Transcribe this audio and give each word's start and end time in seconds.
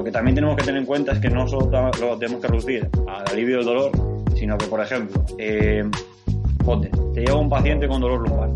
Lo 0.00 0.04
que 0.04 0.12
también 0.12 0.34
tenemos 0.34 0.56
que 0.56 0.64
tener 0.64 0.80
en 0.80 0.86
cuenta 0.86 1.12
es 1.12 1.18
que 1.18 1.28
no 1.28 1.46
solo 1.46 1.70
lo 2.00 2.16
tenemos 2.16 2.40
que 2.40 2.48
reducir 2.48 2.88
al 3.06 3.22
alivio 3.30 3.58
del 3.58 3.66
dolor, 3.66 3.92
sino 4.34 4.56
que, 4.56 4.64
por 4.64 4.80
ejemplo, 4.80 5.22
eh, 5.36 5.84
te 7.12 7.20
llega 7.20 7.34
un 7.34 7.50
paciente 7.50 7.86
con 7.86 8.00
dolor 8.00 8.26
lumbar 8.26 8.48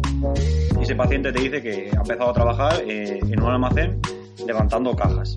y 0.81 0.83
ese 0.83 0.95
paciente 0.95 1.35
te 1.35 1.41
dice 1.43 1.61
que 1.61 1.91
ha 1.95 2.01
empezado 2.01 2.31
a 2.31 2.33
trabajar 2.33 2.83
eh, 2.89 3.21
en 3.23 3.43
un 3.43 3.51
almacén 3.51 4.01
levantando 4.47 4.97
cajas 4.97 5.35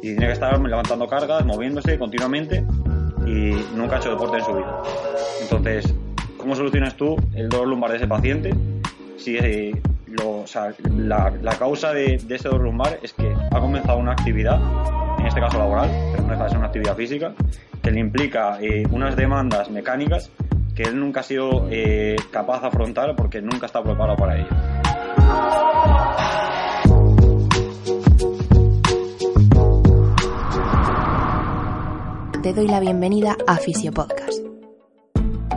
y 0.00 0.10
tiene 0.10 0.26
que 0.26 0.32
estar 0.34 0.60
levantando 0.60 1.08
cargas, 1.08 1.44
moviéndose 1.44 1.98
continuamente 1.98 2.64
y 3.26 3.50
nunca 3.74 3.96
ha 3.96 3.98
hecho 3.98 4.10
deporte 4.10 4.38
en 4.38 4.44
su 4.44 4.52
vida. 4.52 4.82
Entonces, 5.42 5.92
¿cómo 6.36 6.54
solucionas 6.54 6.94
tú 6.96 7.16
el 7.34 7.48
dolor 7.48 7.66
lumbar 7.66 7.90
de 7.90 7.96
ese 7.96 8.06
paciente 8.06 8.54
si 9.16 9.36
eh, 9.36 9.72
la, 10.96 11.56
causa 11.58 11.92
de, 11.92 12.18
de, 12.18 12.36
ese 12.36 12.48
dolor 12.48 12.66
lumbar 12.66 13.00
es 13.02 13.12
que 13.12 13.34
ha 13.50 13.58
comenzado 13.58 13.98
una 13.98 14.12
actividad 14.12 14.60
en 15.18 15.26
este 15.26 15.40
caso 15.40 15.58
laboral, 15.58 15.90
pero 16.12 16.22
no 16.22 16.30
deja 16.30 16.44
de 16.44 16.48
ser 16.50 16.58
una 16.58 16.66
actividad 16.66 16.96
física, 16.96 17.34
que 17.82 17.90
le 17.90 18.00
implica 18.00 18.58
eh, 18.60 18.84
unas 18.90 19.16
demandas 19.16 19.70
mecánicas 19.70 20.30
que 20.74 20.84
él 20.84 21.00
nunca 21.00 21.20
ha 21.20 21.22
sido 21.24 21.66
eh, 21.70 22.14
capaz 22.30 22.60
de 22.60 22.68
afrontar 22.68 23.16
porque 23.16 23.42
nunca 23.42 23.66
está 23.66 23.82
preparado 23.82 24.16
para 24.16 24.36
ello. 24.36 24.48
Te 32.42 32.54
doy 32.54 32.68
la 32.68 32.78
bienvenida 32.78 33.36
a 33.48 33.56
Fisiopodcast, 33.56 34.44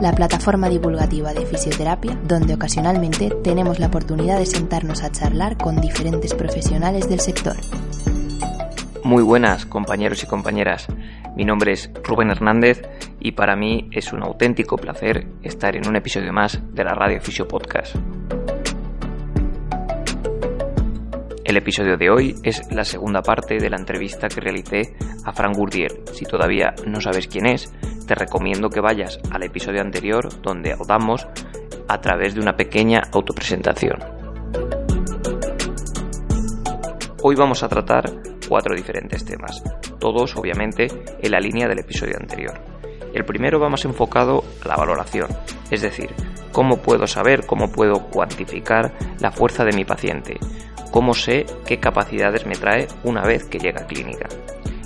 la 0.00 0.12
plataforma 0.12 0.68
divulgativa 0.68 1.32
de 1.32 1.46
fisioterapia 1.46 2.18
donde 2.26 2.54
ocasionalmente 2.54 3.30
tenemos 3.44 3.78
la 3.78 3.86
oportunidad 3.86 4.38
de 4.38 4.46
sentarnos 4.46 5.04
a 5.04 5.12
charlar 5.12 5.56
con 5.56 5.80
diferentes 5.80 6.34
profesionales 6.34 7.08
del 7.08 7.20
sector. 7.20 7.56
Muy 9.04 9.24
buenas 9.24 9.66
compañeros 9.66 10.22
y 10.22 10.28
compañeras, 10.28 10.86
mi 11.34 11.44
nombre 11.44 11.72
es 11.72 11.90
Rubén 12.04 12.30
Hernández 12.30 12.82
y 13.18 13.32
para 13.32 13.56
mí 13.56 13.88
es 13.90 14.12
un 14.12 14.22
auténtico 14.22 14.76
placer 14.76 15.26
estar 15.42 15.74
en 15.74 15.88
un 15.88 15.96
episodio 15.96 16.32
más 16.32 16.62
de 16.72 16.84
la 16.84 16.94
Radio 16.94 17.20
Fisio 17.20 17.48
Podcast. 17.48 17.96
El 21.44 21.56
episodio 21.56 21.96
de 21.96 22.10
hoy 22.10 22.36
es 22.44 22.62
la 22.70 22.84
segunda 22.84 23.22
parte 23.22 23.56
de 23.58 23.68
la 23.68 23.76
entrevista 23.76 24.28
que 24.28 24.40
realicé 24.40 24.94
a 25.24 25.32
Frank 25.32 25.56
Gourdier. 25.56 25.90
Si 26.12 26.24
todavía 26.24 26.72
no 26.86 27.00
sabes 27.00 27.26
quién 27.26 27.46
es, 27.46 27.74
te 28.06 28.14
recomiendo 28.14 28.70
que 28.70 28.80
vayas 28.80 29.18
al 29.32 29.42
episodio 29.42 29.80
anterior 29.80 30.28
donde 30.42 30.74
hablamos 30.74 31.26
a 31.88 32.00
través 32.00 32.34
de 32.34 32.40
una 32.40 32.56
pequeña 32.56 33.02
autopresentación. 33.12 34.21
Hoy 37.24 37.36
vamos 37.36 37.62
a 37.62 37.68
tratar 37.68 38.10
cuatro 38.48 38.74
diferentes 38.74 39.24
temas, 39.24 39.62
todos 40.00 40.34
obviamente 40.36 40.88
en 41.20 41.30
la 41.30 41.38
línea 41.38 41.68
del 41.68 41.78
episodio 41.78 42.16
anterior. 42.18 42.60
El 43.14 43.24
primero 43.24 43.60
va 43.60 43.68
más 43.68 43.84
enfocado 43.84 44.42
a 44.64 44.66
la 44.66 44.74
valoración, 44.74 45.28
es 45.70 45.82
decir, 45.82 46.10
cómo 46.50 46.78
puedo 46.78 47.06
saber, 47.06 47.46
cómo 47.46 47.70
puedo 47.70 48.08
cuantificar 48.10 48.92
la 49.20 49.30
fuerza 49.30 49.64
de 49.64 49.70
mi 49.70 49.84
paciente, 49.84 50.40
cómo 50.90 51.14
sé 51.14 51.46
qué 51.64 51.78
capacidades 51.78 52.44
me 52.44 52.56
trae 52.56 52.88
una 53.04 53.22
vez 53.22 53.44
que 53.44 53.60
llega 53.60 53.82
a 53.82 53.86
clínica. 53.86 54.28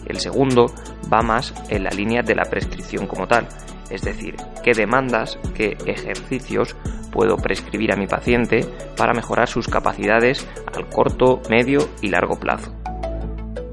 El 0.04 0.20
segundo 0.20 0.66
va 1.10 1.22
más 1.22 1.54
en 1.70 1.84
la 1.84 1.90
línea 1.90 2.20
de 2.20 2.34
la 2.34 2.44
prescripción 2.44 3.06
como 3.06 3.26
tal, 3.26 3.48
es 3.88 4.02
decir, 4.02 4.36
qué 4.62 4.72
demandas, 4.72 5.38
qué 5.54 5.78
ejercicios 5.86 6.76
puedo 7.12 7.36
prescribir 7.36 7.92
a 7.92 7.96
mi 7.96 8.06
paciente 8.06 8.64
para 8.96 9.14
mejorar 9.14 9.48
sus 9.48 9.68
capacidades 9.68 10.48
al 10.74 10.88
corto, 10.88 11.40
medio 11.48 11.80
y 12.02 12.08
largo 12.08 12.38
plazo. 12.38 12.74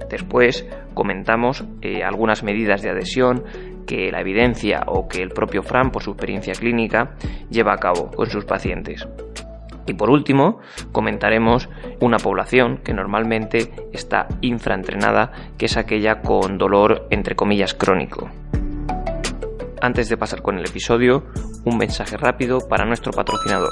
Después 0.10 0.68
comentamos 0.94 1.66
eh, 1.82 2.04
algunas 2.04 2.44
medidas 2.44 2.82
de 2.82 2.92
adhesión 2.92 3.44
que 3.88 4.12
la 4.12 4.22
evidencia 4.22 4.84
o 4.88 5.08
que 5.08 5.22
el 5.22 5.30
propio 5.30 5.64
Fran, 5.64 5.92
por 5.92 6.04
su 6.04 6.12
experiencia 6.12 6.54
clínica, 6.54 7.16
lleva 7.50 7.74
a 7.74 7.78
cabo 7.78 8.12
con 8.12 8.30
sus 8.30 8.46
pacientes. 8.46 9.08
Y 9.86 9.94
por 9.94 10.10
último, 10.10 10.60
comentaremos 10.92 11.70
una 12.00 12.18
población 12.18 12.78
que 12.78 12.94
normalmente 12.94 13.72
está 13.92 14.28
infraentrenada, 14.42 15.32
que 15.58 15.66
es 15.66 15.76
aquella 15.76 16.22
con 16.22 16.58
dolor 16.58 17.08
entre 17.10 17.36
comillas 17.36 17.74
crónico. 17.74 18.30
Antes 19.82 20.08
de 20.08 20.16
pasar 20.16 20.42
con 20.42 20.58
el 20.58 20.66
episodio, 20.66 21.26
un 21.66 21.78
mensaje 21.78 22.18
rápido 22.18 22.60
para 22.68 22.86
nuestro 22.86 23.12
patrocinador, 23.12 23.72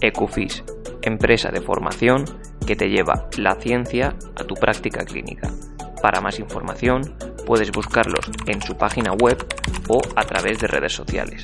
Ecufis, 0.00 0.64
empresa 1.02 1.50
de 1.50 1.60
formación 1.60 2.24
que 2.66 2.74
te 2.76 2.88
lleva 2.88 3.28
la 3.38 3.56
ciencia 3.56 4.14
a 4.36 4.44
tu 4.44 4.54
práctica 4.54 5.04
clínica. 5.04 5.50
Para 6.02 6.20
más 6.20 6.38
información 6.38 7.16
puedes 7.46 7.72
buscarlos 7.72 8.30
en 8.46 8.60
su 8.62 8.76
página 8.76 9.12
web 9.12 9.42
o 9.88 10.00
a 10.16 10.24
través 10.24 10.58
de 10.58 10.66
redes 10.66 10.92
sociales. 10.92 11.42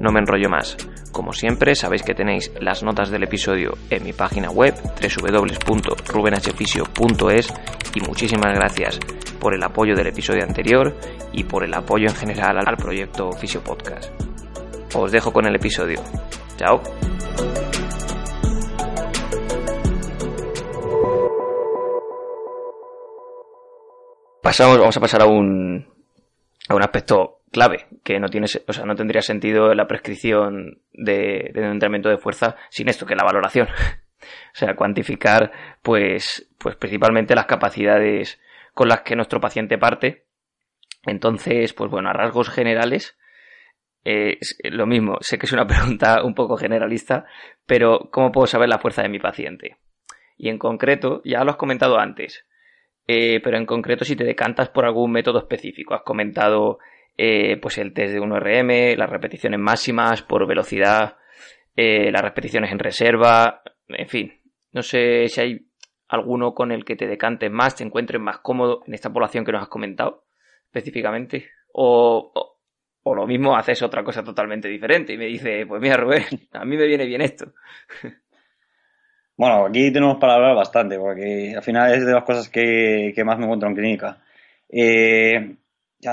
No 0.00 0.12
me 0.12 0.20
enrollo 0.20 0.48
más. 0.48 0.78
Como 1.12 1.34
siempre, 1.34 1.74
sabéis 1.74 2.02
que 2.02 2.14
tenéis 2.14 2.50
las 2.60 2.82
notas 2.82 3.10
del 3.10 3.24
episodio 3.24 3.76
en 3.90 4.04
mi 4.04 4.14
página 4.14 4.50
web 4.50 4.74
www.rubenhfisio.es 4.74 7.52
y 7.94 8.00
muchísimas 8.00 8.54
gracias 8.54 8.98
por 9.40 9.54
el 9.54 9.62
apoyo 9.64 9.96
del 9.96 10.06
episodio 10.06 10.44
anterior 10.44 10.94
y 11.32 11.44
por 11.44 11.64
el 11.64 11.74
apoyo 11.74 12.06
en 12.08 12.14
general 12.14 12.58
al 12.64 12.76
proyecto 12.76 13.32
Fisio 13.32 13.62
Podcast. 13.64 14.12
Os 14.94 15.10
dejo 15.10 15.32
con 15.32 15.46
el 15.46 15.56
episodio. 15.56 16.00
Chao. 16.56 16.80
Pasamos, 24.42 24.78
vamos 24.78 24.96
a 24.96 25.00
pasar 25.00 25.22
a 25.22 25.26
un, 25.26 25.86
a 26.68 26.74
un 26.74 26.82
aspecto 26.82 27.40
clave, 27.52 27.86
que 28.02 28.18
no 28.18 28.28
tiene, 28.28 28.46
o 28.66 28.72
sea, 28.72 28.84
no 28.84 28.94
tendría 28.94 29.22
sentido 29.22 29.74
la 29.74 29.86
prescripción 29.86 30.80
de, 30.92 31.52
entrenamiento 31.54 32.08
de 32.08 32.18
fuerza 32.18 32.56
sin 32.68 32.88
esto, 32.88 33.06
que 33.06 33.14
es 33.14 33.18
la 33.18 33.26
valoración. 33.26 33.68
o 34.22 34.54
sea, 34.54 34.74
cuantificar, 34.74 35.52
pues, 35.82 36.48
pues 36.58 36.76
principalmente 36.76 37.34
las 37.34 37.46
capacidades 37.46 38.40
con 38.74 38.88
las 38.88 39.02
que 39.02 39.16
nuestro 39.16 39.40
paciente 39.40 39.78
parte. 39.78 40.26
Entonces, 41.04 41.72
pues 41.72 41.90
bueno, 41.90 42.10
a 42.10 42.12
rasgos 42.12 42.50
generales, 42.50 43.18
eh, 44.04 44.38
es 44.40 44.56
lo 44.64 44.86
mismo, 44.86 45.16
sé 45.20 45.38
que 45.38 45.46
es 45.46 45.52
una 45.52 45.66
pregunta 45.68 46.22
un 46.22 46.34
poco 46.34 46.56
generalista, 46.56 47.24
pero 47.66 48.08
¿cómo 48.10 48.32
puedo 48.32 48.46
saber 48.46 48.68
la 48.68 48.78
fuerza 48.78 49.02
de 49.02 49.08
mi 49.08 49.18
paciente? 49.18 49.78
Y 50.36 50.48
en 50.48 50.58
concreto, 50.58 51.20
ya 51.24 51.44
lo 51.44 51.50
has 51.50 51.56
comentado 51.56 51.98
antes, 51.98 52.46
eh, 53.06 53.40
pero 53.42 53.56
en 53.56 53.66
concreto 53.66 54.04
si 54.04 54.16
te 54.16 54.24
decantas 54.24 54.68
por 54.68 54.84
algún 54.84 55.12
método 55.12 55.38
específico. 55.38 55.94
Has 55.94 56.02
comentado 56.02 56.78
eh, 57.16 57.58
pues 57.58 57.76
el 57.78 57.92
test 57.92 58.14
de 58.14 58.20
1RM, 58.20 58.96
las 58.96 59.10
repeticiones 59.10 59.60
máximas 59.60 60.22
por 60.22 60.46
velocidad, 60.46 61.18
eh, 61.76 62.10
las 62.10 62.22
repeticiones 62.22 62.72
en 62.72 62.78
reserva, 62.78 63.62
en 63.88 64.08
fin. 64.08 64.40
No 64.72 64.82
sé 64.82 65.28
si 65.28 65.40
hay 65.40 65.69
alguno 66.10 66.54
con 66.54 66.72
el 66.72 66.84
que 66.84 66.96
te 66.96 67.06
decantes 67.06 67.50
más, 67.50 67.76
te 67.76 67.84
encuentres 67.84 68.20
más 68.20 68.38
cómodo 68.38 68.82
en 68.86 68.94
esta 68.94 69.12
población 69.12 69.44
que 69.44 69.52
nos 69.52 69.62
has 69.62 69.68
comentado 69.68 70.24
específicamente. 70.66 71.48
O, 71.72 72.32
o, 73.02 73.14
lo 73.14 73.26
mismo 73.26 73.56
haces 73.56 73.82
otra 73.82 74.02
cosa 74.04 74.22
totalmente 74.22 74.68
diferente 74.68 75.12
y 75.12 75.18
me 75.18 75.26
dice, 75.26 75.64
pues 75.66 75.80
mira 75.80 75.96
Rubén, 75.96 76.24
a 76.52 76.64
mí 76.64 76.76
me 76.76 76.86
viene 76.86 77.06
bien 77.06 77.22
esto. 77.22 77.52
Bueno, 79.40 79.64
aquí 79.64 79.90
tenemos 79.90 80.18
para 80.18 80.34
hablar 80.34 80.54
bastante, 80.54 80.98
porque 80.98 81.54
al 81.56 81.62
final 81.62 81.94
es 81.94 82.04
de 82.04 82.12
las 82.12 82.24
cosas 82.24 82.50
que, 82.50 83.14
más 83.24 83.38
me 83.38 83.44
encuentro 83.44 83.70
en 83.70 83.74
clínica. 83.74 84.18
Eh, 84.68 85.56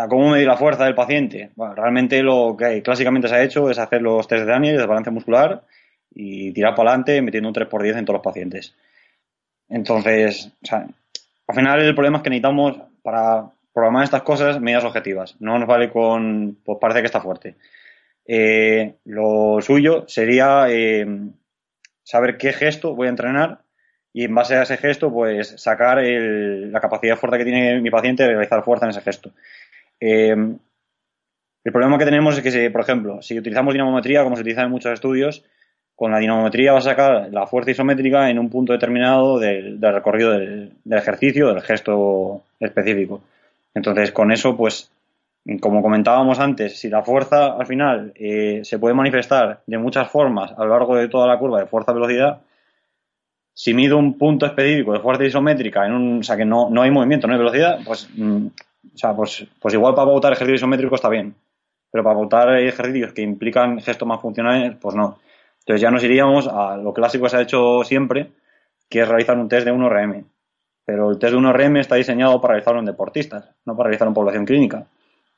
¿Cómo 0.09 0.29
medir 0.31 0.47
la 0.47 0.55
fuerza 0.55 0.85
del 0.85 0.95
paciente? 0.95 1.51
Bueno, 1.57 1.75
realmente 1.75 2.23
lo 2.23 2.55
que 2.57 2.81
clásicamente 2.81 3.27
se 3.27 3.35
ha 3.35 3.43
hecho 3.43 3.69
es 3.69 3.79
hacer 3.79 4.01
los 4.01 4.25
test 4.29 4.45
de 4.45 4.49
Daniel 4.49 4.77
de 4.77 4.85
balance 4.85 5.11
muscular 5.11 5.65
y 6.15 6.53
tirar 6.53 6.73
para 6.73 6.91
adelante 6.91 7.21
metiendo 7.21 7.49
un 7.49 7.55
3x10 7.55 7.97
en 7.97 8.05
todos 8.05 8.19
los 8.19 8.23
pacientes. 8.23 8.77
Entonces, 9.69 10.51
al 10.71 11.55
final 11.55 11.81
el 11.81 11.95
problema 11.95 12.17
es 12.17 12.23
que 12.23 12.29
necesitamos, 12.29 12.77
para, 13.01 13.49
programar 13.77 14.05
estas 14.05 14.23
cosas 14.23 14.59
medidas 14.59 14.85
objetivas. 14.85 15.35
No 15.39 15.59
nos 15.59 15.67
vale 15.67 15.91
con, 15.91 16.57
pues 16.65 16.79
parece 16.81 17.01
que 17.01 17.05
está 17.05 17.21
fuerte. 17.21 17.57
Eh, 18.25 18.95
lo 19.05 19.61
suyo 19.61 20.05
sería 20.07 20.65
eh, 20.67 21.05
saber 22.01 22.37
qué 22.37 22.53
gesto 22.53 22.95
voy 22.95 23.05
a 23.05 23.11
entrenar 23.11 23.59
y 24.11 24.23
en 24.23 24.33
base 24.33 24.55
a 24.55 24.63
ese 24.63 24.77
gesto, 24.77 25.13
pues 25.13 25.61
sacar 25.61 26.01
la 26.01 26.79
capacidad 26.79 27.13
de 27.13 27.19
fuerza 27.19 27.37
que 27.37 27.43
tiene 27.43 27.79
mi 27.79 27.91
paciente 27.91 28.23
de 28.23 28.29
realizar 28.29 28.63
fuerza 28.63 28.85
en 28.85 28.89
ese 28.89 29.01
gesto. 29.01 29.31
Eh, 29.99 30.35
el 31.63 31.71
problema 31.71 31.99
que 31.99 32.05
tenemos 32.05 32.35
es 32.35 32.41
que, 32.41 32.49
si, 32.49 32.69
por 32.69 32.81
ejemplo, 32.81 33.21
si 33.21 33.37
utilizamos 33.37 33.75
dinamometría, 33.75 34.23
como 34.23 34.37
se 34.37 34.41
utiliza 34.41 34.63
en 34.63 34.71
muchos 34.71 34.91
estudios, 34.91 35.45
con 35.97 36.11
la 36.11 36.19
dinamometría 36.19 36.73
va 36.73 36.77
a 36.77 36.81
sacar 36.81 37.29
la 37.31 37.47
fuerza 37.47 37.71
isométrica 37.71 38.29
en 38.29 38.37
un 38.37 38.51
punto 38.51 38.71
determinado 38.71 39.39
del, 39.39 39.81
recorrido 39.81 40.29
del, 40.29 40.71
ejercicio, 40.91 41.47
del 41.47 41.63
gesto 41.63 42.43
específico. 42.59 43.21
Entonces, 43.73 44.11
con 44.11 44.31
eso, 44.31 44.55
pues, 44.55 44.91
como 45.59 45.81
comentábamos 45.81 46.37
antes, 46.37 46.79
si 46.79 46.87
la 46.87 47.01
fuerza 47.01 47.53
al 47.53 47.65
final 47.65 48.11
eh, 48.13 48.61
se 48.63 48.77
puede 48.77 48.93
manifestar 48.93 49.61
de 49.65 49.77
muchas 49.79 50.07
formas 50.11 50.51
a 50.55 50.65
lo 50.65 50.69
largo 50.69 50.95
de 50.95 51.07
toda 51.07 51.25
la 51.25 51.39
curva 51.39 51.61
de 51.61 51.65
fuerza-velocidad, 51.65 52.41
si 53.55 53.73
mido 53.73 53.97
un 53.97 54.19
punto 54.19 54.45
específico 54.45 54.93
de 54.93 54.99
fuerza 54.99 55.23
isométrica 55.25 55.83
en 55.83 55.93
un, 55.93 56.19
o 56.19 56.23
sea, 56.23 56.37
que 56.37 56.45
no, 56.45 56.69
no 56.69 56.83
hay 56.83 56.91
movimiento, 56.91 57.25
no 57.25 57.33
hay 57.33 57.39
velocidad, 57.39 57.79
pues, 57.83 58.07
mm, 58.15 58.45
o 58.93 58.97
sea, 58.97 59.15
pues, 59.15 59.47
pues 59.59 59.73
igual 59.73 59.95
para 59.95 60.05
pautar 60.05 60.33
ejercicio 60.33 60.57
isométrico 60.57 60.93
está 60.93 61.09
bien. 61.09 61.33
Pero 61.89 62.03
para 62.03 62.15
pautar 62.17 62.55
ejercicios 62.59 63.13
que 63.13 63.23
implican 63.23 63.79
gestos 63.81 64.07
más 64.07 64.21
funcionales, 64.21 64.75
pues 64.79 64.93
no. 64.93 65.17
Entonces 65.67 65.81
ya 65.81 65.91
nos 65.91 66.01
iríamos 66.01 66.47
a 66.47 66.77
lo 66.77 66.93
clásico 66.93 67.25
que 67.25 67.29
se 67.29 67.35
ha 67.35 67.41
hecho 67.41 67.83
siempre, 67.83 68.31
que 68.89 69.01
es 69.01 69.07
realizar 69.07 69.37
un 69.37 69.49
test 69.49 69.65
de 69.65 69.73
1RM. 69.73 70.23
Pero 70.85 71.11
el 71.11 71.19
test 71.19 71.33
de 71.33 71.39
1RM 71.39 71.81
está 71.81 71.95
diseñado 71.97 72.39
para 72.39 72.53
realizarlo 72.53 72.79
en 72.79 72.85
deportistas, 72.85 73.49
no 73.65 73.75
para 73.75 73.87
realizarlo 73.87 74.11
en 74.11 74.15
población 74.15 74.45
clínica. 74.45 74.87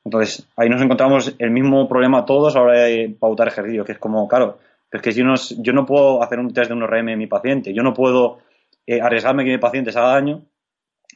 Entonces 0.05 0.47
ahí 0.55 0.69
nos 0.69 0.83
encontramos 0.83 1.33
el 1.39 1.49
mismo 1.49 1.89
problema 1.89 2.25
todos 2.25 2.55
a 2.55 2.61
de 2.61 3.17
pautar 3.19 3.47
ejercicios, 3.47 3.87
que 3.87 3.93
es 3.93 3.97
como, 3.97 4.27
claro, 4.27 4.59
es 4.91 5.01
que 5.01 5.11
si 5.11 5.23
no, 5.23 5.33
yo 5.57 5.73
no 5.73 5.87
puedo 5.87 6.21
hacer 6.21 6.39
un 6.39 6.53
test 6.53 6.69
de 6.69 6.75
1RM 6.75 7.11
en 7.11 7.17
mi 7.17 7.25
paciente, 7.25 7.73
yo 7.73 7.81
no 7.81 7.95
puedo 7.95 8.37
eh, 8.85 9.01
arriesgarme 9.01 9.43
que 9.43 9.49
mi 9.49 9.57
paciente 9.57 9.91
se 9.91 9.97
haga 9.97 10.09
daño 10.09 10.43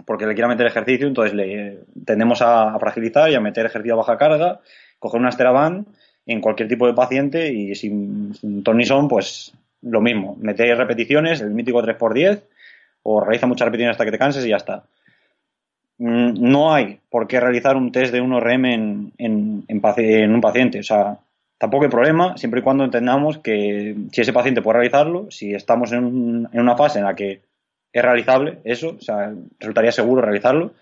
porque 0.07 0.25
le 0.25 0.33
quiera 0.33 0.47
meter 0.47 0.65
ejercicio, 0.65 1.05
entonces 1.05 1.35
le 1.35 1.81
tendemos 2.03 2.41
a, 2.41 2.75
fragilizar 2.79 3.29
y 3.29 3.35
a 3.35 3.39
meter 3.39 3.67
ejercicio 3.67 3.93
a 3.93 3.97
baja 3.97 4.17
carga, 4.17 4.61
coger 4.97 5.21
una 5.21 5.31
Steraban 5.31 5.85
en 6.25 6.41
cualquier 6.41 6.69
tipo 6.69 6.87
de 6.87 6.93
paciente 6.93 7.51
y 7.51 7.75
sin, 7.75 8.33
sin 8.35 8.63
son, 8.85 9.07
pues 9.07 9.53
lo 9.81 10.01
mismo. 10.01 10.37
Meter 10.39 10.77
repeticiones, 10.77 11.41
el 11.41 11.51
mítico 11.51 11.81
3x10, 11.81 12.41
o 13.03 13.19
realiza 13.21 13.47
muchas 13.47 13.65
repeticiones 13.65 13.95
hasta 13.95 14.05
que 14.05 14.11
te 14.11 14.17
canses 14.17 14.45
y 14.45 14.49
ya 14.49 14.57
está. 14.57 14.83
Mm, 15.97 16.49
no 16.51 16.73
hay 16.73 16.99
por 17.09 17.27
qué 17.27 17.39
realizar 17.39 17.75
un 17.75 17.91
test 17.91 18.13
de 18.13 18.21
1RM 18.21 18.73
en, 18.73 19.13
en, 19.17 19.65
en, 19.67 20.33
un 20.33 20.41
paciente. 20.41 20.79
O 20.79 20.83
sea, 20.83 21.17
tampoco 21.57 21.85
hay 21.85 21.91
problema, 21.91 22.37
siempre 22.37 22.61
y 22.61 22.63
cuando 22.63 22.83
entendamos 22.85 23.37
que 23.39 23.95
si 24.11 24.21
ese 24.21 24.33
paciente 24.33 24.61
puede 24.61 24.79
realizarlo, 24.79 25.29
si 25.29 25.53
estamos 25.53 25.91
en, 25.91 26.47
en 26.51 26.59
una 26.59 26.77
fase 26.77 26.99
en 26.99 27.05
la 27.05 27.15
que 27.15 27.41
es 27.91 28.01
realizable 28.01 28.59
eso, 28.63 28.95
o 28.97 29.01
sea, 29.01 29.31
resultaría 29.59 29.91
seguro 29.91 30.21
realizarlo. 30.21 30.73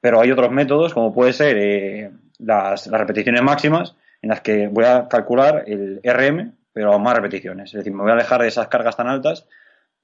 Pero 0.00 0.20
hay 0.20 0.30
otros 0.30 0.50
métodos, 0.50 0.92
como 0.92 1.14
puede 1.14 1.32
ser 1.32 1.56
eh, 1.58 2.10
las 2.38 2.86
repeticiones 2.88 3.42
máximas, 3.42 3.96
en 4.26 4.30
las 4.30 4.40
que 4.40 4.66
voy 4.66 4.84
a 4.84 5.06
calcular 5.06 5.62
el 5.68 6.00
RM, 6.02 6.52
pero 6.72 6.92
a 6.92 6.98
más 6.98 7.14
repeticiones. 7.14 7.70
Es 7.70 7.78
decir, 7.78 7.92
me 7.92 8.02
voy 8.02 8.10
a 8.10 8.14
alejar 8.14 8.42
de 8.42 8.48
esas 8.48 8.66
cargas 8.66 8.96
tan 8.96 9.06
altas 9.06 9.46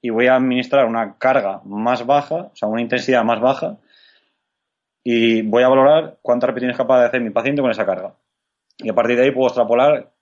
y 0.01 0.11
voy 0.11 0.27
a 0.27 0.35
administrar 0.35 0.85
una 0.85 1.17
carga 1.17 1.59
más 1.65 2.05
baja, 2.05 2.35
o 2.35 2.55
sea, 2.55 2.69
una 2.69 2.81
intensidad 2.81 3.25
más 3.25 3.41
baja, 3.41 3.79
y 5.03 5.41
voy 5.41 5.63
a 5.63 5.67
valorar 5.67 6.19
cuántas 6.21 6.47
repeticiones 6.47 6.75
es 6.75 6.77
capaz 6.77 7.01
de 7.01 7.07
hacer 7.07 7.19
mi 7.19 7.31
paciente 7.31 7.61
con 7.61 7.69
esa 7.69 7.85
carga. 7.85 8.15
Y 8.77 8.89
a 8.89 8.95
partir 8.95 9.17
de 9.17 9.23
ahí 9.23 9.31
puedo 9.31 9.47
extrapolar 9.47 10.13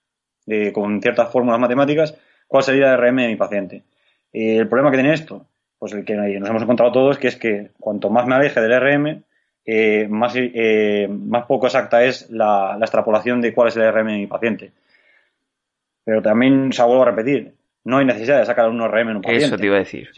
eh, 0.48 0.72
con 0.72 1.00
ciertas 1.00 1.30
fórmulas 1.30 1.60
matemáticas 1.60 2.18
cuál 2.48 2.64
sería 2.64 2.92
el 2.92 2.98
RM 2.98 3.16
de 3.18 3.28
mi 3.28 3.36
paciente. 3.36 3.84
Eh, 4.32 4.56
el 4.56 4.68
problema 4.68 4.90
que 4.90 4.96
tiene 4.96 5.14
esto, 5.14 5.46
pues 5.78 5.92
el 5.92 6.04
que 6.04 6.16
nos 6.16 6.50
hemos 6.50 6.62
encontrado 6.62 6.90
todos, 6.90 7.18
que 7.18 7.28
es 7.28 7.36
que 7.36 7.70
cuanto 7.78 8.10
más 8.10 8.26
me 8.26 8.34
aleje 8.34 8.60
del 8.60 8.80
RM, 8.80 9.22
eh, 9.64 10.08
más, 10.08 10.32
eh, 10.36 11.08
más 11.08 11.46
poco 11.46 11.66
exacta 11.66 12.02
es 12.04 12.28
la, 12.30 12.76
extrapolación 12.80 13.40
de 13.40 13.54
cuál 13.54 13.68
es 13.68 13.76
el 13.76 13.92
RM 13.92 14.06
de 14.06 14.18
mi 14.18 14.26
paciente. 14.26 14.72
Pero 16.04 16.20
también, 16.20 16.72
se 16.72 16.82
vuelvo 16.82 17.02
a 17.02 17.06
repetir, 17.06 17.52
no 17.84 17.98
hay 17.98 18.04
necesidad 18.04 18.40
de 18.40 18.46
sacar 18.46 18.68
un 18.68 18.80
RM 18.80 19.10
en 19.10 19.16
un 19.16 19.22
paciente. 19.22 19.46
Eso 19.46 19.56
te 19.56 19.66
iba 19.66 19.76
a 19.76 19.80
decir. 19.80 20.08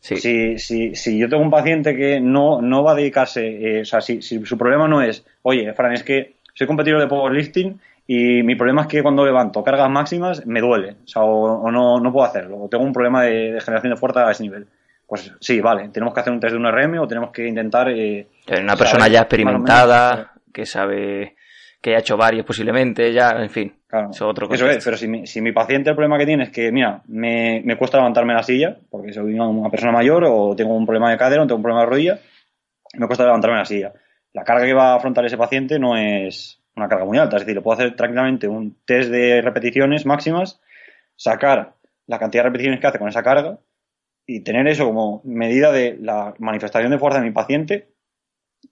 si, 0.00 0.58
si, 0.58 0.94
si, 0.96 1.18
yo 1.18 1.28
tengo 1.28 1.42
un 1.42 1.50
paciente 1.50 1.94
que 1.96 2.20
no, 2.20 2.60
no 2.60 2.82
va 2.82 2.92
a 2.92 2.96
dedicarse, 2.96 3.46
eh, 3.46 3.80
o 3.82 3.84
sea, 3.84 4.00
si, 4.00 4.20
su 4.20 4.58
problema 4.58 4.88
no 4.88 5.02
es, 5.02 5.24
oye, 5.42 5.72
Fran, 5.72 5.92
es 5.92 6.02
que 6.02 6.34
soy 6.54 6.66
competidor 6.66 7.00
de 7.00 7.06
powerlifting 7.06 7.80
y 8.08 8.42
mi 8.42 8.56
problema 8.56 8.82
es 8.82 8.88
que 8.88 9.02
cuando 9.02 9.24
levanto 9.24 9.62
cargas 9.62 9.88
máximas 9.88 10.44
me 10.46 10.60
duele, 10.60 10.96
o, 11.04 11.08
sea, 11.08 11.22
o, 11.22 11.70
no, 11.70 12.00
no, 12.00 12.12
puedo 12.12 12.26
hacerlo, 12.26 12.60
o 12.60 12.68
tengo 12.68 12.82
un 12.82 12.92
problema 12.92 13.22
de, 13.22 13.52
de 13.52 13.60
generación 13.60 13.92
de 13.92 14.00
fuerza 14.00 14.26
a 14.26 14.32
ese 14.32 14.42
nivel 14.42 14.66
pues 15.10 15.32
sí, 15.40 15.60
vale, 15.60 15.88
tenemos 15.88 16.14
que 16.14 16.20
hacer 16.20 16.32
un 16.32 16.38
test 16.38 16.52
de 16.52 16.58
un 16.58 16.70
RM 16.70 17.00
o 17.00 17.08
tenemos 17.08 17.32
que 17.32 17.44
intentar... 17.44 17.90
Eh, 17.90 18.28
una 18.58 18.76
persona 18.76 19.08
ya 19.08 19.20
experimentada, 19.20 20.32
que 20.52 20.66
sabe 20.66 21.36
que 21.80 21.94
ha 21.94 21.98
hecho 21.98 22.16
varios 22.16 22.44
posiblemente, 22.44 23.12
ya, 23.12 23.30
en 23.30 23.50
fin. 23.50 23.72
Claro, 23.86 24.10
eso, 24.10 24.28
otro 24.28 24.52
eso 24.52 24.68
es, 24.68 24.84
pero 24.84 24.96
si 24.96 25.08
mi, 25.08 25.26
si 25.26 25.40
mi 25.40 25.52
paciente 25.52 25.90
el 25.90 25.96
problema 25.96 26.18
que 26.18 26.26
tiene 26.26 26.44
es 26.44 26.50
que, 26.50 26.70
mira, 26.70 27.02
me, 27.08 27.62
me 27.64 27.76
cuesta 27.76 27.96
levantarme 27.96 28.34
la 28.34 28.42
silla, 28.42 28.76
porque 28.90 29.12
soy 29.12 29.38
una 29.38 29.70
persona 29.70 29.92
mayor 29.92 30.24
o 30.24 30.54
tengo 30.54 30.74
un 30.76 30.84
problema 30.84 31.10
de 31.10 31.16
cadera 31.16 31.42
o 31.42 31.46
tengo 31.46 31.56
un 31.56 31.62
problema 31.62 31.84
de 31.84 31.90
rodilla, 31.90 32.18
me 32.94 33.06
cuesta 33.06 33.24
levantarme 33.24 33.56
la 33.56 33.64
silla. 33.64 33.92
La 34.32 34.44
carga 34.44 34.66
que 34.66 34.74
va 34.74 34.92
a 34.92 34.96
afrontar 34.96 35.24
ese 35.24 35.38
paciente 35.38 35.78
no 35.78 35.96
es 35.96 36.60
una 36.76 36.88
carga 36.88 37.04
muy 37.04 37.18
alta, 37.18 37.36
es 37.36 37.42
decir, 37.42 37.56
le 37.56 37.62
puedo 37.62 37.78
hacer 37.78 37.96
tranquilamente 37.96 38.46
un 38.46 38.76
test 38.84 39.10
de 39.10 39.40
repeticiones 39.42 40.06
máximas, 40.06 40.60
sacar 41.16 41.74
la 42.06 42.18
cantidad 42.18 42.44
de 42.44 42.48
repeticiones 42.48 42.80
que 42.80 42.86
hace 42.86 42.98
con 42.98 43.08
esa 43.08 43.22
carga 43.22 43.58
y 44.26 44.40
tener 44.40 44.68
eso 44.68 44.84
como 44.84 45.22
medida 45.24 45.72
de 45.72 45.96
la 46.00 46.34
manifestación 46.38 46.90
de 46.90 46.98
fuerza 46.98 47.20
de 47.20 47.26
mi 47.26 47.32
paciente 47.32 47.88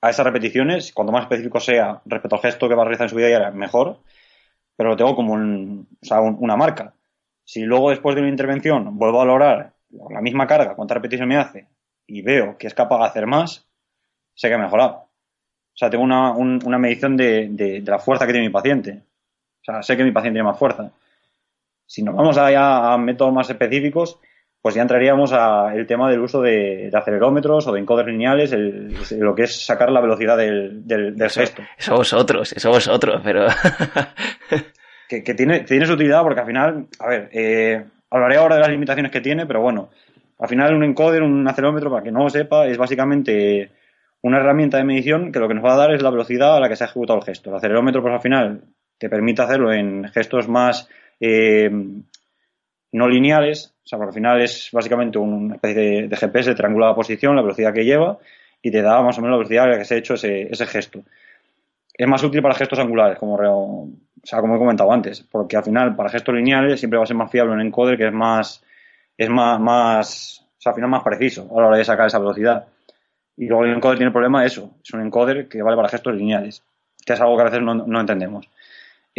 a 0.00 0.10
esas 0.10 0.24
repeticiones, 0.24 0.92
cuanto 0.92 1.12
más 1.12 1.22
específico 1.22 1.60
sea 1.60 2.00
respecto 2.04 2.36
al 2.36 2.42
gesto 2.42 2.68
que 2.68 2.74
va 2.74 2.82
a 2.82 2.84
realizar 2.84 3.06
en 3.06 3.10
su 3.10 3.16
vida 3.16 3.28
diaria, 3.28 3.50
mejor, 3.50 3.98
pero 4.76 4.90
lo 4.90 4.96
tengo 4.96 5.16
como 5.16 5.32
una 5.32 6.56
marca. 6.56 6.94
Si 7.44 7.62
luego 7.62 7.90
después 7.90 8.14
de 8.14 8.22
una 8.22 8.30
intervención 8.30 8.96
vuelvo 8.96 9.20
a 9.20 9.24
valorar 9.24 9.72
la 10.10 10.20
misma 10.20 10.46
carga, 10.46 10.74
cuánta 10.74 10.94
repetición 10.94 11.28
me 11.28 11.36
hace, 11.36 11.66
y 12.06 12.22
veo 12.22 12.56
que 12.58 12.66
es 12.66 12.74
capaz 12.74 12.98
de 12.98 13.04
hacer 13.06 13.26
más, 13.26 13.66
sé 14.34 14.48
que 14.48 14.54
ha 14.54 14.58
mejorado. 14.58 14.94
O 14.94 15.76
sea, 15.78 15.90
tengo 15.90 16.04
una, 16.04 16.32
una 16.32 16.78
medición 16.78 17.16
de, 17.16 17.82
la 17.86 17.98
fuerza 17.98 18.26
que 18.26 18.32
tiene 18.32 18.48
mi 18.48 18.52
paciente. 18.52 19.02
O 19.60 19.64
sea, 19.64 19.82
sé 19.82 19.96
que 19.96 20.04
mi 20.04 20.12
paciente 20.12 20.36
tiene 20.36 20.48
más 20.48 20.58
fuerza. 20.58 20.90
Si 21.86 22.02
nos 22.02 22.14
vamos 22.14 22.36
a 22.38 22.98
métodos 22.98 23.32
más 23.32 23.48
específicos, 23.48 24.18
pues 24.60 24.74
ya 24.74 24.82
entraríamos 24.82 25.32
al 25.32 25.86
tema 25.86 26.10
del 26.10 26.20
uso 26.20 26.42
de, 26.42 26.90
acelerómetros 26.92 27.66
o 27.66 27.72
de 27.72 27.80
encoders 27.80 28.08
lineales, 28.08 28.52
lo 29.12 29.34
que 29.34 29.44
es 29.44 29.64
sacar 29.64 29.90
la 29.90 30.00
velocidad 30.00 30.36
del, 30.36 30.86
del, 30.86 31.30
gesto. 31.30 31.62
Eso 31.76 31.94
vosotros, 31.94 32.52
eso 32.52 32.70
vosotros, 32.70 33.20
pero... 33.22 33.46
que, 35.08 35.34
tiene, 35.34 35.60
tiene 35.60 35.86
su 35.86 35.92
utilidad 35.92 36.22
porque 36.22 36.40
al 36.40 36.46
final, 36.46 36.86
a 36.98 37.08
ver, 37.08 37.28
eh, 37.32 37.84
hablaré 38.10 38.36
ahora 38.36 38.56
de 38.56 38.62
las 38.62 38.70
limitaciones 38.70 39.12
que 39.12 39.20
tiene, 39.20 39.46
pero 39.46 39.62
bueno, 39.62 39.90
al 40.38 40.48
final 40.48 40.74
un 40.74 40.84
encoder, 40.84 41.22
un 41.22 41.46
acelerómetro, 41.46 41.90
para 41.90 42.02
que 42.02 42.12
no 42.12 42.24
lo 42.24 42.30
sepa, 42.30 42.66
es 42.66 42.76
básicamente 42.76 43.70
una 44.22 44.38
herramienta 44.38 44.78
de 44.78 44.84
medición 44.84 45.30
que 45.30 45.38
lo 45.38 45.48
que 45.48 45.54
nos 45.54 45.64
va 45.64 45.74
a 45.74 45.78
dar 45.78 45.94
es 45.94 46.02
la 46.02 46.10
velocidad 46.10 46.56
a 46.56 46.60
la 46.60 46.68
que 46.68 46.76
se 46.76 46.84
ha 46.84 46.88
ejecutado 46.88 47.18
el 47.20 47.24
gesto. 47.24 47.50
El 47.50 47.56
acelerómetro, 47.56 48.02
pues 48.02 48.14
al 48.14 48.20
final, 48.20 48.62
te 48.98 49.08
permite 49.08 49.42
hacerlo 49.42 49.72
en 49.72 50.08
gestos 50.12 50.48
más 50.48 50.88
eh, 51.20 51.70
no 52.92 53.08
lineales, 53.08 53.74
o 53.84 53.88
sea, 53.88 53.98
porque 53.98 54.10
al 54.10 54.14
final 54.14 54.40
es 54.40 54.70
básicamente 54.72 55.18
una 55.18 55.56
especie 55.56 56.08
de, 56.08 56.16
GPS, 56.16 56.54
triangula 56.54 56.88
la 56.88 56.94
posición, 56.94 57.36
la 57.36 57.42
velocidad 57.42 57.72
que 57.72 57.84
lleva 57.84 58.18
y 58.62 58.70
te 58.70 58.82
da 58.82 59.02
más 59.02 59.18
o 59.18 59.20
menos 59.20 59.32
la 59.32 59.38
velocidad 59.38 59.64
a 59.64 59.68
la 59.68 59.78
que 59.78 59.84
se 59.84 59.94
ha 59.94 59.98
hecho 59.98 60.14
ese, 60.14 60.48
ese 60.50 60.66
gesto. 60.66 61.02
Es 61.94 62.06
más 62.06 62.22
útil 62.22 62.42
para 62.42 62.54
gestos 62.54 62.78
angulares, 62.78 63.18
como, 63.18 63.34
o 63.34 63.90
sea, 64.22 64.40
como 64.40 64.56
he 64.56 64.58
comentado 64.58 64.92
antes, 64.92 65.22
porque 65.22 65.56
al 65.56 65.64
final 65.64 65.96
para 65.96 66.08
gestos 66.08 66.34
lineales 66.34 66.78
siempre 66.78 66.96
va 66.98 67.04
a 67.04 67.06
ser 67.06 67.16
más 67.16 67.30
fiable 67.30 67.52
un 67.52 67.60
encoder 67.60 67.96
que 67.96 68.06
es 68.06 68.12
más, 68.12 68.62
es 69.16 69.28
más, 69.28 69.60
más, 69.60 70.46
o 70.58 70.60
sea, 70.60 70.70
al 70.70 70.76
final 70.76 70.90
más 70.90 71.02
preciso 71.02 71.48
a 71.50 71.60
la 71.60 71.68
hora 71.68 71.78
de 71.78 71.84
sacar 71.84 72.06
esa 72.06 72.18
velocidad. 72.18 72.66
Y 73.36 73.46
luego 73.46 73.64
el 73.64 73.74
encoder 73.74 73.98
tiene 73.98 74.08
el 74.08 74.12
problema 74.12 74.40
de 74.40 74.46
eso, 74.46 74.74
es 74.82 74.92
un 74.92 75.00
encoder 75.02 75.48
que 75.48 75.62
vale 75.62 75.76
para 75.76 75.88
gestos 75.88 76.14
lineales, 76.14 76.62
que 77.04 77.12
es 77.12 77.20
algo 77.20 77.36
que 77.36 77.42
a 77.42 77.46
veces 77.46 77.62
no, 77.62 77.74
no 77.74 78.00
entendemos. 78.00 78.48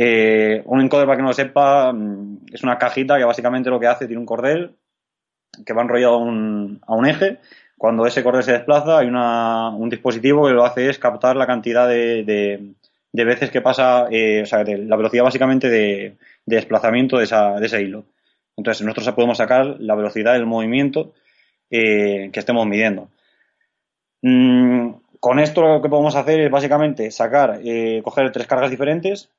Eh, 0.02 0.62
un 0.66 0.80
encoder, 0.80 1.06
para 1.06 1.18
que 1.18 1.24
no 1.24 1.28
lo 1.28 1.34
sepa, 1.34 1.92
mm, 1.92 2.46
es 2.54 2.64
una 2.64 2.78
cajita 2.78 3.18
que 3.18 3.26
básicamente 3.26 3.70
lo 3.70 3.82
que 3.82 3.88
hace, 3.88 4.08
tiene 4.08 4.22
un 4.22 4.26
cordel 4.26 4.78
que 5.66 5.74
va 5.74 5.82
enrollado 5.82 6.16
a 6.16 6.20
un, 6.96 7.06
eje. 7.06 7.40
Cuando 7.78 8.06
ese 8.06 8.24
cordel 8.24 8.44
se 8.44 8.54
desplaza, 8.54 9.00
hay 9.00 9.08
una, 9.08 9.70
un 9.72 9.90
dispositivo 9.90 10.48
que 10.48 10.54
lo 10.54 10.64
hace 10.64 10.90
es 10.90 11.00
captar 11.00 11.36
la 11.36 11.46
cantidad 11.46 11.86
de, 11.86 12.24
de, 13.12 13.26
veces 13.26 13.52
que 13.52 13.60
pasa, 13.60 14.08
eh, 14.10 14.44
o 14.44 14.46
sea, 14.46 14.64
la 14.64 14.96
velocidad 14.96 15.26
básicamente 15.26 15.70
de, 15.70 16.16
desplazamiento 16.46 17.18
de, 17.18 17.26
esa, 17.26 17.60
de 17.60 17.66
ese 17.66 17.82
hilo. 17.82 18.06
Entonces, 18.56 18.86
nosotros 18.86 19.14
podemos 19.16 19.38
sacar 19.38 19.82
la 19.82 19.96
velocidad 19.96 20.32
del 20.32 20.46
movimiento 20.46 21.14
eh, 21.70 22.30
que 22.32 22.40
estemos 22.40 22.66
midiendo. 22.66 23.10
Mm, 24.22 24.92
con 25.20 25.40
esto 25.40 25.62
lo 25.62 25.82
que 25.82 25.90
podemos 25.90 26.16
hacer 26.16 26.40
es 26.40 26.50
básicamente 26.52 27.12
sacar, 27.12 27.60
coger 28.02 28.32
tres 28.32 28.48
cargas 28.48 28.72
diferentes, 28.72 29.30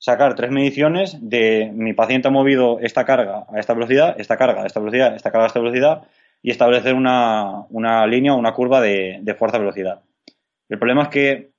sacar 0.00 0.34
tres 0.34 0.50
mediciones 0.50 1.16
de 1.20 1.70
mi 1.74 1.92
paciente 1.92 2.28
ha 2.28 2.30
movido 2.30 2.80
esta 2.80 3.04
carga 3.04 3.46
a 3.52 3.60
esta 3.60 3.74
velocidad, 3.74 4.16
esta 4.18 4.36
carga 4.36 4.62
a 4.62 4.66
esta 4.66 4.80
velocidad, 4.80 5.14
esta 5.14 5.30
carga 5.30 5.44
a 5.44 5.46
esta 5.48 5.60
velocidad 5.60 6.08
y 6.42 6.50
establecer 6.50 6.94
una, 6.94 7.66
una 7.68 8.06
línea 8.06 8.34
o 8.34 8.38
una 8.38 8.54
curva 8.54 8.80
de, 8.80 9.18
de 9.20 9.34
fuerza-velocidad. 9.34 10.02
El 10.70 10.78
problema 10.78 11.02
es 11.02 11.08
que 11.08 11.50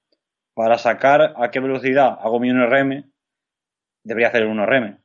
para 0.56 0.80
sacar 0.80 1.36
a 1.38 1.52
qué 1.52 1.60
velocidad 1.60 2.18
hago 2.20 2.40
mi 2.40 2.50
1RM, 2.50 3.06
debería 4.04 4.30
hacer 4.30 4.42
el 4.42 4.50
1RM. 4.50 4.98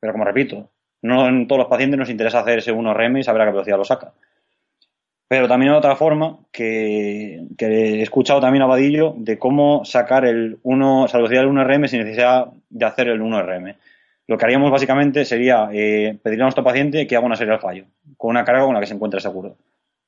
Pero 0.00 0.12
como 0.12 0.24
repito, 0.24 0.70
no 1.02 1.28
en 1.28 1.46
todos 1.46 1.60
los 1.60 1.68
pacientes 1.68 1.98
nos 1.98 2.08
interesa 2.08 2.40
hacer 2.40 2.58
ese 2.58 2.72
1RM 2.72 3.20
y 3.20 3.22
saber 3.22 3.42
a 3.42 3.44
qué 3.44 3.52
velocidad 3.52 3.76
lo 3.76 3.84
saca. 3.84 4.14
Pero 5.28 5.46
también 5.46 5.72
otra 5.72 5.94
forma 5.94 6.38
que, 6.50 7.44
he 7.58 8.02
escuchado 8.02 8.40
también 8.40 8.62
a 8.62 8.66
Vadillo 8.66 9.14
de 9.18 9.38
cómo 9.38 9.84
sacar 9.84 10.24
el 10.24 10.58
1, 10.62 11.04
esa 11.04 11.18
velocidad 11.18 11.42
del 11.42 11.50
1RM 11.50 11.86
sin 11.86 12.00
necesidad 12.00 12.46
de 12.70 12.86
hacer 12.86 13.08
el 13.08 13.20
1RM. 13.20 13.76
Lo 14.26 14.38
que 14.38 14.44
haríamos 14.46 14.70
básicamente 14.70 15.26
sería 15.26 15.68
eh, 15.70 16.18
pedirle 16.22 16.44
a 16.44 16.46
nuestro 16.46 16.64
paciente 16.64 17.06
que 17.06 17.14
haga 17.14 17.26
una 17.26 17.36
serie 17.36 17.52
al 17.52 17.60
fallo, 17.60 17.84
con 18.16 18.30
una 18.30 18.44
carga 18.44 18.64
con 18.64 18.74
la 18.74 18.80
que 18.80 18.86
se 18.86 18.94
encuentre 18.94 19.20
seguro. 19.20 19.56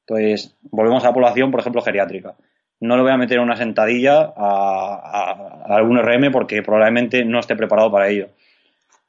Entonces, 0.07 0.57
volvemos 0.71 1.05
a 1.05 1.09
la 1.09 1.15
población, 1.15 1.51
por 1.51 1.61
ejemplo, 1.61 1.83
geriátrica. 1.83 2.35
No 2.81 2.97
le 2.97 3.03
voy 3.03 3.13
a 3.13 3.19
meter 3.19 3.41
una 3.41 3.57
sentadilla 3.57 4.33
a, 4.35 5.65
algún 5.67 5.99
RM 5.99 6.33
porque 6.33 6.63
probablemente 6.63 7.25
no 7.27 7.41
esté 7.41 7.57
preparado 7.57 7.93
para 7.93 8.09
ello. 8.09 8.29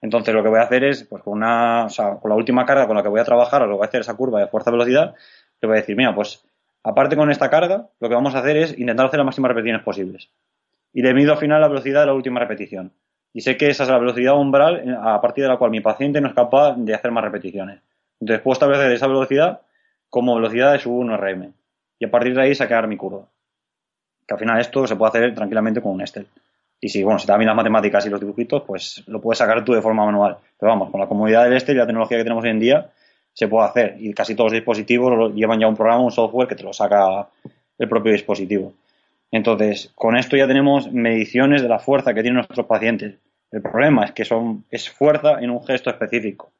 Entonces, 0.01 0.33
lo 0.33 0.43
que 0.43 0.49
voy 0.49 0.59
a 0.59 0.63
hacer 0.63 0.83
es, 0.83 1.03
pues 1.03 1.23
con, 1.23 1.33
una, 1.33 1.85
o 1.85 1.89
sea, 1.89 2.15
con 2.15 2.29
la 2.29 2.35
última 2.35 2.65
carga 2.65 2.87
con 2.87 2.97
la 2.97 3.03
que 3.03 3.09
voy 3.09 3.21
a 3.21 3.23
trabajar, 3.23 3.61
lo 3.67 3.77
voy 3.77 3.85
a 3.85 3.87
hacer 3.87 4.01
esa 4.01 4.15
curva 4.15 4.39
de 4.39 4.47
fuerza-velocidad, 4.47 5.15
le 5.61 5.67
voy 5.67 5.77
a 5.77 5.81
decir, 5.81 5.95
mira, 5.95 6.13
pues 6.13 6.43
aparte 6.83 7.15
con 7.15 7.29
esta 7.29 7.49
carga, 7.49 7.87
lo 7.99 8.09
que 8.09 8.15
vamos 8.15 8.35
a 8.35 8.39
hacer 8.39 8.57
es 8.57 8.77
intentar 8.77 9.05
hacer 9.05 9.19
las 9.19 9.25
máximas 9.25 9.49
repeticiones 9.49 9.83
posibles. 9.83 10.29
Y 10.93 11.01
le 11.01 11.13
mido 11.13 11.33
al 11.33 11.37
final 11.37 11.61
la 11.61 11.67
velocidad 11.67 12.01
de 12.01 12.07
la 12.07 12.13
última 12.13 12.39
repetición. 12.39 12.91
Y 13.33 13.41
sé 13.41 13.55
que 13.55 13.69
esa 13.69 13.83
es 13.83 13.89
la 13.89 13.97
velocidad 13.97 14.35
umbral 14.35 14.97
a 15.01 15.21
partir 15.21 15.43
de 15.43 15.49
la 15.49 15.57
cual 15.57 15.71
mi 15.71 15.79
paciente 15.79 16.19
no 16.19 16.27
es 16.27 16.33
capaz 16.33 16.75
de 16.75 16.93
hacer 16.93 17.11
más 17.11 17.23
repeticiones. 17.23 17.79
Entonces 18.19 18.43
puedo 18.43 18.53
establecer 18.53 18.91
esa 18.91 19.07
velocidad 19.07 19.61
como 20.09 20.35
velocidad 20.35 20.73
de 20.73 20.79
su 20.79 20.91
1RM. 20.91 21.53
Y 21.99 22.05
a 22.05 22.11
partir 22.11 22.35
de 22.35 22.41
ahí 22.41 22.55
sacar 22.55 22.87
mi 22.87 22.97
curva. 22.97 23.25
Que 24.27 24.33
al 24.33 24.39
final 24.39 24.59
esto 24.59 24.85
se 24.85 24.95
puede 24.95 25.09
hacer 25.09 25.33
tranquilamente 25.33 25.81
con 25.81 25.93
un 25.93 26.01
Excel. 26.01 26.27
Y 26.81 26.89
si, 26.89 27.03
bueno, 27.03 27.19
si 27.19 27.27
te 27.27 27.37
las 27.37 27.55
matemáticas 27.55 28.05
y 28.05 28.09
los 28.09 28.19
dibujitos, 28.19 28.63
pues 28.63 29.03
lo 29.07 29.21
puedes 29.21 29.37
sacar 29.37 29.63
tú 29.63 29.73
de 29.73 29.81
forma 29.81 30.03
manual. 30.03 30.37
Pero 30.59 30.71
vamos, 30.71 30.89
con 30.89 30.99
la 30.99 31.07
comodidad 31.07 31.43
del 31.43 31.53
Excel 31.53 31.75
y 31.75 31.79
la 31.79 31.85
tecnología 31.85 32.17
que 32.17 32.23
tenemos 32.23 32.43
hoy 32.43 32.49
en 32.49 32.59
día, 32.59 32.89
se 33.33 33.47
puede 33.47 33.67
hacer. 33.67 33.95
Y 33.99 34.13
casi 34.13 34.35
todos 34.35 34.51
los 34.51 34.59
dispositivos 34.59 35.33
llevan 35.33 35.59
ya 35.59 35.67
un 35.67 35.75
programa, 35.75 36.03
un 36.03 36.11
software 36.11 36.47
que 36.47 36.55
te 36.55 36.63
lo 36.63 36.73
saca 36.73 37.29
el 37.77 37.89
propio 37.89 38.11
dispositivo. 38.11 38.73
Entonces, 39.31 39.91
con 39.95 40.17
esto 40.17 40.35
ya 40.35 40.47
tenemos 40.47 40.91
mediciones 40.91 41.61
de 41.61 41.69
la 41.69 41.79
fuerza 41.79 42.13
que 42.13 42.21
tienen 42.21 42.35
nuestros 42.35 42.65
pacientes. 42.65 43.15
El 43.51 43.61
problema 43.61 44.05
es 44.05 44.11
que 44.11 44.25
son, 44.25 44.65
es 44.69 44.89
fuerza 44.89 45.39
en 45.39 45.49
un 45.49 45.63
gesto 45.65 45.89
específico. 45.89 46.51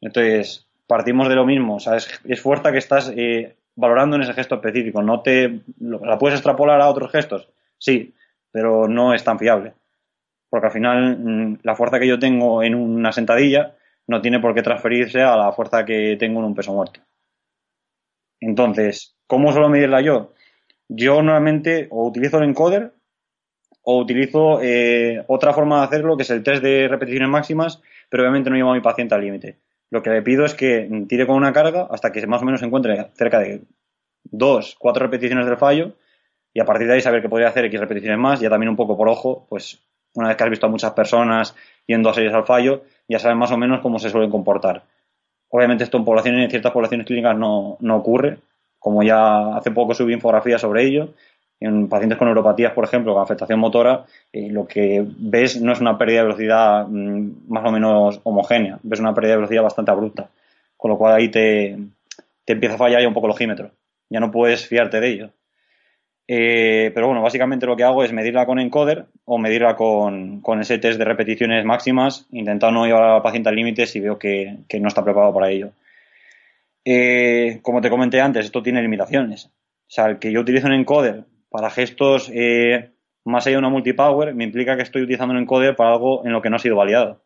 Entonces, 0.00 0.66
partimos 0.86 1.28
de 1.28 1.34
lo 1.34 1.44
mismo. 1.44 1.76
O 1.76 1.80
sea, 1.80 1.96
es, 1.96 2.40
fuerza 2.40 2.72
que 2.72 2.78
estás 2.78 3.12
eh, 3.16 3.56
valorando 3.74 4.16
en 4.16 4.22
ese 4.22 4.34
gesto 4.34 4.56
específico. 4.56 5.02
No 5.02 5.20
te, 5.20 5.60
¿La 5.78 6.18
puedes 6.18 6.38
extrapolar 6.38 6.80
a 6.80 6.88
otros 6.88 7.10
gestos? 7.10 7.48
Sí, 7.78 8.14
pero 8.50 8.88
no 8.88 9.12
es 9.14 9.24
tan 9.24 9.38
fiable. 9.38 9.74
Porque 10.48 10.66
al 10.66 10.72
final, 10.72 11.18
mm, 11.18 11.58
la 11.62 11.74
fuerza 11.74 11.98
que 11.98 12.08
yo 12.08 12.18
tengo 12.18 12.62
en 12.62 12.74
una 12.74 13.12
sentadilla 13.12 13.74
no 14.10 14.20
tiene 14.20 14.40
por 14.40 14.54
qué 14.54 14.62
transferirse 14.62 15.22
a 15.22 15.36
la 15.36 15.52
fuerza 15.52 15.84
que 15.84 16.16
tengo 16.18 16.40
en 16.40 16.46
un 16.46 16.54
peso 16.56 16.72
muerto. 16.72 17.00
Entonces, 18.40 19.16
¿cómo 19.28 19.52
suelo 19.52 19.68
medirla 19.68 20.00
yo? 20.00 20.32
Yo 20.88 21.22
normalmente 21.22 21.86
o 21.92 22.08
utilizo 22.08 22.38
el 22.38 22.48
encoder 22.48 22.92
o 23.82 23.98
utilizo 24.00 24.60
eh, 24.60 25.24
otra 25.28 25.52
forma 25.52 25.78
de 25.78 25.84
hacerlo, 25.84 26.16
que 26.16 26.24
es 26.24 26.30
el 26.30 26.42
test 26.42 26.60
de 26.60 26.88
repeticiones 26.88 27.28
máximas, 27.28 27.80
pero 28.08 28.24
obviamente 28.24 28.50
no 28.50 28.56
llevo 28.56 28.72
a 28.72 28.74
mi 28.74 28.80
paciente 28.80 29.14
al 29.14 29.20
límite. 29.20 29.60
Lo 29.90 30.02
que 30.02 30.10
le 30.10 30.22
pido 30.22 30.44
es 30.44 30.54
que 30.54 30.90
tire 31.08 31.24
con 31.24 31.36
una 31.36 31.52
carga 31.52 31.86
hasta 31.88 32.10
que 32.10 32.26
más 32.26 32.42
o 32.42 32.44
menos 32.44 32.58
se 32.58 32.66
encuentre 32.66 33.12
cerca 33.14 33.38
de 33.38 33.62
dos, 34.24 34.74
cuatro 34.76 35.04
repeticiones 35.04 35.46
del 35.46 35.56
fallo 35.56 35.94
y 36.52 36.58
a 36.58 36.64
partir 36.64 36.88
de 36.88 36.94
ahí 36.94 37.00
saber 37.00 37.22
que 37.22 37.28
podría 37.28 37.48
hacer 37.48 37.64
X 37.66 37.78
repeticiones 37.78 38.18
más, 38.18 38.40
ya 38.40 38.50
también 38.50 38.70
un 38.70 38.76
poco 38.76 38.96
por 38.96 39.08
ojo, 39.08 39.46
pues 39.48 39.84
una 40.14 40.28
vez 40.28 40.36
que 40.36 40.44
has 40.44 40.50
visto 40.50 40.66
a 40.66 40.70
muchas 40.70 40.92
personas 40.92 41.54
yendo 41.86 42.10
a 42.10 42.14
series 42.14 42.34
al 42.34 42.44
fallo, 42.44 42.82
ya 43.08 43.18
sabes 43.18 43.36
más 43.36 43.50
o 43.52 43.56
menos 43.56 43.80
cómo 43.80 43.98
se 43.98 44.10
suelen 44.10 44.30
comportar. 44.30 44.84
Obviamente 45.48 45.84
esto 45.84 45.98
en 45.98 46.04
poblaciones, 46.04 46.44
en 46.44 46.50
ciertas 46.50 46.72
poblaciones 46.72 47.06
clínicas 47.06 47.36
no, 47.36 47.76
ocurre, 47.90 48.38
como 48.78 49.02
ya 49.02 49.56
hace 49.56 49.70
poco 49.70 49.94
subí 49.94 50.12
infografía 50.12 50.58
sobre 50.58 50.84
ello. 50.84 51.14
En 51.58 51.88
pacientes 51.88 52.16
con 52.16 52.26
neuropatías, 52.26 52.72
por 52.72 52.84
ejemplo, 52.84 53.12
con 53.12 53.22
afectación 53.22 53.58
motora, 53.58 54.06
eh, 54.32 54.48
lo 54.50 54.66
que 54.66 55.04
ves 55.06 55.60
no 55.60 55.72
es 55.72 55.80
una 55.80 55.98
pérdida 55.98 56.20
de 56.20 56.26
velocidad 56.28 56.86
mm, 56.88 57.48
más 57.48 57.66
o 57.66 57.70
menos 57.70 58.20
homogénea, 58.22 58.78
ves 58.82 59.00
una 59.00 59.12
pérdida 59.12 59.32
de 59.32 59.38
velocidad 59.38 59.62
bastante 59.62 59.90
abrupta, 59.90 60.30
con 60.76 60.90
lo 60.90 60.96
cual 60.96 61.14
ahí 61.14 61.28
te, 61.28 61.76
te 62.46 62.54
empieza 62.54 62.76
a 62.76 62.78
fallar 62.78 63.02
ya 63.02 63.08
un 63.08 63.12
poco 63.12 63.26
el 63.26 63.32
ojímetro. 63.32 63.72
Ya 64.08 64.20
no 64.20 64.30
puedes 64.30 64.66
fiarte 64.66 65.00
de 65.00 65.08
ello. 65.08 65.30
Eh, 66.32 66.92
pero 66.94 67.08
bueno, 67.08 67.22
básicamente 67.22 67.66
lo 67.66 67.74
que 67.74 67.82
hago 67.82 68.04
es 68.04 68.12
medirla 68.12 68.46
con 68.46 68.60
encoder 68.60 69.06
o 69.24 69.36
medirla 69.36 69.74
con, 69.74 70.40
ese 70.60 70.78
test 70.78 70.96
de 70.96 71.04
repeticiones 71.04 71.64
máximas, 71.64 72.28
intentando 72.30 72.78
no 72.78 72.86
llevar 72.86 73.02
al 73.02 73.22
paciente 73.22 73.48
al 73.48 73.56
límite 73.56 73.84
si 73.84 73.98
veo 73.98 74.16
que, 74.16 74.58
no 74.78 74.86
está 74.86 75.02
preparado 75.02 75.34
para 75.34 75.50
ello. 75.50 75.72
Eh, 76.84 77.58
como 77.62 77.80
te 77.80 77.90
comenté 77.90 78.20
antes, 78.20 78.44
esto 78.44 78.62
tiene 78.62 78.80
limitaciones. 78.80 79.46
O 79.46 79.50
sea, 79.88 80.06
el 80.06 80.20
que 80.20 80.30
yo 80.30 80.42
utilizo 80.42 80.68
un 80.68 80.74
encoder 80.74 81.24
para 81.50 81.68
gestos 81.68 82.30
eh, 82.32 82.90
más 83.24 83.48
allá 83.48 83.56
de 83.56 83.58
una 83.58 83.68
multipower 83.68 84.32
me 84.32 84.44
implica 84.44 84.76
que 84.76 84.82
estoy 84.82 85.02
utilizando 85.02 85.34
un 85.34 85.40
encoder 85.40 85.74
para 85.74 85.90
algo 85.90 86.24
en 86.24 86.30
lo 86.30 86.40
que 86.40 86.48
no 86.48 86.54
ha 86.54 86.60
sido 86.60 86.76
validado. 86.76 87.22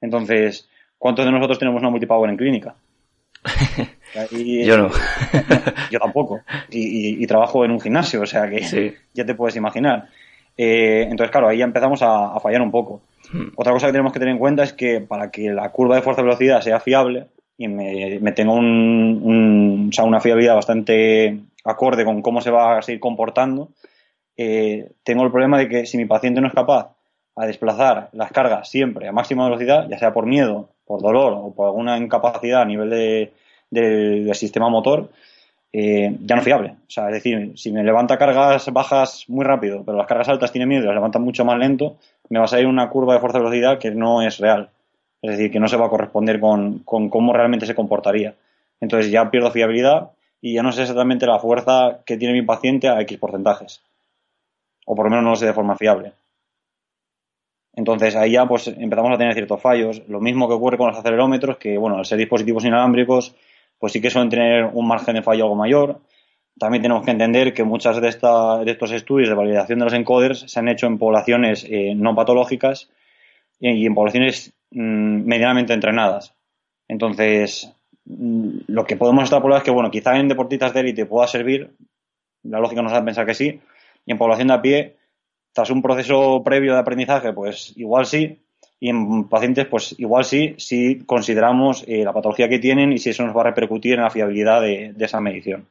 Entonces, 0.00 0.68
¿cuántos 0.96 1.24
de 1.24 1.32
nosotros 1.32 1.58
tenemos 1.58 1.80
una 1.80 1.90
multipower 1.90 2.30
en 2.30 2.36
clínica? 2.36 2.76
yo 4.64 4.76
no. 4.78 4.90
yo 5.90 5.98
tampoco. 5.98 6.40
Y, 6.70 7.26
trabajo 7.26 7.64
en 7.64 7.70
un 7.70 7.80
gimnasio, 7.80 8.22
o 8.22 8.26
sea 8.26 8.48
que 8.48 8.96
ya 9.14 9.24
te 9.24 9.34
puedes 9.34 9.56
imaginar. 9.56 10.08
Eh, 10.56 11.06
entonces, 11.10 11.30
claro, 11.30 11.48
ahí 11.48 11.58
ya 11.58 11.64
empezamos 11.64 12.00
a, 12.02 12.38
fallar 12.40 12.62
un 12.62 12.70
poco. 12.70 13.02
Hmm. 13.32 13.48
Otra 13.56 13.72
cosa 13.72 13.86
que 13.86 13.92
tenemos 13.92 14.12
que 14.12 14.18
tener 14.18 14.32
en 14.32 14.38
cuenta 14.38 14.62
es 14.62 14.72
que 14.72 15.00
para 15.00 15.30
que 15.30 15.50
la 15.50 15.70
curva 15.70 15.96
de 15.96 16.02
fuerza-velocidad 16.02 16.60
sea 16.60 16.80
fiable 16.80 17.26
y 17.56 17.68
me, 17.68 18.32
tenga 18.32 18.52
un, 18.52 19.90
una 20.02 20.20
fiabilidad 20.20 20.54
bastante 20.54 21.40
acorde 21.64 22.04
con 22.04 22.22
cómo 22.22 22.40
se 22.40 22.50
va 22.50 22.78
a 22.78 22.82
seguir 22.82 23.00
comportando, 23.00 23.70
eh, 24.36 24.90
tengo 25.04 25.22
el 25.22 25.30
problema 25.30 25.58
de 25.58 25.68
que 25.68 25.86
si 25.86 25.96
mi 25.96 26.06
paciente 26.06 26.40
no 26.40 26.48
es 26.48 26.54
capaz 26.54 26.96
a 27.36 27.46
desplazar 27.46 28.10
las 28.12 28.32
cargas 28.32 28.68
siempre 28.68 29.08
a 29.08 29.12
máxima 29.12 29.44
velocidad, 29.44 29.88
ya 29.88 29.98
sea 29.98 30.12
por 30.12 30.26
miedo, 30.26 30.70
por 30.84 31.00
dolor 31.00 31.32
o 31.34 31.54
por 31.54 31.66
alguna 31.66 31.96
incapacidad 31.96 32.62
a 32.62 32.66
nivel 32.66 32.90
de, 32.90 33.32
del, 33.72 34.34
sistema 34.34 34.68
motor, 34.68 35.10
eh, 35.72 36.14
ya 36.20 36.36
no 36.36 36.42
fiable. 36.42 36.76
O 36.86 36.90
sea, 36.90 37.08
es 37.08 37.14
decir, 37.14 37.52
si 37.56 37.72
me 37.72 37.82
levanta 37.82 38.18
cargas 38.18 38.70
bajas 38.72 39.24
muy 39.28 39.44
rápido, 39.44 39.82
pero 39.84 39.96
las 39.96 40.06
cargas 40.06 40.28
altas 40.28 40.52
tiene 40.52 40.66
miedo 40.66 40.82
y 40.82 40.86
las 40.86 40.94
levanta 40.94 41.18
mucho 41.18 41.44
más 41.44 41.58
lento, 41.58 41.96
me 42.28 42.38
va 42.38 42.44
a 42.44 42.48
salir 42.48 42.66
una 42.66 42.88
curva 42.90 43.14
de 43.14 43.20
fuerza-velocidad 43.20 43.78
que 43.78 43.90
no 43.90 44.22
es 44.22 44.38
real. 44.38 44.68
Es 45.22 45.32
decir, 45.32 45.50
que 45.50 45.60
no 45.60 45.68
se 45.68 45.76
va 45.76 45.86
a 45.86 45.90
corresponder 45.90 46.38
con, 46.38 46.80
con 46.80 47.08
cómo 47.08 47.32
realmente 47.32 47.66
se 47.66 47.74
comportaría. 47.74 48.34
Entonces 48.80 49.10
ya 49.10 49.30
pierdo 49.30 49.50
fiabilidad 49.50 50.10
y 50.40 50.54
ya 50.54 50.62
no 50.62 50.72
sé 50.72 50.82
exactamente 50.82 51.26
la 51.26 51.38
fuerza 51.38 52.00
que 52.04 52.16
tiene 52.16 52.34
mi 52.34 52.42
paciente 52.42 52.88
a 52.88 53.00
X 53.02 53.18
porcentajes. 53.18 53.80
O 54.84 54.94
por 54.94 55.06
lo 55.06 55.10
menos 55.10 55.24
no 55.24 55.30
lo 55.30 55.36
sé 55.36 55.46
de 55.46 55.52
forma 55.54 55.76
fiable. 55.76 56.12
Entonces 57.74 58.14
ahí 58.16 58.32
ya 58.32 58.46
pues 58.46 58.68
empezamos 58.68 59.12
a 59.12 59.18
tener 59.18 59.34
ciertos 59.34 59.60
fallos. 59.60 60.02
Lo 60.08 60.20
mismo 60.20 60.48
que 60.48 60.54
ocurre 60.54 60.76
con 60.76 60.88
los 60.88 60.98
acelerómetros, 60.98 61.56
que 61.56 61.78
bueno, 61.78 61.96
al 61.96 62.04
ser 62.04 62.18
dispositivos 62.18 62.64
inalámbricos, 62.64 63.34
pues 63.82 63.94
sí 63.94 64.00
que 64.00 64.10
suelen 64.10 64.30
tener 64.30 64.70
un 64.72 64.86
margen 64.86 65.16
de 65.16 65.24
fallo 65.24 65.42
algo 65.42 65.56
mayor. 65.56 66.02
También 66.56 66.82
tenemos 66.82 67.04
que 67.04 67.10
entender 67.10 67.52
que 67.52 67.64
muchas 67.64 67.96
de, 67.96 68.02
de 68.02 68.70
estos 68.70 68.92
estudios 68.92 69.28
de 69.28 69.34
validación 69.34 69.80
de 69.80 69.86
los 69.86 69.92
encoders 69.92 70.44
se 70.46 70.60
han 70.60 70.68
hecho 70.68 70.86
en 70.86 70.98
poblaciones 70.98 71.66
eh, 71.68 71.92
no 71.96 72.14
patológicas 72.14 72.90
y, 73.58 73.84
en 73.84 73.92
poblaciones 73.92 74.54
mm, 74.70 75.24
medianamente 75.26 75.72
entrenadas. 75.72 76.32
Entonces, 76.86 77.74
mm, 78.04 78.50
lo 78.68 78.84
que 78.84 78.96
podemos 78.96 79.24
extrapolar 79.24 79.58
es 79.58 79.64
que, 79.64 79.72
bueno, 79.72 79.90
quizá 79.90 80.16
en 80.16 80.28
deportistas 80.28 80.72
de 80.74 80.78
élite 80.78 81.06
pueda 81.06 81.26
servir, 81.26 81.74
la 82.44 82.60
lógica 82.60 82.82
nos 82.82 82.92
hace 82.92 83.02
pensar 83.02 83.26
que 83.26 83.34
sí, 83.34 83.60
y 84.06 84.12
en 84.12 84.18
población 84.18 84.46
de 84.46 84.54
a 84.54 84.62
pie, 84.62 84.96
tras 85.52 85.70
un 85.70 85.82
proceso 85.82 86.40
previo 86.44 86.74
de 86.74 86.78
aprendizaje, 86.78 87.32
pues 87.32 87.72
igual 87.76 88.06
sí, 88.06 88.44
y 88.82 88.88
en 88.88 89.28
pacientes, 89.28 89.64
pues 89.66 89.94
igual 89.98 90.24
sí, 90.24 90.56
si 90.58 91.04
consideramos 91.06 91.84
eh, 91.86 92.02
la 92.02 92.12
patología 92.12 92.48
que 92.48 92.58
tienen 92.58 92.92
y 92.92 92.98
si 92.98 93.10
eso 93.10 93.24
nos 93.24 93.36
va 93.36 93.42
a 93.42 93.44
repercutir 93.44 93.94
en 93.94 94.00
la 94.00 94.10
fiabilidad 94.10 94.60
de, 94.60 94.92
esa 94.98 95.20
medición. 95.20 95.68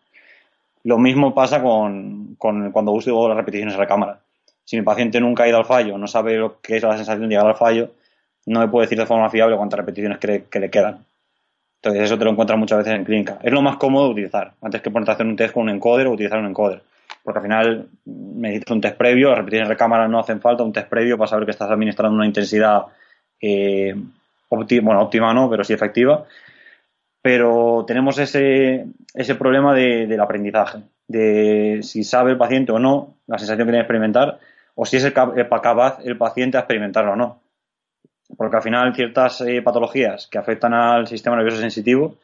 Lo 0.86 0.98
mismo 0.98 1.36
pasa 1.36 1.62
con, 1.62 2.38
cuando 2.38 2.94
uso 2.94 3.28
las 3.28 3.36
repeticiones 3.36 3.74
en 3.74 3.82
la 3.82 3.86
cámara. 3.88 4.20
Si 4.64 4.78
mi 4.78 4.84
paciente 4.84 5.20
nunca 5.20 5.44
ha 5.44 5.50
ido 5.50 5.58
al 5.58 5.66
fallo, 5.66 5.98
no 5.98 6.08
sabe 6.08 6.38
lo 6.38 6.62
que 6.62 6.78
es 6.78 6.84
la 6.84 6.96
sensación 6.96 7.28
de 7.28 7.36
llegar 7.36 7.48
al 7.48 7.58
fallo, 7.58 7.92
no 8.46 8.62
me 8.62 8.70
puede 8.70 8.86
decir 8.86 8.98
de 8.98 9.06
forma 9.06 9.30
fiable 9.30 9.58
cuántas 9.58 9.78
repeticiones 9.78 10.18
que 10.18 10.60
le 10.62 10.70
quedan. 10.70 11.04
Entonces 11.84 12.04
eso 12.04 12.18
te 12.18 12.24
lo 12.24 12.32
encuentras 12.32 12.58
muchas 12.58 12.78
veces 12.78 12.94
en 12.94 13.04
clínica. 13.04 13.40
Es 13.44 13.52
lo 13.52 13.62
más 13.62 13.76
cómodo 13.76 14.06
de 14.06 14.12
utilizar, 14.12 14.54
antes 14.62 14.82
que 14.82 14.90
ponerte 14.90 15.12
a 15.12 15.14
hacer 15.16 15.26
un 15.26 15.36
test 15.36 15.54
con 15.54 15.64
un 15.64 15.70
encoder 15.72 16.08
o 16.08 16.12
utilizar 16.12 16.40
un 16.40 16.46
encoder. 16.46 16.82
porque 17.26 17.40
al 17.40 17.44
final 17.44 17.88
necesitas 18.06 18.72
un 18.72 18.80
test 18.80 18.98
previo, 18.98 19.28
las 19.28 19.40
repeticiones 19.40 19.68
de 19.68 19.76
cámara 19.76 20.08
no 20.08 20.18
hacen 20.18 20.40
falta, 20.40 20.64
un 20.64 20.72
test 20.72 20.88
previo 20.88 21.18
para 21.18 21.28
saber 21.28 21.44
que 21.44 21.52
estás 21.52 21.70
administrando 21.70 22.16
una 22.16 22.26
intensidad 22.26 22.86
eh, 23.42 23.96
bueno, 24.50 25.02
óptima 25.02 25.34
no, 25.34 25.50
pero 25.50 25.64
sí 25.64 25.74
efectiva. 25.74 26.26
Pero 27.22 27.86
tenemos 27.86 28.18
ese, 28.18 28.86
ese 29.14 29.36
problema 29.36 29.74
del 29.74 30.20
aprendizaje, 30.20 30.80
de 31.08 31.80
si 31.84 32.04
sabe 32.04 32.32
el 32.32 32.38
paciente 32.38 32.72
o 32.72 32.80
no 32.80 33.16
la 33.28 33.38
sensación 33.38 33.60
que 33.60 33.72
tiene 33.72 33.78
que 33.80 33.84
experimentar, 33.84 34.40
o 34.76 34.86
si 34.86 34.98
es 34.98 35.12
capaz 35.12 36.00
el 36.04 36.18
paciente 36.18 36.58
a 36.58 36.62
experimentarlo 36.62 37.14
o 37.14 37.16
no. 37.16 37.42
Porque 38.36 38.56
al 38.56 38.64
final 38.64 38.96
ciertas 38.96 39.42
eh, 39.42 39.62
patologías 39.62 40.28
que 40.28 40.38
afectan 40.38 40.74
al 40.74 41.08
sistema 41.08 41.36
nervioso 41.36 41.60
sensitivo 41.60 42.18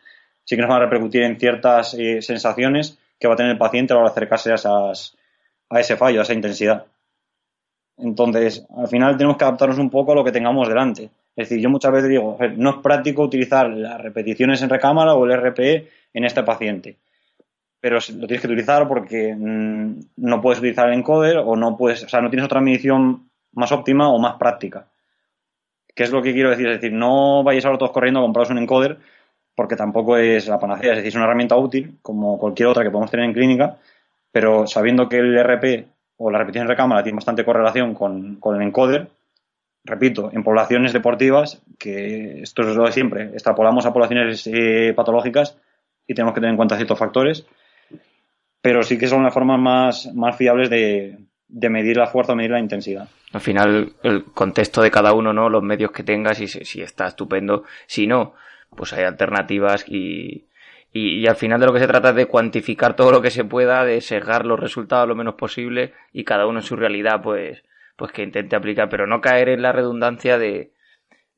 sí 0.44 0.56
que 0.56 0.62
nos 0.62 0.70
van 0.70 0.82
a 0.82 0.86
repercutir 0.86 1.24
en 1.24 1.38
ciertas 1.38 1.94
eh, 1.96 2.22
sensaciones 2.22 2.98
que 3.20 3.28
va 3.28 3.34
a 3.34 3.38
tener 3.38 3.52
el 3.52 3.58
paciente 3.58 3.92
a 3.92 3.96
la 3.96 4.04
hora 4.04 4.10
de 4.10 4.14
acercarse 4.14 4.52
a, 4.52 4.92
a 5.70 5.80
ese 5.80 5.98
fallo, 5.98 6.22
a 6.22 6.24
esa 6.24 6.34
intensidad. 6.34 6.86
Entonces, 7.98 8.66
al 8.76 8.88
final 8.88 9.18
tenemos 9.18 9.38
que 9.38 9.44
adaptarnos 9.44 9.80
un 9.80 9.90
poco 9.90 10.12
a 10.12 10.16
lo 10.16 10.24
que 10.24 10.32
tengamos 10.32 10.68
delante. 10.68 11.10
Es 11.36 11.50
decir, 11.50 11.60
yo 11.60 11.70
muchas 11.70 11.92
veces 11.92 12.10
digo, 12.10 12.38
no 12.58 12.70
es 12.72 12.76
práctico 12.78 13.24
utilizar 13.24 13.70
las 13.70 14.02
repeticiones 14.02 14.62
en 14.62 14.70
recámara 14.70 15.14
o 15.14 15.26
el 15.26 15.38
RPE 15.38 15.88
en 16.14 16.24
este 16.24 16.44
paciente. 16.44 16.98
Pero 17.80 17.98
lo 17.98 18.28
tienes 18.28 18.42
que 18.42 18.48
utilizar 18.48 18.88
porque 18.88 19.36
mm, 19.36 20.00
no 20.18 20.42
puedes 20.42 20.60
utilizar 20.60 20.88
el 20.88 20.96
encoder 20.96 21.38
o 21.38 21.56
no 21.56 21.78
puedes, 21.78 22.04
o 22.04 22.10
sea, 22.10 22.22
no 22.22 22.30
tienes 22.30 22.46
otra 22.46 22.62
medición 22.62 23.30
más 23.54 23.72
óptima 23.72 24.10
o 24.10 24.20
más 24.20 24.36
práctica. 24.38 24.88
¿Qué 25.94 26.04
es 26.04 26.12
lo 26.12 26.22
que 26.22 26.34
quiero 26.34 26.50
decir? 26.50 26.68
Es 26.68 26.82
decir, 26.82 26.94
no 26.96 27.44
vayáis 27.44 27.66
ahora 27.66 27.78
todos 27.78 27.92
corriendo 27.92 28.20
a 28.20 28.24
compraros 28.24 28.50
un 28.52 28.60
encoder 28.60 28.98
porque 29.56 29.76
tampoco 29.76 30.18
es 30.18 30.48
la 30.48 30.60
panacea, 30.60 30.92
es 30.92 30.98
decir, 30.98 31.10
es 31.10 31.16
una 31.16 31.26
herramienta 31.26 31.56
útil 31.56 31.98
como 32.04 32.38
cualquier 32.38 32.68
otra 32.68 32.84
que 32.84 32.92
podemos 32.92 33.10
tener 33.10 33.26
en 33.26 33.34
clínica, 33.34 33.78
pero 34.32 34.68
sabiendo 34.68 35.10
que 35.10 35.18
el 35.18 35.36
RP 35.36 35.88
o 36.18 36.32
la 36.32 36.40
repetición 36.40 36.68
de 36.68 36.76
cámara 36.76 37.04
tiene 37.04 37.18
bastante 37.18 37.46
correlación 37.46 37.94
con, 37.94 38.40
el 38.44 38.62
encoder, 38.62 39.10
repito, 39.84 40.30
en 40.34 40.44
poblaciones 40.44 40.94
deportivas, 40.94 41.62
que 41.78 42.42
esto 42.42 42.64
es 42.64 42.76
lo 42.76 42.86
de 42.86 42.92
siempre, 42.92 43.24
extrapolamos 43.34 43.86
a 43.86 43.94
poblaciones 43.94 44.48
eh, 44.48 44.94
patológicas 44.96 45.58
y 46.08 46.14
tenemos 46.14 46.34
que 46.34 46.42
tener 46.42 46.52
en 46.52 46.58
cuenta 46.58 46.76
ciertos 46.76 47.00
factores, 47.00 47.46
pero 48.62 48.84
sí 48.84 48.98
que 48.98 49.08
son 49.08 49.24
las 49.24 49.34
formas 49.34 49.60
más, 49.60 50.14
más 50.14 50.36
fiables 50.36 50.70
de, 50.70 51.18
de 51.48 51.70
medir 51.70 51.98
la 51.98 52.08
fuerza 52.08 52.34
o 52.34 52.36
medir 52.36 52.52
la 52.52 52.60
intensidad. 52.60 53.08
Al 53.34 53.42
final, 53.42 53.94
el 54.04 54.26
contexto 54.26 54.82
de 54.82 54.92
cada 54.92 55.14
uno, 55.14 55.34
¿no? 55.34 55.50
Los 55.50 55.64
medios 55.64 55.92
que 55.92 56.04
tengas 56.04 56.40
y 56.40 56.48
si 56.48 56.82
está 56.82 57.08
estupendo. 57.08 57.64
Si 57.86 58.08
no, 58.08 58.34
pues 58.76 58.94
hay 58.94 59.04
alternativas 59.04 59.86
y, 59.88 60.47
y, 60.98 61.28
al 61.28 61.36
final 61.36 61.60
de 61.60 61.66
lo 61.68 61.74
que 61.74 61.80
se 61.80 61.88
trata 61.88 62.10
es 62.10 62.16
de 62.16 62.26
cuantificar 62.26 62.96
todo 62.96 63.12
lo 63.12 63.22
que 63.22 63.30
se 63.30 63.44
pueda, 63.44 63.86
de 63.86 64.02
sesgar 64.02 64.46
los 64.46 64.60
resultados 64.60 65.08
lo 65.08 65.16
menos 65.16 65.36
posible 65.36 65.94
y 66.12 66.24
cada 66.24 66.48
uno 66.48 66.60
en 66.60 66.64
su 66.64 66.76
realidad 66.76 67.22
pues, 67.22 67.64
pues 67.96 68.12
que 68.12 68.24
intente 68.24 68.56
aplicar, 68.56 68.90
pero 68.90 69.06
no 69.06 69.22
caer 69.22 69.50
en 69.50 69.62
la 69.62 69.72
redundancia 69.72 70.38
de 70.38 70.72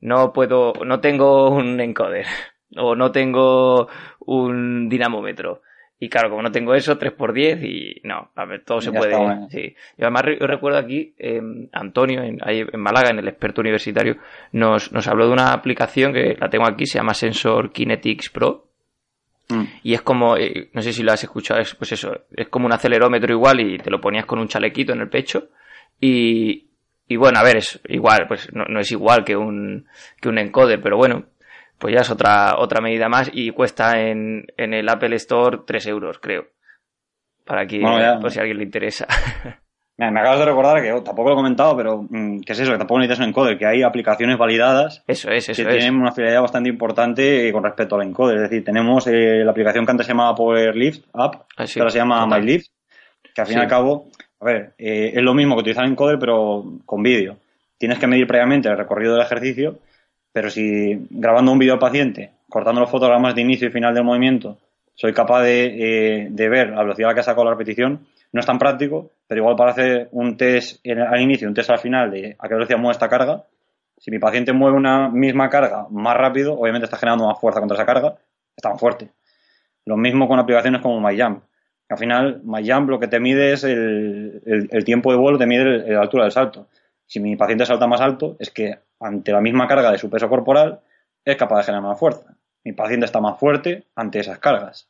no 0.00 0.32
puedo, 0.32 0.72
no 0.86 1.00
tengo 1.00 1.50
un 1.50 1.78
encoder 1.80 2.26
o 2.76 2.94
no 2.94 3.12
tengo 3.12 3.88
un 4.20 4.88
dinamómetro. 4.88 5.62
Y 6.02 6.08
claro, 6.08 6.30
como 6.30 6.40
no 6.40 6.50
tengo 6.50 6.74
eso, 6.74 6.98
3x10 6.98 7.62
y 7.62 8.00
no, 8.04 8.30
a 8.34 8.46
ver, 8.46 8.64
todo 8.64 8.80
se 8.80 8.90
puede. 8.90 9.14
sí. 9.50 9.76
Y 9.98 10.02
además 10.02 10.22
yo 10.40 10.46
recuerdo 10.46 10.78
aquí, 10.78 11.14
eh, 11.18 11.42
Antonio, 11.72 12.22
en, 12.22 12.38
ahí 12.42 12.60
en 12.60 12.80
Málaga, 12.80 13.10
en 13.10 13.18
el 13.18 13.28
experto 13.28 13.60
universitario, 13.60 14.16
nos, 14.52 14.92
nos 14.92 15.06
habló 15.08 15.26
de 15.26 15.34
una 15.34 15.52
aplicación 15.52 16.14
que 16.14 16.38
la 16.40 16.48
tengo 16.48 16.66
aquí, 16.66 16.86
se 16.86 16.98
llama 16.98 17.12
Sensor 17.12 17.70
Kinetics 17.70 18.30
Pro. 18.30 18.69
Mm. 19.50 19.64
Y 19.82 19.94
es 19.94 20.02
como, 20.02 20.36
eh, 20.36 20.70
no 20.72 20.82
sé 20.82 20.92
si 20.92 21.02
lo 21.02 21.12
has 21.12 21.22
escuchado, 21.22 21.60
es, 21.60 21.74
pues 21.74 21.92
eso, 21.92 22.26
es 22.36 22.48
como 22.48 22.66
un 22.66 22.72
acelerómetro 22.72 23.32
igual 23.32 23.60
y 23.60 23.78
te 23.78 23.90
lo 23.90 24.00
ponías 24.00 24.26
con 24.26 24.38
un 24.38 24.48
chalequito 24.48 24.92
en 24.92 25.00
el 25.00 25.08
pecho. 25.08 25.48
Y, 26.00 26.70
y 27.06 27.16
bueno, 27.16 27.38
a 27.38 27.42
ver, 27.42 27.58
es 27.58 27.80
igual, 27.88 28.26
pues 28.28 28.52
no, 28.52 28.64
no 28.64 28.80
es 28.80 28.90
igual 28.92 29.24
que 29.24 29.36
un, 29.36 29.86
que 30.20 30.28
un 30.28 30.38
encoder, 30.38 30.80
pero 30.80 30.96
bueno, 30.96 31.26
pues 31.78 31.94
ya 31.94 32.02
es 32.02 32.10
otra, 32.10 32.58
otra 32.58 32.80
medida 32.80 33.08
más 33.08 33.30
y 33.32 33.50
cuesta 33.50 34.00
en, 34.00 34.46
en 34.56 34.74
el 34.74 34.88
Apple 34.88 35.16
Store 35.16 35.60
3 35.66 35.86
euros, 35.86 36.18
creo. 36.18 36.48
Para 37.44 37.66
que, 37.66 37.80
por 38.20 38.30
si 38.30 38.38
a 38.38 38.42
alguien 38.42 38.58
le 38.58 38.64
interesa. 38.64 39.06
Me, 40.08 40.20
acabas 40.20 40.38
de 40.38 40.44
recordar 40.46 40.82
que 40.82 40.92
oh, 40.92 41.02
tampoco 41.02 41.28
lo 41.28 41.34
he 41.34 41.38
comentado, 41.38 41.76
pero 41.76 42.06
mm, 42.08 42.40
¿qué 42.40 42.52
es 42.52 42.60
eso? 42.60 42.72
Que 42.72 42.78
tampoco 42.78 43.00
necesitas 43.00 43.18
un 43.20 43.28
encoder, 43.28 43.58
que 43.58 43.66
hay 43.66 43.82
aplicaciones 43.82 44.38
validadas 44.38 45.02
eso 45.06 45.30
es, 45.30 45.48
eso 45.48 45.62
que 45.62 45.68
tienen 45.68 45.96
una 45.96 46.12
fidelidad 46.12 46.40
bastante 46.40 46.70
importante 46.70 47.52
con 47.52 47.62
respecto 47.62 47.96
al 47.96 48.06
encoder. 48.06 48.36
Es 48.36 48.42
decir, 48.42 48.64
tenemos 48.64 49.06
eh, 49.06 49.44
la 49.44 49.50
aplicación 49.50 49.84
que 49.84 49.90
antes 49.90 50.06
se 50.06 50.12
llamaba 50.12 50.34
PowerLift 50.34 51.04
App, 51.12 51.42
ah, 51.56 51.64
que 51.66 51.80
ahora 51.80 51.90
se 51.90 51.98
llama 51.98 52.26
MyLift, 52.26 52.66
que 53.34 53.40
al 53.40 53.46
fin 53.46 53.58
y 53.58 53.60
al 53.60 53.68
cabo, 53.68 54.06
a 54.40 54.44
ver, 54.44 54.72
eh, 54.78 55.12
es 55.14 55.22
lo 55.22 55.34
mismo 55.34 55.54
que 55.54 55.60
utilizar 55.60 55.84
el 55.84 55.92
encoder, 55.92 56.18
pero 56.18 56.64
con 56.86 57.02
vídeo. 57.02 57.36
Tienes 57.76 57.98
que 57.98 58.06
medir 58.06 58.26
previamente 58.26 58.68
el 58.68 58.76
recorrido 58.76 59.14
del 59.14 59.22
ejercicio 59.22 59.78
pero 60.32 60.50
si 60.50 61.06
grabando 61.10 61.52
un 61.52 61.58
vídeo 61.58 61.74
al 61.74 61.78
paciente, 61.78 62.30
cortando 62.48 62.80
los 62.80 62.90
fotogramas 62.90 63.34
de 63.34 63.42
inicio 63.42 63.68
y 63.68 63.72
final 63.72 63.94
del 63.94 64.04
movimiento, 64.04 64.58
soy 64.94 65.12
capaz 65.12 65.42
de, 65.42 66.26
eh, 66.26 66.48
ver 66.48 66.70
la 66.70 66.82
velocidad 66.82 67.14
que 67.14 67.20
ha 67.20 67.24
sacado 67.24 67.44
la 67.44 67.52
repetición, 67.52 68.06
no 68.32 68.40
es 68.40 68.46
tan 68.46 68.58
práctico, 68.58 69.10
pero 69.26 69.40
igual 69.40 69.56
para 69.56 69.72
hacer 69.72 70.08
un 70.12 70.36
test 70.36 70.84
al 70.86 71.20
inicio 71.20 71.48
un 71.48 71.54
test 71.54 71.70
al 71.70 71.78
final 71.78 72.10
de 72.10 72.36
a 72.38 72.48
qué 72.48 72.54
velocidad 72.54 72.78
mueve 72.78 72.92
esta 72.92 73.08
carga, 73.08 73.44
si 74.00 74.10
mi 74.10 74.18
paciente 74.18 74.52
mueve 74.54 74.78
una 74.78 75.10
misma 75.10 75.50
carga 75.50 75.86
más 75.90 76.16
rápido, 76.16 76.58
obviamente 76.58 76.86
está 76.86 76.96
generando 76.96 77.26
más 77.26 77.38
fuerza 77.38 77.60
contra 77.60 77.76
esa 77.76 77.84
carga, 77.84 78.16
está 78.56 78.70
más 78.70 78.80
fuerte. 78.80 79.10
Lo 79.84 79.98
mismo 79.98 80.26
con 80.26 80.38
aplicaciones 80.38 80.80
como 80.80 81.00
MyJump. 81.00 81.42
Al 81.90 81.98
final, 81.98 82.40
MyJump 82.42 82.88
lo 82.88 82.98
que 82.98 83.08
te 83.08 83.20
mide 83.20 83.52
es 83.52 83.62
el, 83.62 84.82
tiempo 84.86 85.12
de 85.12 85.18
vuelo, 85.18 85.36
te 85.36 85.46
mide 85.46 85.92
la 85.92 86.00
altura 86.00 86.24
del 86.24 86.32
salto. 86.32 86.68
Si 87.04 87.20
mi 87.20 87.36
paciente 87.36 87.66
salta 87.66 87.86
más 87.86 88.00
alto, 88.00 88.36
es 88.38 88.50
que 88.50 88.78
ante 89.00 89.32
la 89.32 89.42
misma 89.42 89.68
carga 89.68 89.92
de 89.92 89.98
su 89.98 90.08
peso 90.08 90.30
corporal 90.30 90.80
es 91.22 91.36
capaz 91.36 91.58
de 91.58 91.64
generar 91.64 91.82
más 91.82 91.98
fuerza. 91.98 92.34
Mi 92.64 92.72
paciente 92.72 93.04
está 93.04 93.20
más 93.20 93.38
fuerte 93.38 93.84
ante 93.96 94.20
esas 94.20 94.38
cargas. 94.38 94.88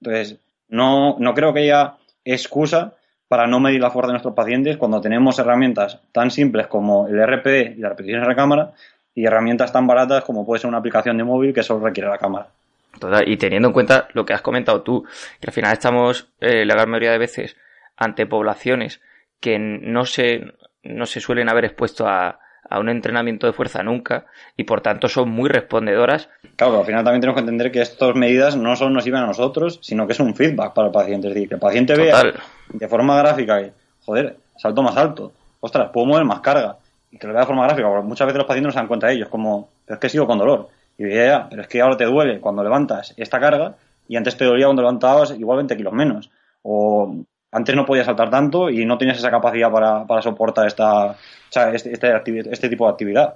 Entonces, 0.00 0.38
no, 0.68 1.16
no 1.18 1.34
creo 1.34 1.52
que 1.52 1.60
haya 1.60 1.96
excusa 2.24 2.94
para 3.28 3.46
no 3.46 3.60
medir 3.60 3.80
la 3.80 3.90
fuerza 3.90 4.08
de 4.08 4.14
nuestros 4.14 4.34
pacientes 4.34 4.76
cuando 4.76 5.00
tenemos 5.00 5.38
herramientas 5.38 6.00
tan 6.12 6.30
simples 6.30 6.66
como 6.66 7.06
el 7.06 7.24
RPD 7.24 7.76
y 7.76 7.80
la 7.80 7.90
repetición 7.90 8.22
de 8.22 8.28
la 8.28 8.34
cámara 8.34 8.72
y 9.14 9.24
herramientas 9.24 9.72
tan 9.72 9.86
baratas 9.86 10.24
como 10.24 10.44
puede 10.44 10.60
ser 10.60 10.68
una 10.68 10.78
aplicación 10.78 11.16
de 11.16 11.24
móvil 11.24 11.54
que 11.54 11.62
solo 11.62 11.86
requiere 11.86 12.08
la 12.08 12.18
cámara. 12.18 12.48
y 13.26 13.36
teniendo 13.36 13.68
en 13.68 13.72
cuenta 13.72 14.08
lo 14.14 14.24
que 14.26 14.32
has 14.32 14.42
comentado 14.42 14.82
tú, 14.82 15.04
que 15.40 15.46
al 15.46 15.52
final 15.52 15.72
estamos 15.72 16.28
eh, 16.40 16.64
la 16.64 16.74
gran 16.74 16.90
mayoría 16.90 17.12
de 17.12 17.18
veces 17.18 17.56
ante 17.96 18.26
poblaciones 18.26 19.00
que 19.40 19.58
no 19.58 20.04
se, 20.04 20.52
no 20.82 21.06
se 21.06 21.20
suelen 21.20 21.48
haber 21.48 21.66
expuesto 21.66 22.08
a, 22.08 22.40
un 22.78 22.88
entrenamiento 22.88 23.46
de 23.46 23.52
fuerza 23.52 23.82
nunca 23.82 24.26
y 24.56 24.64
por 24.64 24.80
tanto 24.80 25.08
son 25.08 25.30
muy 25.30 25.48
respondedoras. 25.48 26.28
Claro, 26.56 26.80
al 26.80 26.86
final 26.86 27.04
también 27.04 27.20
tenemos 27.20 27.36
que 27.36 27.40
entender 27.40 27.72
que 27.72 27.80
estas 27.80 28.14
medidas 28.14 28.56
no 28.56 28.76
solo 28.76 28.90
nos 28.90 29.06
iban 29.06 29.24
a 29.24 29.26
nosotros, 29.26 29.78
sino 29.82 30.06
que 30.06 30.12
es 30.12 30.20
un 30.20 30.34
feedback 30.34 30.72
para 30.72 30.88
el 30.88 30.92
paciente. 30.92 31.28
Es 31.28 31.34
decir, 31.34 31.48
que 31.48 31.54
el 31.54 31.60
paciente 31.60 31.94
vea 31.96 32.22
de 32.68 32.88
forma 32.88 33.18
gráfica 33.18 33.60
que, 33.60 33.72
joder, 34.04 34.36
salto 34.56 34.82
más 34.82 34.96
alto, 34.96 35.32
ostras, 35.60 35.90
puedo 35.92 36.06
mover 36.06 36.24
más 36.24 36.40
carga. 36.40 36.76
Y 37.10 37.18
que 37.18 37.26
lo 37.26 37.32
vea 37.32 37.42
de 37.42 37.46
forma 37.46 37.64
gráfica, 37.64 37.88
porque 37.88 38.06
muchas 38.06 38.26
veces 38.26 38.38
los 38.38 38.46
pacientes 38.46 38.68
no 38.68 38.72
se 38.72 38.78
dan 38.78 38.86
cuenta 38.86 39.08
de 39.08 39.14
ellos, 39.14 39.28
como, 39.28 39.68
pero 39.84 39.96
es 39.96 40.00
que 40.00 40.08
sigo 40.08 40.26
con 40.26 40.38
dolor. 40.38 40.68
Y 40.96 41.08
ya, 41.08 41.48
pero 41.48 41.62
es 41.62 41.68
que 41.68 41.80
ahora 41.80 41.96
te 41.96 42.04
duele 42.04 42.40
cuando 42.40 42.62
levantas 42.62 43.14
esta 43.16 43.40
carga 43.40 43.74
y 44.06 44.16
antes 44.16 44.36
te 44.36 44.44
dolía 44.44 44.66
cuando 44.66 44.82
levantabas 44.82 45.30
igual 45.38 45.56
20 45.58 45.76
kilos 45.76 45.92
menos. 45.92 46.30
O 46.62 47.16
antes 47.52 47.74
no 47.74 47.84
podías 47.84 48.06
saltar 48.06 48.30
tanto 48.30 48.70
y 48.70 48.84
no 48.84 48.96
tenías 48.96 49.18
esa 49.18 49.30
capacidad 49.30 49.70
para, 49.70 50.22
soportar 50.22 50.66
esta, 50.66 51.16
este, 51.72 51.92
este, 51.92 52.40
este, 52.50 52.68
tipo 52.68 52.86
de 52.86 52.92
actividad. 52.92 53.34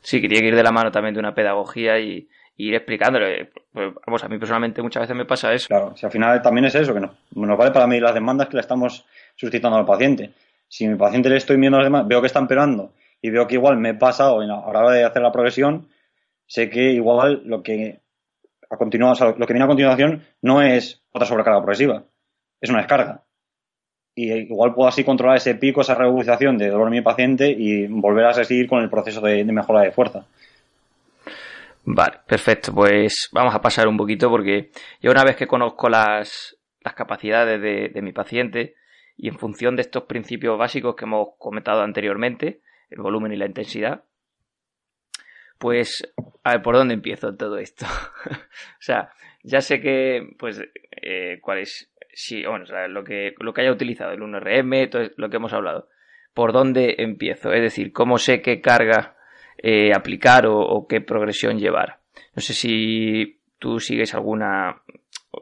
Sí, 0.00 0.20
quería 0.20 0.46
ir 0.46 0.54
de 0.54 0.62
la 0.62 0.72
mano 0.72 0.90
también 0.90 1.14
de 1.14 1.20
una 1.20 1.34
pedagogía 1.34 1.98
y, 1.98 2.28
ir 2.56 2.74
explicándole. 2.74 3.50
Pues, 3.72 3.92
vamos, 4.06 4.22
a 4.22 4.28
mí 4.28 4.38
personalmente 4.38 4.82
muchas 4.82 5.02
veces 5.02 5.16
me 5.16 5.24
pasa 5.24 5.52
eso. 5.52 5.68
Claro, 5.68 5.96
si 5.96 6.06
al 6.06 6.12
final 6.12 6.40
también 6.42 6.66
es 6.66 6.74
eso, 6.74 6.94
que 6.94 7.00
nos, 7.00 7.12
nos 7.34 7.58
vale 7.58 7.70
para 7.70 7.86
medir 7.86 8.02
las 8.02 8.14
demandas 8.14 8.48
que 8.48 8.56
le 8.56 8.60
estamos 8.60 9.04
suscitando 9.34 9.76
al 9.76 9.86
paciente. 9.86 10.32
Si 10.68 10.86
mi 10.86 10.96
paciente 10.96 11.28
le 11.28 11.36
estoy 11.36 11.56
viendo 11.56 11.78
las 11.78 11.86
demás, 11.86 12.06
veo 12.06 12.20
que 12.20 12.26
está 12.26 12.40
empeorando 12.40 12.92
y 13.22 13.30
veo 13.30 13.46
que 13.46 13.54
igual 13.54 13.78
me 13.78 13.90
he 13.90 13.94
pasado 13.94 14.40
a 14.40 14.44
la 14.44 14.58
hora 14.58 14.90
de 14.92 15.04
hacer 15.04 15.22
la 15.22 15.32
progresión, 15.32 15.88
sé 16.46 16.68
que 16.68 16.92
igual 16.92 17.42
lo 17.44 17.62
que 17.62 18.00
a 18.68 18.76
continuación, 18.76 19.34
lo 19.38 19.46
que 19.46 19.52
viene 19.52 19.64
a 19.64 19.68
continuación 19.68 20.24
no 20.42 20.62
es 20.62 21.02
otra 21.12 21.26
sobrecarga 21.26 21.60
progresiva, 21.60 22.04
es 22.64 22.70
una 22.70 22.80
descarga. 22.80 23.22
Y 24.14 24.32
igual 24.32 24.74
puedo 24.74 24.88
así 24.88 25.04
controlar 25.04 25.36
ese 25.36 25.54
pico, 25.56 25.82
esa 25.82 25.94
regularización 25.94 26.56
de 26.56 26.70
dolor 26.70 26.88
en 26.88 26.94
mi 26.94 27.02
paciente 27.02 27.50
y 27.50 27.86
volver 27.86 28.24
a 28.26 28.32
seguir 28.32 28.68
con 28.68 28.82
el 28.82 28.88
proceso 28.88 29.20
de, 29.20 29.44
mejora 29.44 29.82
de 29.82 29.92
fuerza. 29.92 30.26
Vale, 31.84 32.20
perfecto. 32.26 32.72
Pues 32.72 33.28
vamos 33.32 33.54
a 33.54 33.60
pasar 33.60 33.86
un 33.86 33.96
poquito 33.96 34.30
porque 34.30 34.70
yo 35.02 35.10
una 35.10 35.24
vez 35.24 35.36
que 35.36 35.46
conozco 35.46 35.88
las, 35.88 36.56
las 36.80 36.94
capacidades 36.94 37.60
de, 37.60 37.90
de 37.90 38.02
mi 38.02 38.12
paciente 38.12 38.76
y 39.16 39.28
en 39.28 39.38
función 39.38 39.76
de 39.76 39.82
estos 39.82 40.04
principios 40.04 40.58
básicos 40.58 40.96
que 40.96 41.04
hemos 41.04 41.30
comentado 41.38 41.82
anteriormente, 41.82 42.62
el 42.88 43.02
volumen 43.02 43.32
y 43.32 43.36
la 43.36 43.46
intensidad, 43.46 44.04
pues 45.58 46.14
a 46.42 46.52
ver 46.52 46.62
por 46.62 46.76
dónde 46.76 46.94
empiezo 46.94 47.36
todo 47.36 47.58
esto. 47.58 47.84
o 48.30 48.80
sea, 48.80 49.10
ya 49.42 49.60
sé 49.60 49.80
que, 49.80 50.34
pues, 50.38 50.60
eh, 50.90 51.38
cuál 51.42 51.58
es 51.58 51.92
sí, 52.14 52.44
bueno, 52.46 52.64
lo 52.88 53.04
que, 53.04 53.34
lo 53.38 53.52
que 53.52 53.62
haya 53.62 53.72
utilizado, 53.72 54.12
el 54.12 54.20
1RM, 54.20 54.90
todo 54.90 55.02
lo 55.16 55.28
que 55.28 55.36
hemos 55.36 55.52
hablado, 55.52 55.88
¿por 56.32 56.52
dónde 56.52 56.96
empiezo? 56.98 57.52
Es 57.52 57.62
decir, 57.62 57.92
¿cómo 57.92 58.18
sé 58.18 58.40
qué 58.40 58.60
carga 58.60 59.16
eh, 59.58 59.92
aplicar 59.94 60.46
o, 60.46 60.86
qué 60.88 61.00
progresión 61.00 61.58
llevar? 61.58 61.98
No 62.34 62.42
sé 62.42 62.54
si 62.54 63.40
tú 63.58 63.80
sigues 63.80 64.14
alguna, 64.14 64.82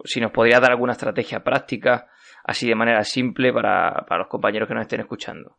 si 0.05 0.21
nos 0.21 0.33
podría 0.33 0.61
dar 0.61 0.73
alguna 0.73 0.93
estrategia 0.93 1.45
práctica, 1.45 2.09
así 2.45 2.67
de 2.69 2.75
manera 2.75 3.05
simple 3.05 3.53
para, 3.53 4.05
para 4.09 4.21
los 4.21 4.29
compañeros 4.29 4.69
que 4.69 4.75
nos 4.75 4.83
estén 4.83 5.01
escuchando. 5.01 5.57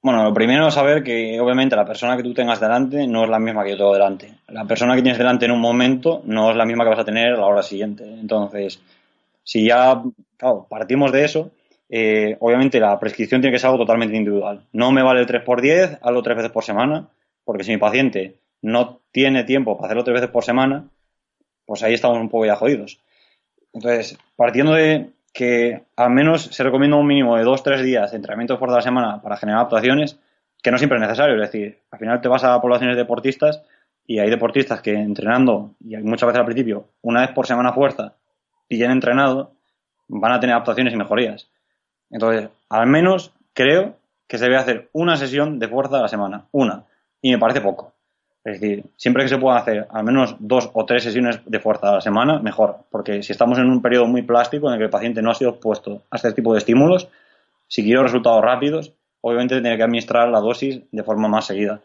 Bueno, 0.00 0.22
lo 0.22 0.32
primero 0.32 0.68
es 0.68 0.74
saber 0.74 1.02
que 1.02 1.40
obviamente 1.40 1.74
la 1.74 1.84
persona 1.84 2.16
que 2.16 2.22
tú 2.22 2.32
tengas 2.32 2.60
delante 2.60 3.06
no 3.08 3.24
es 3.24 3.30
la 3.30 3.40
misma 3.40 3.64
que 3.64 3.70
yo 3.70 3.76
tengo 3.76 3.92
delante. 3.92 4.32
La 4.46 4.64
persona 4.64 4.94
que 4.94 5.02
tienes 5.02 5.18
delante 5.18 5.46
en 5.46 5.50
un 5.50 5.60
momento 5.60 6.22
no 6.24 6.50
es 6.50 6.56
la 6.56 6.64
misma 6.64 6.84
que 6.84 6.90
vas 6.90 7.00
a 7.00 7.04
tener 7.04 7.32
a 7.32 7.36
la 7.36 7.46
hora 7.46 7.62
siguiente. 7.62 8.04
Entonces, 8.04 8.80
si 9.48 9.64
ya, 9.64 10.02
partimos 10.68 11.10
de 11.10 11.24
eso, 11.24 11.52
eh, 11.88 12.36
obviamente 12.40 12.78
la 12.80 13.00
prescripción 13.00 13.40
tiene 13.40 13.54
que 13.54 13.58
ser 13.58 13.70
algo 13.70 13.78
totalmente 13.78 14.14
individual. 14.14 14.66
No 14.74 14.92
me 14.92 15.02
vale 15.02 15.20
el 15.20 15.26
3x10, 15.26 16.00
hazlo 16.02 16.22
tres 16.22 16.36
veces 16.36 16.52
por 16.52 16.64
semana, 16.64 17.08
porque 17.44 17.64
si 17.64 17.70
mi 17.70 17.78
paciente 17.78 18.40
no 18.60 19.00
tiene 19.10 19.44
tiempo 19.44 19.74
para 19.78 19.86
hacerlo 19.86 20.04
tres 20.04 20.16
veces 20.16 20.28
por 20.28 20.44
semana, 20.44 20.90
pues 21.64 21.82
ahí 21.82 21.94
estamos 21.94 22.18
un 22.18 22.28
poco 22.28 22.44
ya 22.44 22.56
jodidos. 22.56 23.00
Entonces, 23.72 24.18
partiendo 24.36 24.74
de 24.74 25.12
que 25.32 25.80
al 25.96 26.10
menos 26.10 26.42
se 26.42 26.62
recomienda 26.62 26.98
un 26.98 27.06
mínimo 27.06 27.38
de 27.38 27.44
dos 27.44 27.62
tres 27.62 27.82
días 27.82 28.10
de 28.10 28.18
entrenamiento 28.18 28.52
de 28.52 28.58
fuerza 28.58 28.74
a 28.74 28.80
la 28.80 28.82
semana 28.82 29.22
para 29.22 29.38
generar 29.38 29.60
adaptaciones, 29.60 30.18
que 30.62 30.70
no 30.70 30.76
siempre 30.76 30.98
es 30.98 31.02
necesario. 31.02 31.42
Es 31.42 31.50
decir, 31.50 31.78
al 31.90 31.98
final 31.98 32.20
te 32.20 32.28
vas 32.28 32.44
a 32.44 32.60
poblaciones 32.60 32.98
deportistas 32.98 33.62
y 34.06 34.18
hay 34.18 34.28
deportistas 34.28 34.82
que 34.82 34.92
entrenando, 34.92 35.74
y 35.80 35.96
muchas 35.96 36.26
veces 36.26 36.40
al 36.40 36.44
principio, 36.44 36.90
una 37.00 37.22
vez 37.22 37.30
por 37.30 37.46
semana 37.46 37.72
fuerza, 37.72 38.17
bien 38.68 38.90
entrenado, 38.90 39.52
van 40.08 40.32
a 40.32 40.40
tener 40.40 40.54
adaptaciones 40.54 40.92
y 40.92 40.96
mejorías. 40.96 41.48
Entonces, 42.10 42.48
al 42.68 42.86
menos 42.86 43.32
creo 43.52 43.96
que 44.26 44.38
se 44.38 44.44
debe 44.44 44.56
hacer 44.56 44.88
una 44.92 45.16
sesión 45.16 45.58
de 45.58 45.68
fuerza 45.68 45.98
a 45.98 46.02
la 46.02 46.08
semana. 46.08 46.44
Una. 46.52 46.84
Y 47.22 47.30
me 47.32 47.38
parece 47.38 47.60
poco. 47.60 47.92
Es 48.44 48.60
decir, 48.60 48.84
siempre 48.96 49.24
que 49.24 49.28
se 49.28 49.38
puedan 49.38 49.60
hacer 49.60 49.86
al 49.90 50.04
menos 50.04 50.36
dos 50.38 50.70
o 50.72 50.84
tres 50.86 51.02
sesiones 51.02 51.40
de 51.44 51.60
fuerza 51.60 51.90
a 51.90 51.94
la 51.96 52.00
semana, 52.00 52.38
mejor. 52.38 52.76
Porque 52.90 53.22
si 53.22 53.32
estamos 53.32 53.58
en 53.58 53.66
un 53.66 53.82
periodo 53.82 54.06
muy 54.06 54.22
plástico 54.22 54.68
en 54.68 54.74
el 54.74 54.78
que 54.78 54.84
el 54.84 54.90
paciente 54.90 55.20
no 55.20 55.30
ha 55.30 55.34
sido 55.34 55.50
expuesto 55.50 56.02
a 56.10 56.16
este 56.16 56.32
tipo 56.32 56.52
de 56.52 56.58
estímulos, 56.58 57.08
si 57.66 57.82
quiero 57.82 58.02
resultados 58.02 58.42
rápidos, 58.42 58.92
obviamente 59.20 59.60
tiene 59.60 59.76
que 59.76 59.82
administrar 59.82 60.28
la 60.28 60.40
dosis 60.40 60.80
de 60.90 61.02
forma 61.02 61.28
más 61.28 61.46
seguida. 61.46 61.80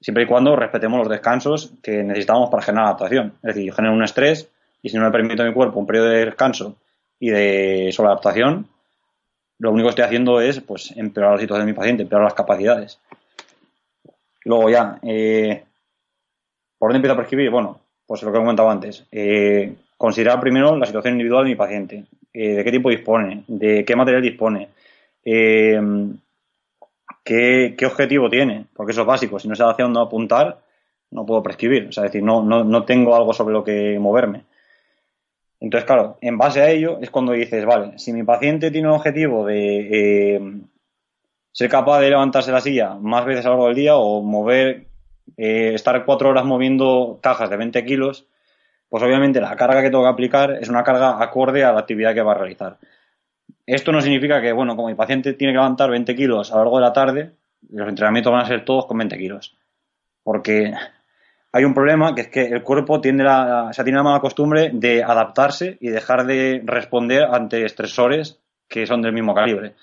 Siempre 0.00 0.24
y 0.24 0.26
cuando 0.26 0.54
respetemos 0.56 0.98
los 0.98 1.08
descansos 1.08 1.72
que 1.82 2.02
necesitamos 2.02 2.50
para 2.50 2.62
generar 2.62 2.86
adaptación. 2.86 3.34
Es 3.42 3.54
decir, 3.54 3.64
yo 3.64 3.74
genero 3.74 3.94
un 3.94 4.04
estrés 4.04 4.50
y 4.82 4.88
si 4.88 4.96
no 4.96 5.04
le 5.04 5.10
permito 5.10 5.42
a 5.42 5.46
mi 5.46 5.52
cuerpo 5.52 5.78
un 5.78 5.86
periodo 5.86 6.08
de 6.08 6.24
descanso 6.26 6.76
y 7.18 7.30
de 7.30 7.90
sobreadaptación, 7.92 8.68
lo 9.58 9.72
único 9.72 9.86
que 9.86 9.90
estoy 9.90 10.04
haciendo 10.04 10.40
es 10.40 10.60
pues 10.60 10.92
empeorar 10.96 11.34
la 11.34 11.40
situación 11.40 11.66
de 11.66 11.72
mi 11.72 11.76
paciente, 11.76 12.02
empeorar 12.02 12.24
las 12.24 12.34
capacidades. 12.34 12.98
Luego 14.44 14.70
ya, 14.70 14.98
eh, 15.02 15.64
¿Por 16.80 16.88
dónde 16.88 16.96
empiezo 16.96 17.12
a 17.12 17.16
prescribir? 17.18 17.50
Bueno, 17.50 17.78
pues 18.06 18.22
lo 18.22 18.32
que 18.32 18.38
he 18.38 18.40
comentado 18.40 18.70
antes. 18.70 19.04
Eh, 19.12 19.74
considerar 19.98 20.40
primero 20.40 20.74
la 20.78 20.86
situación 20.86 21.12
individual 21.12 21.44
de 21.44 21.50
mi 21.50 21.56
paciente. 21.56 22.04
Eh, 22.32 22.54
de 22.54 22.64
qué 22.64 22.70
tiempo 22.70 22.88
dispone, 22.88 23.44
de 23.48 23.84
qué 23.84 23.94
material 23.94 24.22
dispone, 24.22 24.68
eh, 25.22 25.78
qué, 27.22 27.76
objetivo 27.84 28.30
tiene, 28.30 28.64
porque 28.72 28.92
eso 28.92 29.02
es 29.02 29.06
básico. 29.06 29.38
Si 29.38 29.46
no 29.46 29.54
sé 29.54 29.62
hacia 29.62 29.84
dónde 29.84 30.00
apuntar, 30.00 30.58
no 31.10 31.26
puedo 31.26 31.42
prescribir. 31.42 31.88
O 31.88 31.92
sea, 31.92 32.06
es 32.06 32.12
decir, 32.12 32.24
no, 32.24 32.42
no, 32.42 32.64
no 32.64 32.84
tengo 32.84 33.14
algo 33.14 33.34
sobre 33.34 33.52
lo 33.52 33.62
que 33.62 33.98
moverme. 33.98 34.44
Entonces, 35.60 35.86
claro, 35.86 36.16
en 36.22 36.38
base 36.38 36.62
a 36.62 36.70
ello 36.70 36.98
es 37.00 37.10
cuando 37.10 37.32
dices, 37.32 37.64
vale, 37.66 37.98
si 37.98 38.12
mi 38.12 38.24
paciente 38.24 38.70
tiene 38.70 38.88
un 38.88 38.94
objetivo 38.94 39.44
de 39.46 40.62
ser 41.52 41.68
capaz 41.68 42.00
de 42.00 42.10
levantarse 42.10 42.52
la 42.52 42.60
silla 42.60 42.94
más 42.94 43.24
veces 43.26 43.44
a 43.44 43.50
lo 43.50 43.54
largo 43.54 43.66
del 43.66 43.76
día 43.76 43.96
o 43.96 44.22
mover 44.22 44.86
eh, 45.36 45.74
estar 45.74 46.04
cuatro 46.04 46.30
horas 46.30 46.44
moviendo 46.44 47.18
cajas 47.22 47.50
de 47.50 47.56
20 47.56 47.84
kilos, 47.84 48.26
pues 48.88 49.02
obviamente 49.02 49.40
la 49.40 49.54
carga 49.56 49.82
que 49.82 49.90
tengo 49.90 50.04
que 50.04 50.10
aplicar 50.10 50.52
es 50.60 50.68
una 50.68 50.82
carga 50.82 51.22
acorde 51.22 51.62
a 51.64 51.72
la 51.72 51.80
actividad 51.80 52.14
que 52.14 52.22
va 52.22 52.32
a 52.32 52.38
realizar. 52.38 52.78
Esto 53.66 53.92
no 53.92 54.00
significa 54.00 54.40
que, 54.40 54.52
bueno, 54.52 54.74
como 54.74 54.88
mi 54.88 54.94
paciente 54.94 55.34
tiene 55.34 55.52
que 55.52 55.58
levantar 55.58 55.90
20 55.90 56.14
kilos 56.16 56.50
a 56.50 56.56
lo 56.56 56.62
largo 56.62 56.76
de 56.78 56.82
la 56.82 56.92
tarde, 56.92 57.32
los 57.70 57.88
entrenamientos 57.88 58.32
van 58.32 58.42
a 58.42 58.48
ser 58.48 58.64
todos 58.64 58.86
con 58.86 58.98
20 58.98 59.16
kilos. 59.16 59.56
Porque 60.22 60.72
hay 61.52 61.64
un 61.64 61.74
problema 61.74 62.14
que 62.14 62.22
es 62.22 62.28
que 62.28 62.46
el 62.46 62.62
cuerpo 62.62 63.00
tiende 63.00 63.24
la, 63.24 63.70
o 63.76 63.84
tiene 63.84 63.96
la 63.98 64.04
mala 64.04 64.20
costumbre 64.20 64.70
de 64.72 65.02
adaptarse 65.02 65.78
y 65.80 65.88
dejar 65.88 66.24
de 66.26 66.62
responder 66.64 67.24
ante 67.24 67.64
estresores 67.64 68.38
que 68.68 68.86
son 68.86 69.02
del 69.02 69.12
mismo 69.12 69.34
calibre. 69.34 69.74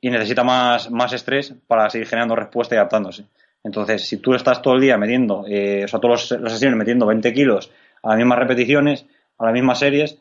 Y 0.00 0.10
necesita 0.10 0.42
más, 0.42 0.90
más 0.90 1.12
estrés 1.12 1.54
para 1.66 1.88
seguir 1.90 2.08
generando 2.08 2.34
respuesta 2.34 2.74
y 2.74 2.78
adaptándose. 2.78 3.26
Entonces, 3.62 4.06
si 4.08 4.18
tú 4.18 4.34
estás 4.34 4.62
todo 4.62 4.74
el 4.74 4.80
día 4.80 4.96
metiendo, 4.96 5.44
eh, 5.48 5.84
o 5.84 5.88
sea, 5.88 6.00
todas 6.00 6.30
las 6.32 6.52
sesiones 6.52 6.78
metiendo 6.78 7.06
20 7.06 7.32
kilos 7.32 7.70
a 8.02 8.10
las 8.10 8.16
mismas 8.16 8.38
repeticiones, 8.38 9.06
a 9.38 9.44
las 9.46 9.52
mismas 9.52 9.78
series, 9.78 10.18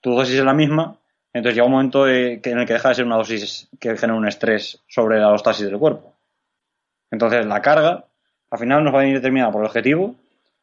tu 0.00 0.14
dosis 0.14 0.36
es 0.36 0.44
la 0.44 0.54
misma, 0.54 0.98
entonces 1.32 1.56
llega 1.56 1.66
un 1.66 1.72
momento 1.72 2.06
en 2.08 2.40
el 2.44 2.66
que 2.66 2.72
deja 2.74 2.90
de 2.90 2.94
ser 2.94 3.04
una 3.04 3.16
dosis 3.16 3.68
que 3.80 3.96
genera 3.96 4.18
un 4.18 4.28
estrés 4.28 4.82
sobre 4.86 5.18
la 5.18 5.32
hostasis 5.32 5.66
del 5.66 5.78
cuerpo. 5.78 6.14
Entonces, 7.10 7.46
la 7.46 7.60
carga, 7.60 8.06
al 8.54 8.60
final, 8.60 8.84
nos 8.84 8.94
va 8.94 8.98
a 8.98 9.02
venir 9.02 9.16
determinada 9.16 9.50
por 9.50 9.62
el 9.62 9.66
objetivo 9.66 10.14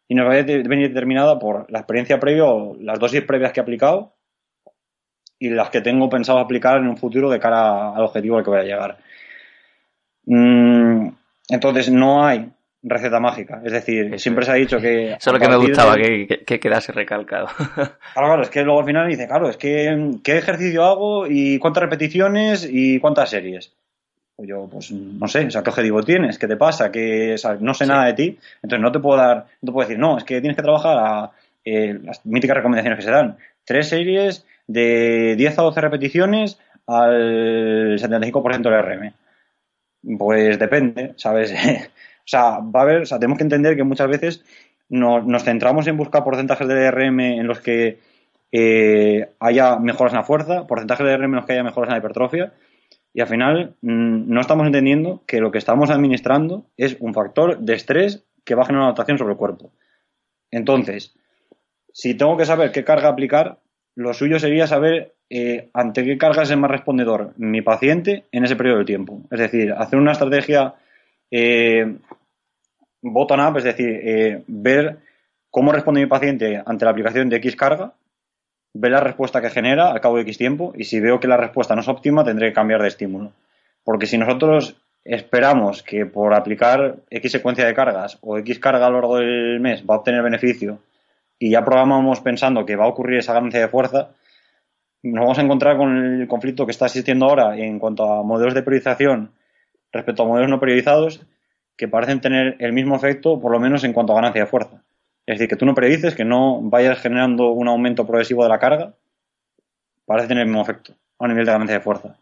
y 0.08 0.16
nos 0.16 0.26
va 0.26 0.34
a 0.34 0.44
venir 0.44 0.90
determinada 0.90 1.38
por 1.38 1.70
la 1.70 1.80
experiencia 1.80 2.20
previa 2.20 2.46
o 2.46 2.76
las 2.80 3.00
dosis 3.00 3.22
previas 3.24 3.52
que 3.52 3.60
he 3.60 3.64
aplicado 3.64 4.14
y 5.38 5.50
las 5.50 5.70
que 5.70 5.82
tengo 5.82 6.10
pensado 6.10 6.40
aplicar 6.40 6.78
en 6.78 6.88
un 6.88 6.98
futuro 6.98 7.30
de 7.30 7.40
cara 7.40 7.94
al 7.94 8.04
objetivo 8.04 8.38
al 8.38 8.44
que 8.44 8.50
voy 8.50 8.60
a 8.60 8.64
llegar. 8.64 8.98
Mm, 10.26 11.10
entonces 11.50 11.92
no 11.92 12.26
hay 12.26 12.50
receta 12.84 13.20
mágica. 13.20 13.62
Es 13.66 13.74
decir, 13.74 14.20
siempre 14.20 14.46
se 14.46 14.52
ha 14.52 14.56
dicho 14.56 14.78
que. 14.80 15.14
Eso 15.14 15.30
es 15.30 15.34
lo 15.34 15.40
que 15.40 15.50
me 15.50 15.58
gustaba, 15.58 15.96
que, 15.96 16.60
quedase 16.60 16.92
recalcado. 16.92 17.48
Claro, 18.14 18.28
claro, 18.28 18.42
es 18.44 18.50
que 18.50 18.64
luego 18.64 18.80
al 18.80 18.86
final 18.86 19.10
dice, 19.10 19.28
claro, 19.28 19.50
es 19.50 19.58
que 19.58 20.18
¿qué 20.24 20.38
ejercicio 20.38 20.84
hago 20.84 21.28
y 21.28 21.60
cuántas 21.60 21.84
repeticiones 21.84 22.68
y 22.70 23.00
cuántas 23.00 23.30
series? 23.30 23.74
Yo, 24.46 24.68
pues 24.72 24.92
no 24.92 25.28
sé, 25.28 25.46
o 25.46 25.52
sea, 25.52 25.64
¿qué 25.64 25.70
objetivo 25.70 26.04
tienes? 26.04 26.38
¿Qué 26.38 26.48
te 26.48 26.58
pasa? 26.58 26.92
que 26.92 27.36
no 27.60 27.74
sé 27.74 27.86
nada 27.86 28.06
de 28.06 28.14
ti. 28.14 28.40
Entonces 28.62 28.82
no 28.82 28.92
te 28.92 29.00
puedo 29.00 29.18
dar, 29.18 29.46
no 29.62 29.66
te 29.66 29.72
puedo 29.72 29.88
decir, 29.88 30.00
no, 30.00 30.18
es 30.18 30.24
que 30.24 30.42
tienes 30.42 30.56
que 30.56 30.64
trabajar 30.64 30.98
a 30.98 31.32
eh, 31.64 32.00
las 32.04 32.26
míticas 32.26 32.58
recomendaciones 32.58 33.00
que 33.00 33.06
se 33.06 33.12
dan. 33.12 33.38
Tres 33.66 33.90
series 33.90 34.46
de 34.68 35.36
10 35.38 35.60
a 35.60 35.62
12 35.64 35.82
repeticiones 35.82 36.60
al 36.88 38.00
75% 38.00 38.62
del 38.62 38.84
RM. 38.84 40.18
Pues 40.18 40.58
depende, 40.58 41.14
¿sabes? 41.18 41.52
o 42.22 42.28
sea, 42.28 42.60
va 42.60 42.80
a 42.80 42.84
haber, 42.84 43.02
o 43.02 43.06
sea, 43.06 43.20
tenemos 43.20 43.38
que 43.38 43.44
entender 43.44 43.76
que 43.76 43.84
muchas 43.84 44.08
veces 44.08 44.44
nos, 44.90 45.44
centramos 45.44 45.88
en 45.88 45.98
buscar 45.98 46.24
porcentajes 46.24 46.68
de 46.68 46.76
DRM 46.76 47.20
en 47.20 47.48
los 47.48 47.60
que 47.60 48.00
eh, 48.52 49.30
haya 49.40 49.78
mejoras 49.78 50.14
en 50.14 50.18
la 50.18 50.26
fuerza, 50.26 50.68
porcentajes 50.68 51.06
de 51.06 51.12
DRM 51.14 51.26
en 51.26 51.36
los 51.36 51.46
que 51.46 51.54
haya 51.54 51.64
mejoras 51.64 51.90
en 51.90 51.94
la 51.94 52.00
hipertrofia, 52.00 52.52
y 53.14 53.22
al 53.22 53.28
final 53.28 53.76
mm, 53.82 54.32
no 54.32 54.42
estamos 54.42 54.66
entendiendo 54.66 55.24
que 55.26 55.40
lo 55.40 55.52
que 55.52 55.58
estamos 55.58 55.90
administrando 55.90 56.66
es 56.78 56.98
un 57.00 57.14
factor 57.14 57.60
de 57.60 57.74
estrés 57.74 58.24
que 58.46 58.56
va 58.56 58.64
a 58.64 58.66
generar 58.66 58.84
una 58.84 58.88
adaptación 58.90 59.18
sobre 59.18 59.34
el 59.34 59.38
cuerpo. 59.38 59.72
Entonces, 60.50 61.16
si 61.94 62.16
tengo 62.16 62.38
que 62.38 62.46
saber 62.46 62.72
qué 62.72 62.84
carga 62.84 63.10
aplicar, 63.10 63.60
lo 63.96 64.14
suyo 64.14 64.40
sería 64.40 64.68
saber 64.68 65.16
eh, 65.30 65.70
ante 65.74 66.04
qué 66.04 66.18
carga 66.18 66.44
es 66.44 66.52
el 66.52 66.60
más 66.60 66.72
respondedor 66.72 67.34
mi 67.38 67.62
paciente 67.62 68.26
en 68.32 68.44
ese 68.46 68.56
periodo 68.56 68.80
de 68.80 68.86
tiempo. 68.86 69.22
Es 69.32 69.40
decir, 69.40 69.74
hacer 69.74 70.00
una 70.00 70.14
estrategia 70.14 70.76
eh, 71.30 71.98
bottom-up, 73.02 73.58
es 73.58 73.64
decir, 73.64 73.90
eh, 73.90 74.44
ver 74.48 75.00
cómo 75.50 75.72
responde 75.72 76.02
mi 76.02 76.08
paciente 76.08 76.62
ante 76.66 76.86
la 76.86 76.92
aplicación 76.92 77.30
de 77.30 77.38
X 77.38 77.56
carga, 77.56 77.94
ver 78.74 78.92
la 78.92 79.00
respuesta 79.00 79.42
que 79.42 79.50
genera 79.50 79.92
al 79.92 80.02
cabo 80.02 80.16
de 80.16 80.24
X 80.24 80.38
tiempo 80.38 80.74
y 80.76 80.86
si 80.86 81.00
veo 81.00 81.20
que 81.20 81.28
la 81.28 81.38
respuesta 81.38 81.76
no 81.76 81.82
es 81.82 81.88
óptima, 81.88 82.24
tendré 82.24 82.50
que 82.50 82.54
cambiar 82.54 82.82
de 82.82 82.88
estímulo. 82.88 83.32
Porque 83.84 84.06
si 84.06 84.18
nosotros 84.18 84.76
esperamos 85.04 85.84
que 85.84 86.06
por 86.06 86.34
aplicar 86.34 86.98
X 87.10 87.32
secuencia 87.32 87.66
de 87.66 87.74
cargas 87.74 88.18
o 88.22 88.38
X 88.38 88.60
carga 88.60 88.86
a 88.86 88.90
lo 88.90 88.98
largo 88.98 89.18
del 89.18 89.60
mes 89.60 89.84
va 89.90 89.96
a 89.96 89.98
obtener 89.98 90.22
beneficio 90.22 90.80
y 91.40 91.52
ya 91.52 91.66
programamos 91.66 92.20
pensando 92.22 92.66
que 92.66 92.76
va 92.76 92.86
a 92.86 92.90
ocurrir 92.90 93.20
esa 93.20 93.34
ganancia 93.34 93.62
de 93.62 93.68
fuerza, 93.68 94.12
nos 95.04 95.22
vamos 95.24 95.40
a 95.40 95.42
encontrar 95.42 95.78
con 95.78 96.22
el 96.22 96.28
conflicto 96.28 96.66
que 96.66 96.72
está 96.72 96.86
existiendo 96.86 97.26
ahora 97.26 97.58
en 97.58 97.80
cuanto 97.80 98.04
a 98.04 98.24
modelos 98.24 98.54
de 98.54 98.62
priorización 98.62 99.32
respecto 99.92 100.24
a 100.24 100.28
modelos 100.28 100.50
no 100.50 100.60
priorizados 100.60 101.26
que 101.76 101.88
parecen 101.88 102.22
tener 102.22 102.58
el 102.60 102.74
mismo 102.74 102.96
efecto, 102.96 103.40
por 103.40 103.52
lo 103.52 103.60
menos 103.60 103.84
en 103.84 103.94
cuanto 103.94 104.14
a 104.14 104.18
ganancia 104.18 104.44
de 104.44 104.48
fuerza. 104.48 104.84
Es 105.26 105.36
decir, 105.38 105.48
que 105.48 105.56
tú 105.56 105.66
no 105.66 105.76
predices 105.76 106.16
que 106.16 106.26
no 106.26 106.62
vayas 106.62 107.00
generando 107.00 107.52
un 107.52 107.68
aumento 107.68 108.06
progresivo 108.06 108.44
de 108.44 108.50
la 108.50 108.60
carga, 108.60 108.94
parece 110.06 110.28
tener 110.28 110.44
el 110.44 110.48
mismo 110.48 110.64
efecto 110.64 110.94
a 111.20 111.28
nivel 111.28 111.46
de 111.46 111.52
ganancia 111.52 111.78
de 111.78 111.84
fuerza. 111.84 112.18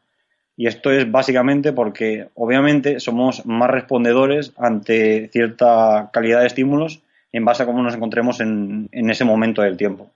Y 0.57 0.67
esto 0.67 0.91
es 0.91 1.09
básicamente 1.09 1.71
porque, 1.71 2.27
obviamente, 2.35 2.99
somos 2.99 3.45
más 3.45 3.69
respondedores 3.69 4.53
ante 4.57 5.29
cierta 5.29 6.09
calidad 6.11 6.41
de 6.41 6.47
estímulos 6.47 7.01
en 7.31 7.45
base 7.45 7.63
a 7.63 7.65
cómo 7.65 7.81
nos 7.81 7.95
encontremos 7.95 8.41
en 8.41 8.89
ese 8.91 9.23
momento 9.23 9.61
del 9.61 9.77
tiempo. 9.77 10.11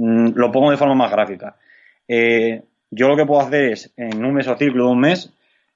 Mm, 0.00 0.32
lo 0.34 0.50
pongo 0.50 0.70
de 0.70 0.78
forma 0.78 0.94
más 0.94 1.10
gráfica. 1.10 1.56
eh, 2.08 2.62
yo 2.92 3.06
lo 3.06 3.16
que 3.16 3.26
puedo 3.26 3.40
hacer 3.40 3.72
es, 3.72 3.92
en 3.96 4.24
un 4.24 4.34
mesociclo 4.34 4.86
de 4.86 4.90
un 4.90 4.98
mes, 4.98 5.32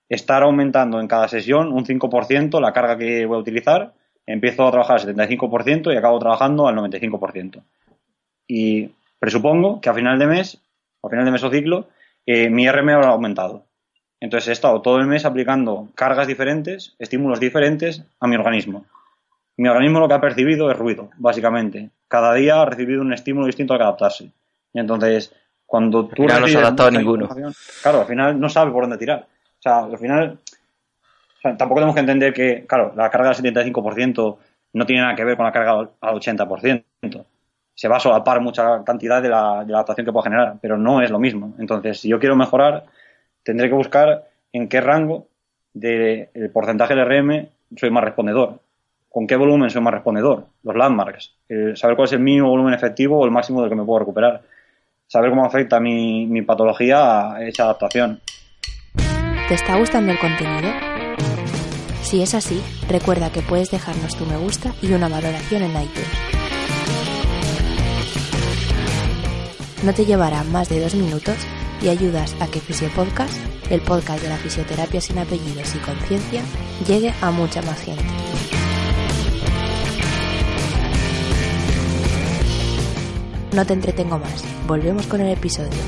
estar 0.09 0.43
aumentando 0.43 0.99
en 0.99 1.07
cada 1.07 1.29
sesión 1.29 1.73
un 1.73 1.85
5% 1.85 2.61
la 2.61 2.73
carga 2.73 2.99
que 2.99 3.25
voy 3.25 3.37
a 3.37 3.41
utilizar. 3.41 3.93
Empiezo 4.27 4.67
a 4.67 4.71
trabajar 4.71 5.01
al 5.01 5.15
75% 5.15 5.93
y 5.93 5.97
acabo 5.97 6.19
trabajando 6.19 6.67
al 6.67 6.77
95%. 6.77 7.63
Y 8.47 8.91
presupongo 9.19 9.81
que 9.81 9.89
a 9.89 9.95
final 9.95 10.19
de 10.19 10.27
mes, 10.27 10.59
a 11.03 11.09
final 11.09 11.25
de 11.25 11.31
mesociclo, 11.31 11.89
eh, 12.27 12.49
mi 12.49 12.69
RM 12.69 12.91
habrá 12.91 13.09
aumentado. 13.09 13.65
Entonces 14.21 14.49
he 14.49 14.53
estado 14.53 14.81
todo 14.81 14.99
el 14.99 15.07
mes 15.07 15.25
aplicando 15.25 15.89
cargas 15.95 16.27
diferentes, 16.27 16.95
estímulos 16.99 17.41
diferentes 17.41 18.03
a 18.21 18.27
mi 18.27 18.37
organismo. 18.37 18.87
Mi 19.57 19.69
organismo 19.69 20.01
lo 20.01 20.09
que 20.09 20.15
ha 20.15 20.21
percibido 20.21 20.71
es 20.71 20.79
ruido, 20.79 21.11
básicamente. 21.19 21.91
Cada 22.09 22.35
día 22.35 22.61
ha 22.61 22.65
recibido 22.65 23.03
un 23.03 23.13
estímulo 23.13 23.47
distinto 23.47 23.75
al 23.75 23.79
que 23.79 23.85
adaptarse. 23.85 24.31
Y 24.73 24.81
entonces, 24.81 25.33
cuando 25.67 26.07
tú... 26.07 26.25
no 26.25 26.49
se 26.49 26.57
ha 26.57 26.61
adaptado 26.61 26.89
a 26.89 26.93
ninguno. 26.93 27.29
Claro, 27.83 28.01
al 28.01 28.07
final 28.07 28.41
no 28.41 28.49
sabe 28.49 28.73
por 28.73 28.85
dónde 28.85 28.99
tirar. 28.99 29.27
O 29.59 29.63
sea, 29.63 29.85
al 29.85 29.99
final... 29.99 30.39
tampoco 31.53 31.77
tenemos 31.77 31.95
que 31.95 32.01
entender 32.01 32.33
que, 32.33 32.65
claro, 32.67 32.93
la 32.97 33.11
carga 33.11 33.33
del 33.33 33.55
75% 33.55 34.37
no 34.73 34.87
tiene 34.87 35.03
nada 35.03 35.15
que 35.15 35.25
ver 35.25 35.37
con 35.37 35.45
la 35.45 35.53
carga 35.53 35.89
al 36.01 36.15
80%. 36.15 36.85
Se 37.75 37.89
va 37.89 37.97
a 37.97 38.01
solapar 38.01 38.41
mucha 38.41 38.83
cantidad 38.85 39.21
de 39.21 39.29
la, 39.29 39.61
adaptación 39.61 40.07
que 40.07 40.13
pueda 40.13 40.25
generar, 40.25 40.57
pero 40.61 40.79
no 40.79 41.03
es 41.03 41.11
lo 41.11 41.19
mismo. 41.19 41.55
Entonces, 41.59 42.01
si 42.01 42.09
yo 42.09 42.19
quiero 42.19 42.37
mejorar, 42.37 42.85
tendré 43.43 43.69
que 43.69 43.75
buscar 43.75 44.25
en 44.53 44.69
qué 44.69 44.81
rango 44.81 45.27
del 45.73 46.29
porcentaje 46.53 46.95
de 46.95 47.05
RM 47.05 47.49
soy 47.77 47.91
más 47.91 48.05
respondedor. 48.05 48.61
¿Con 49.11 49.27
qué 49.27 49.37
volumen 49.37 49.71
soy 49.71 49.83
más 49.83 49.95
respondedor? 49.95 50.47
Los 50.63 50.75
landmarks. 50.75 51.35
saber 51.75 51.97
cuál 51.97 52.07
es 52.07 52.13
el 52.13 52.21
mínimo 52.21 52.49
volumen 52.49 52.75
efectivo 52.75 53.19
o 53.19 53.25
el 53.25 53.31
máximo 53.31 53.61
del 53.61 53.71
que 53.71 53.77
me 53.77 53.85
puedo 53.85 54.01
recuperar. 54.01 54.43
Saber 55.07 55.31
cómo 55.31 55.45
afecta 55.45 55.79
mi, 55.79 56.27
mi 56.27 56.43
patología 56.43 57.35
a 57.35 57.45
esa 57.45 57.65
adaptación. 57.65 58.21
¿Te 59.49 59.55
está 59.55 59.77
gustando 59.77 60.11
el 60.11 60.19
contenido? 60.19 60.94
Si 62.15 62.23
es 62.23 62.33
así, 62.35 62.63
recuerda 62.89 63.33
que 63.33 63.43
puedes 63.43 63.73
dejarnos 63.73 64.15
tu 64.15 64.25
me 64.25 64.37
gusta 64.37 64.73
y 64.81 64.93
una 64.93 65.09
valoración 65.09 65.65
en 65.65 65.71
iTunes. 65.73 66.09
No 69.83 69.93
te 69.93 70.07
llevará 70.07 70.45
más 70.45 70.69
de 70.69 70.79
dos 70.79 70.95
minutos 70.95 71.35
y 71.83 71.89
ayudas 71.89 72.37
a 72.39 72.47
que 72.47 72.61
Fisiopodcast, 72.61 73.37
el 73.69 73.81
podcast 73.81 74.23
de 74.23 74.29
la 74.29 74.37
fisioterapia 74.37 75.01
sin 75.01 75.19
apellidos 75.19 75.75
y 75.75 75.79
conciencia, 75.79 76.43
llegue 76.87 77.13
a 77.21 77.33
mucha 77.33 77.63
más 77.63 77.81
gente. 77.81 78.05
No 83.57 83.67
te 83.67 83.73
entretengo 83.73 84.21
más, 84.21 84.45
volvemos 84.69 85.09
con 85.09 85.21
el 85.21 85.33
episodio. 85.33 85.81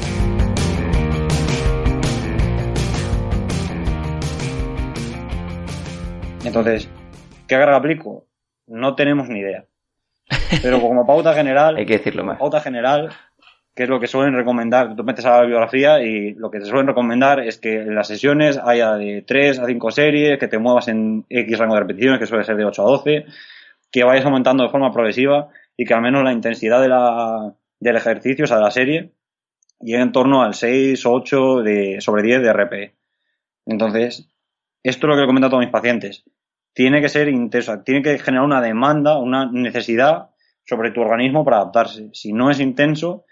Entonces, 6.46 6.88
¿qué 7.48 7.56
carga 7.56 7.76
aplico? 7.76 8.24
No 8.66 8.94
tenemos 8.94 9.28
ni 9.28 9.40
idea. 9.40 9.64
Pero 10.62 10.80
como 10.80 11.06
pauta 11.06 11.34
general, 11.34 11.76
hay 11.78 11.86
que 11.86 11.98
decirlo 11.98 12.24
más. 12.24 12.38
Pauta 12.38 12.60
general, 12.60 13.10
que 13.74 13.82
es 13.82 13.88
lo 13.88 13.98
que 13.98 14.06
suelen 14.06 14.34
recomendar. 14.34 14.94
Tú 14.94 15.04
metes 15.04 15.26
a 15.26 15.30
la 15.30 15.40
bibliografía 15.40 16.00
y 16.02 16.34
lo 16.34 16.50
que 16.50 16.60
te 16.60 16.66
suelen 16.66 16.86
recomendar 16.86 17.40
es 17.40 17.58
que 17.58 17.82
en 17.82 17.94
las 17.94 18.08
sesiones 18.08 18.58
haya 18.62 18.94
de 18.94 19.22
3 19.26 19.58
a 19.58 19.66
5 19.66 19.90
series, 19.90 20.38
que 20.38 20.48
te 20.48 20.58
muevas 20.58 20.88
en 20.88 21.24
X 21.28 21.58
rango 21.58 21.74
de 21.74 21.80
repeticiones, 21.80 22.20
que 22.20 22.26
suele 22.26 22.44
ser 22.44 22.56
de 22.56 22.64
8 22.64 22.82
a 22.82 22.90
12, 22.90 23.26
que 23.90 24.04
vayas 24.04 24.24
aumentando 24.24 24.62
de 24.62 24.70
forma 24.70 24.92
progresiva 24.92 25.48
y 25.76 25.84
que 25.84 25.94
al 25.94 26.02
menos 26.02 26.22
la 26.22 26.32
intensidad 26.32 26.80
de 26.80 26.88
la, 26.88 27.54
del 27.80 27.96
ejercicio, 27.96 28.44
o 28.44 28.48
sea, 28.48 28.58
de 28.58 28.62
la 28.62 28.70
serie, 28.70 29.10
llegue 29.80 30.02
en 30.02 30.12
torno 30.12 30.42
al 30.42 30.54
6 30.54 31.04
o 31.06 31.12
8 31.12 31.62
de, 31.62 32.00
sobre 32.00 32.22
10 32.22 32.42
de 32.42 32.52
RPE. 32.52 32.94
Entonces, 33.66 34.28
esto 34.82 35.06
es 35.06 35.08
lo 35.08 35.14
que 35.16 35.22
recomiendo 35.22 35.48
a 35.48 35.50
todos 35.50 35.64
mis 35.64 35.72
pacientes. 35.72 36.24
Tiene 36.76 37.00
que 37.00 37.08
ser 37.08 37.28
intenso, 37.28 37.80
tiene 37.80 38.02
que 38.02 38.18
generar 38.18 38.44
una 38.44 38.60
demanda, 38.60 39.16
una 39.16 39.50
necesidad 39.50 40.28
sobre 40.62 40.90
tu 40.90 41.00
organismo 41.00 41.42
para 41.42 41.56
adaptarse. 41.56 42.10
Si 42.12 42.34
no 42.34 42.50
es 42.50 42.60
intenso, 42.60 43.24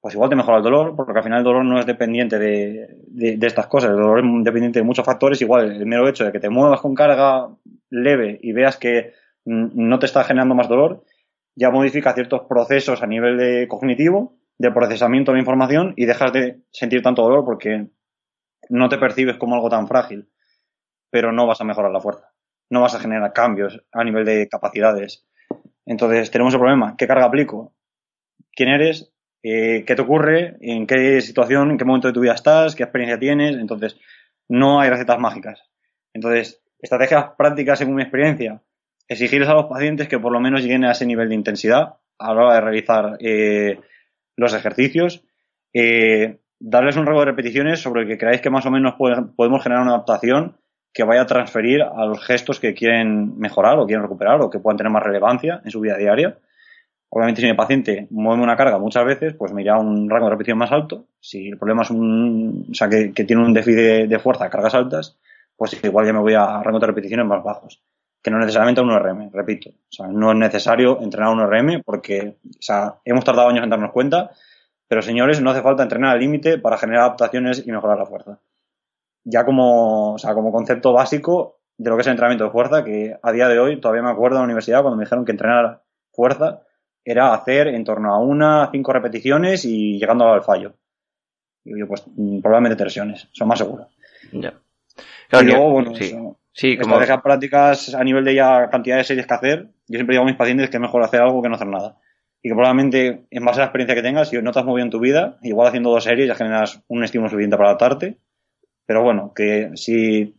pues 0.00 0.14
igual 0.14 0.30
te 0.30 0.34
mejora 0.34 0.56
el 0.56 0.64
dolor, 0.64 0.96
porque 0.96 1.16
al 1.16 1.22
final 1.22 1.38
el 1.38 1.44
dolor 1.44 1.64
no 1.64 1.78
es 1.78 1.86
dependiente 1.86 2.40
de, 2.40 2.88
de, 3.06 3.46
estas 3.46 3.68
cosas, 3.68 3.90
el 3.90 3.98
dolor 3.98 4.18
es 4.18 4.44
dependiente 4.44 4.80
de 4.80 4.84
muchos 4.84 5.06
factores, 5.06 5.40
igual 5.40 5.70
el 5.70 5.86
mero 5.86 6.08
hecho 6.08 6.24
de 6.24 6.32
que 6.32 6.40
te 6.40 6.50
muevas 6.50 6.80
con 6.80 6.96
carga 6.96 7.48
leve 7.88 8.40
y 8.42 8.50
veas 8.52 8.76
que 8.78 9.12
no 9.44 10.00
te 10.00 10.06
está 10.06 10.24
generando 10.24 10.56
más 10.56 10.68
dolor, 10.68 11.04
ya 11.54 11.70
modifica 11.70 12.14
ciertos 12.14 12.48
procesos 12.48 13.00
a 13.00 13.06
nivel 13.06 13.38
de 13.38 13.68
cognitivo, 13.68 14.40
de 14.58 14.72
procesamiento 14.72 15.30
de 15.30 15.36
la 15.36 15.42
información 15.42 15.94
y 15.96 16.04
dejas 16.04 16.32
de 16.32 16.62
sentir 16.72 17.00
tanto 17.00 17.22
dolor 17.22 17.44
porque 17.44 17.86
no 18.70 18.88
te 18.88 18.98
percibes 18.98 19.36
como 19.36 19.54
algo 19.54 19.70
tan 19.70 19.86
frágil, 19.86 20.28
pero 21.10 21.30
no 21.30 21.46
vas 21.46 21.60
a 21.60 21.64
mejorar 21.64 21.92
la 21.92 22.00
fuerza, 22.00 22.32
no 22.70 22.80
vas 22.80 22.94
a 22.94 23.00
generar 23.00 23.32
cambios 23.32 23.82
a 23.92 24.04
nivel 24.04 24.24
de 24.24 24.48
capacidades. 24.48 25.26
Entonces 25.86 26.30
tenemos 26.30 26.52
el 26.54 26.60
problema, 26.60 26.94
¿qué 26.96 27.06
carga 27.06 27.26
aplico? 27.26 27.74
¿Quién 28.52 28.70
eres? 28.70 29.12
Eh, 29.42 29.84
qué 29.86 29.94
te 29.94 30.02
ocurre, 30.02 30.56
en 30.60 30.86
qué 30.86 31.20
situación, 31.20 31.70
en 31.70 31.78
qué 31.78 31.84
momento 31.84 32.08
de 32.08 32.14
tu 32.14 32.20
vida 32.20 32.34
estás, 32.34 32.74
qué 32.74 32.82
experiencia 32.82 33.18
tienes. 33.18 33.56
Entonces, 33.56 33.98
no 34.48 34.80
hay 34.80 34.90
recetas 34.90 35.18
mágicas. 35.18 35.62
Entonces, 36.12 36.62
estrategias 36.80 37.30
prácticas 37.36 37.78
según 37.78 37.94
mi 37.94 38.02
experiencia, 38.02 38.62
exigirles 39.06 39.48
a 39.48 39.54
los 39.54 39.66
pacientes 39.66 40.08
que 40.08 40.18
por 40.18 40.32
lo 40.32 40.40
menos 40.40 40.62
lleguen 40.62 40.84
a 40.84 40.92
ese 40.92 41.06
nivel 41.06 41.28
de 41.28 41.34
intensidad 41.34 41.94
a 42.18 42.34
la 42.34 42.44
hora 42.44 42.54
de 42.54 42.60
realizar 42.60 43.16
eh, 43.20 43.80
los 44.36 44.54
ejercicios, 44.54 45.24
eh, 45.72 46.38
darles 46.58 46.96
un 46.96 47.06
rango 47.06 47.20
de 47.20 47.26
repeticiones 47.26 47.80
sobre 47.80 48.02
el 48.02 48.08
que 48.08 48.18
creáis 48.18 48.40
que 48.40 48.50
más 48.50 48.66
o 48.66 48.70
menos 48.70 48.94
podemos 48.96 49.62
generar 49.62 49.82
una 49.82 49.94
adaptación 49.94 50.58
que 50.92 51.04
vaya 51.04 51.22
a 51.22 51.26
transferir 51.26 51.82
a 51.82 52.06
los 52.06 52.24
gestos 52.24 52.60
que 52.60 52.74
quieren 52.74 53.38
mejorar 53.38 53.78
o 53.78 53.86
quieren 53.86 54.02
recuperar 54.02 54.40
o 54.40 54.50
que 54.50 54.58
puedan 54.58 54.76
tener 54.76 54.92
más 54.92 55.02
relevancia 55.02 55.60
en 55.64 55.70
su 55.70 55.80
vida 55.80 55.96
diaria. 55.96 56.38
Obviamente, 57.10 57.40
si 57.40 57.46
mi 57.46 57.54
paciente 57.54 58.06
mueve 58.10 58.42
una 58.42 58.56
carga 58.56 58.78
muchas 58.78 59.04
veces, 59.04 59.34
pues 59.34 59.52
me 59.52 59.62
irá 59.62 59.76
a 59.76 59.78
un 59.78 60.10
rango 60.10 60.26
de 60.26 60.30
repetición 60.30 60.58
más 60.58 60.72
alto. 60.72 61.06
Si 61.20 61.48
el 61.48 61.56
problema 61.56 61.82
es 61.82 61.90
un, 61.90 62.66
o 62.70 62.74
sea, 62.74 62.88
que, 62.88 63.08
tiene 63.10 63.42
un 63.42 63.54
déficit 63.54 64.08
de, 64.08 64.18
fuerza, 64.18 64.50
cargas 64.50 64.74
altas, 64.74 65.16
pues 65.56 65.82
igual 65.82 66.06
ya 66.06 66.12
me 66.12 66.20
voy 66.20 66.34
a 66.34 66.62
rangos 66.62 66.80
de 66.80 66.86
repeticiones 66.86 67.26
más 67.26 67.42
bajos. 67.42 67.80
Que 68.22 68.30
no 68.30 68.38
necesariamente 68.38 68.80
a 68.80 68.84
un 68.84 68.90
RM, 68.90 69.30
repito. 69.32 69.70
O 69.70 69.92
sea, 69.92 70.08
no 70.08 70.32
es 70.32 70.36
necesario 70.36 71.00
entrenar 71.00 71.30
a 71.30 71.32
un 71.32 71.40
RM 71.40 71.82
porque, 71.84 72.36
o 72.44 72.60
sea, 72.60 72.96
hemos 73.04 73.24
tardado 73.24 73.48
años 73.48 73.64
en 73.64 73.70
darnos 73.70 73.92
cuenta, 73.92 74.32
pero 74.86 75.00
señores, 75.00 75.40
no 75.40 75.50
hace 75.50 75.62
falta 75.62 75.82
entrenar 75.82 76.10
al 76.10 76.20
límite 76.20 76.58
para 76.58 76.76
generar 76.76 77.02
adaptaciones 77.04 77.64
y 77.66 77.70
mejorar 77.70 77.98
la 77.98 78.06
fuerza. 78.06 78.38
Ya 79.30 79.44
como, 79.44 80.14
o 80.14 80.18
sea, 80.18 80.34
como 80.34 80.52
concepto 80.52 80.92
básico 80.92 81.58
de 81.76 81.90
lo 81.90 81.96
que 81.96 82.00
es 82.00 82.06
el 82.06 82.12
entrenamiento 82.12 82.44
de 82.44 82.50
fuerza, 82.50 82.84
que 82.84 83.16
a 83.22 83.32
día 83.32 83.48
de 83.48 83.58
hoy 83.58 83.80
todavía 83.80 84.02
me 84.02 84.10
acuerdo 84.10 84.36
en 84.36 84.42
la 84.42 84.46
universidad 84.46 84.82
cuando 84.82 84.96
me 84.96 85.04
dijeron 85.04 85.24
que 85.24 85.32
entrenar 85.32 85.82
fuerza 86.12 86.62
era 87.04 87.32
hacer 87.32 87.68
en 87.68 87.84
torno 87.84 88.12
a 88.12 88.18
una 88.18 88.64
a 88.64 88.70
cinco 88.70 88.92
repeticiones 88.92 89.64
y 89.64 89.98
llegando 89.98 90.26
al 90.28 90.42
fallo. 90.42 90.74
Y 91.64 91.78
yo, 91.78 91.86
pues 91.86 92.04
mm, 92.06 92.40
probablemente 92.40 92.76
tres 92.76 92.92
sesiones, 92.92 93.28
son 93.32 93.48
más 93.48 93.58
seguros. 93.58 93.86
Ya. 94.32 94.54
y 95.40 95.44
luego, 95.44 95.70
bueno, 95.70 95.94
sí. 95.94 96.14
sí 96.52 96.76
como... 96.76 96.98
prácticas 97.22 97.94
a 97.94 98.02
nivel 98.02 98.24
de 98.24 98.34
ya 98.34 98.68
cantidad 98.70 98.96
de 98.96 99.04
series 99.04 99.26
que 99.26 99.34
hacer, 99.34 99.68
yo 99.86 99.96
siempre 99.96 100.14
digo 100.14 100.24
a 100.24 100.26
mis 100.26 100.36
pacientes 100.36 100.68
que 100.68 100.76
es 100.76 100.80
mejor 100.80 101.02
hacer 101.02 101.20
algo 101.20 101.40
que 101.40 101.48
no 101.48 101.54
hacer 101.54 101.68
nada. 101.68 101.96
Y 102.42 102.48
que 102.48 102.54
probablemente, 102.54 103.26
en 103.30 103.44
base 103.44 103.60
a 103.60 103.62
la 103.62 103.66
experiencia 103.66 103.94
que 103.94 104.02
tengas, 104.02 104.28
si 104.28 104.40
no 104.40 104.52
te 104.52 104.58
has 104.58 104.64
movido 104.64 104.84
en 104.84 104.90
tu 104.90 105.00
vida, 105.00 105.38
igual 105.42 105.68
haciendo 105.68 105.90
dos 105.90 106.04
series 106.04 106.28
ya 106.28 106.34
generas 106.34 106.82
un 106.88 107.04
estímulo 107.04 107.30
suficiente 107.30 107.56
para 107.56 107.70
adaptarte. 107.70 108.18
Pero 108.88 109.02
bueno, 109.02 109.34
que 109.36 109.72
si, 109.74 110.34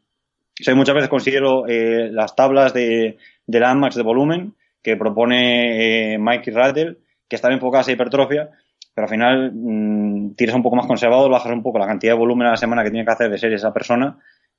muchas 0.73 0.95
veces 0.95 1.07
considero 1.07 1.67
eh, 1.67 2.09
las 2.12 2.35
tablas 2.35 2.73
de, 2.73 3.19
de 3.45 3.59
landmarks 3.59 3.95
de 3.95 4.01
volumen, 4.01 4.55
que 4.81 4.97
propone 4.97 6.15
eh, 6.15 6.17
Mike 6.17 6.49
Rattle, 6.49 6.97
que 7.27 7.35
están 7.35 7.51
enfocadas 7.51 7.88
a 7.88 7.91
hipertrofia, 7.91 8.49
pero 8.95 9.05
al 9.05 9.12
final 9.12 9.51
mm, 9.53 10.33
tienes 10.33 10.55
un 10.55 10.63
poco 10.63 10.77
más 10.77 10.88
conservado, 10.88 11.29
bajas 11.29 11.51
un 11.51 11.62
poco 11.62 11.77
la 11.77 11.85
cantidad 11.85 12.13
de 12.13 12.17
volumen 12.17 12.47
a 12.47 12.51
la 12.51 12.57
semana 12.57 12.83
que 12.83 12.89
tiene 12.89 13.05
que 13.05 13.12
hacer 13.12 13.29
de 13.29 13.38
series 13.38 13.62
esa 13.62 13.71
persona 13.71 14.17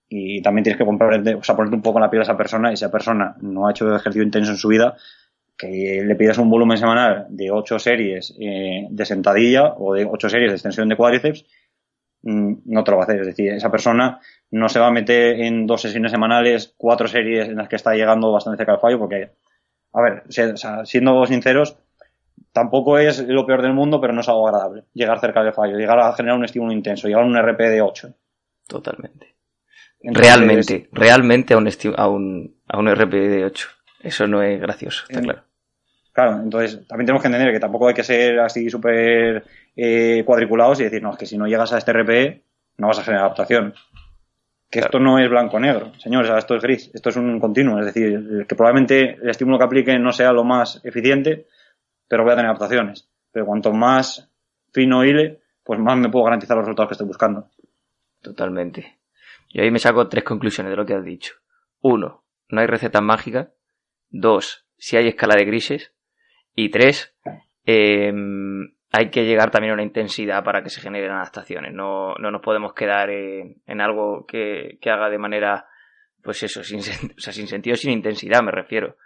y 0.09 0.41
también 0.41 0.63
tienes 0.63 0.79
que 0.79 0.87
comprar, 0.87 1.21
o 1.37 1.43
sea, 1.43 1.57
ponerte 1.57 1.75
un 1.75 1.83
poco 1.83 1.99
en 1.99 2.03
la 2.05 2.11
piel 2.11 2.21
a 2.21 2.23
esa 2.23 2.37
persona 2.37 2.71
y 2.71 2.75
esa 2.75 2.93
persona 2.93 3.35
no 3.41 3.67
ha 3.67 3.73
hecho 3.73 3.93
ejercicio 3.93 4.23
intenso 4.23 4.53
en 4.53 4.57
su 4.57 4.69
vida, 4.69 4.95
que 5.59 6.05
le 6.07 6.15
pidas 6.15 6.39
un 6.39 6.49
volumen 6.49 6.79
semanal 6.79 7.27
de 7.29 7.51
8 7.51 7.81
series 7.81 8.37
eh, 8.39 8.87
de 8.89 9.05
sentadilla 9.05 9.75
o 9.79 9.95
de 9.95 10.05
8 10.05 10.29
series 10.29 10.53
de 10.53 10.55
extensión 10.55 10.89
de 10.89 10.95
cuádriceps, 10.95 11.45
no 12.23 12.85
te 12.85 12.91
lo 12.91 12.97
va 12.97 13.05
a 13.05 13.07
hacer. 13.07 13.21
Es 13.21 13.27
decir, 13.27 13.53
esa 13.53 13.71
persona 13.71 14.21
no 14.51 14.69
se 14.69 14.81
va 14.81 14.89
a 14.89 14.93
meter 14.93 15.41
en 15.41 15.67
dos 15.67 15.83
sesiones 15.83 16.13
semanales, 16.13 16.75
cuatro 16.77 17.09
series 17.09 17.49
en 17.49 17.57
las 17.57 17.69
que 17.69 17.77
está 17.77 17.95
llegando 17.95 18.33
bastante 18.33 18.59
cerca 18.59 18.73
del 18.73 18.81
fallo, 18.81 18.99
porque 18.99 19.31
a 19.93 20.03
ver, 20.03 20.23
siendo 20.85 21.27
sinceros, 21.27 21.77
tampoco 22.53 22.99
es 22.99 23.21
lo 23.27 23.47
peor 23.47 23.63
del 23.63 23.75
mundo, 23.75 24.01
pero 24.01 24.13
no 24.13 24.21
es 24.21 24.29
algo 24.29 24.47
agradable 24.47 24.85
llegar 24.95 25.21
cerca 25.21 25.43
del 25.43 25.53
fallo, 25.53 25.77
llegar 25.77 25.99
a 25.99 26.13
generar 26.13 26.39
un 26.39 26.45
estímulo 26.45 26.73
intenso, 26.73 27.09
llegar 27.09 27.25
a 27.25 27.27
un 27.27 27.37
RP 27.37 27.61
de 27.61 27.81
8. 27.81 28.15
Totalmente. 28.67 29.35
realmente, 30.03 30.89
realmente 30.93 31.55
a 31.55 31.59
un, 31.59 31.69
a, 31.97 32.09
un, 32.09 32.57
a 32.69 32.79
un 32.79 32.95
RP 32.95 33.13
de 33.13 33.45
8. 33.45 33.69
Eso 34.03 34.27
no 34.27 34.43
es 34.43 34.61
gracioso, 34.61 35.05
está 35.09 35.21
claro. 35.21 35.43
Claro, 36.21 36.43
entonces 36.43 36.87
también 36.87 37.07
tenemos 37.07 37.23
que 37.23 37.29
entender 37.29 37.51
que 37.51 37.61
tampoco 37.61 37.89
hay 37.89 37.95
que 37.95 38.05
ser 38.05 38.41
así 38.41 38.69
súper 38.69 39.43
eh, 39.75 40.23
cuadriculados 40.27 40.79
y 40.79 40.85
decir, 40.85 41.03
no, 41.03 41.13
es 41.13 41.17
que 41.17 41.25
si 41.25 41.39
no 41.39 41.47
llegas 41.47 41.73
a 41.73 41.79
este 41.79 41.95
RPE 41.95 42.43
no 42.77 42.89
vas 42.89 42.99
a 42.99 43.05
generar 43.05 43.25
adaptación. 43.25 43.73
Que 44.69 44.81
esto 44.81 44.99
no 44.99 45.19
es 45.19 45.31
blanco-negro, 45.31 45.95
señores, 45.97 46.31
esto 46.37 46.57
es 46.57 46.63
gris, 46.63 46.91
esto 46.93 47.09
es 47.09 47.17
un 47.17 47.41
continuo, 47.41 47.79
es 47.81 47.87
decir, 47.87 48.45
que 48.47 48.55
probablemente 48.55 49.15
el 49.15 49.31
estímulo 49.31 49.57
que 49.57 49.65
aplique 49.65 49.99
no 49.99 50.13
sea 50.13 50.31
lo 50.33 50.45
más 50.45 50.85
eficiente, 50.85 51.47
pero 52.07 52.23
voy 52.23 52.33
a 52.33 52.37
tener 52.37 52.51
adaptaciones. 52.51 53.09
Pero 53.33 53.47
cuanto 53.47 53.73
más 53.73 54.31
fino 54.75 55.03
hile, 55.03 55.41
pues 55.65 55.81
más 55.81 55.97
me 55.97 56.11
puedo 56.11 56.27
garantizar 56.27 56.55
los 56.55 56.67
resultados 56.67 56.89
que 56.91 56.95
estoy 56.95 57.07
buscando. 57.07 57.49
Totalmente. 58.21 58.99
Y 59.49 59.63
ahí 59.63 59.71
me 59.71 59.79
saco 59.79 60.07
tres 60.07 60.25
conclusiones 60.25 60.71
de 60.71 60.77
lo 60.77 60.85
que 60.85 60.93
has 60.93 61.05
dicho. 61.05 61.37
Uno, 61.81 62.25
no 62.51 62.61
hay 62.61 62.67
recetas 62.67 63.03
mágicas. 63.03 63.49
Dos, 64.11 64.67
si 64.77 64.97
hay 64.97 65.09
escala 65.09 65.37
de 65.37 65.45
grises. 65.45 65.93
Y 66.63 66.69
tres, 66.69 67.17
em, 67.65 68.75
hay 68.93 69.09
que 69.11 69.25
llegar 69.25 69.51
también 69.51 69.71
a 69.71 69.75
una 69.75 69.83
intensidad 69.83 70.45
para 70.45 70.63
que 70.63 70.69
se 70.69 70.83
generen 70.83 71.11
adaptaciones. 71.11 71.73
No, 71.73 72.15
no 72.17 72.31
nos 72.31 72.43
podemos 72.43 72.75
quedar 72.75 73.09
en, 73.09 73.81
algo 73.81 74.27
que, 74.27 74.79
haga 74.85 75.09
de 75.09 75.17
manera, 75.17 75.67
pues 76.23 76.43
eso, 76.43 76.63
sin, 76.63 76.81
o 76.81 77.21
sea, 77.21 77.33
sin 77.33 77.47
sentido, 77.47 77.77
sin 77.77 77.93
intensidad, 77.93 78.43
me 78.43 78.51
refiero. 78.51 78.97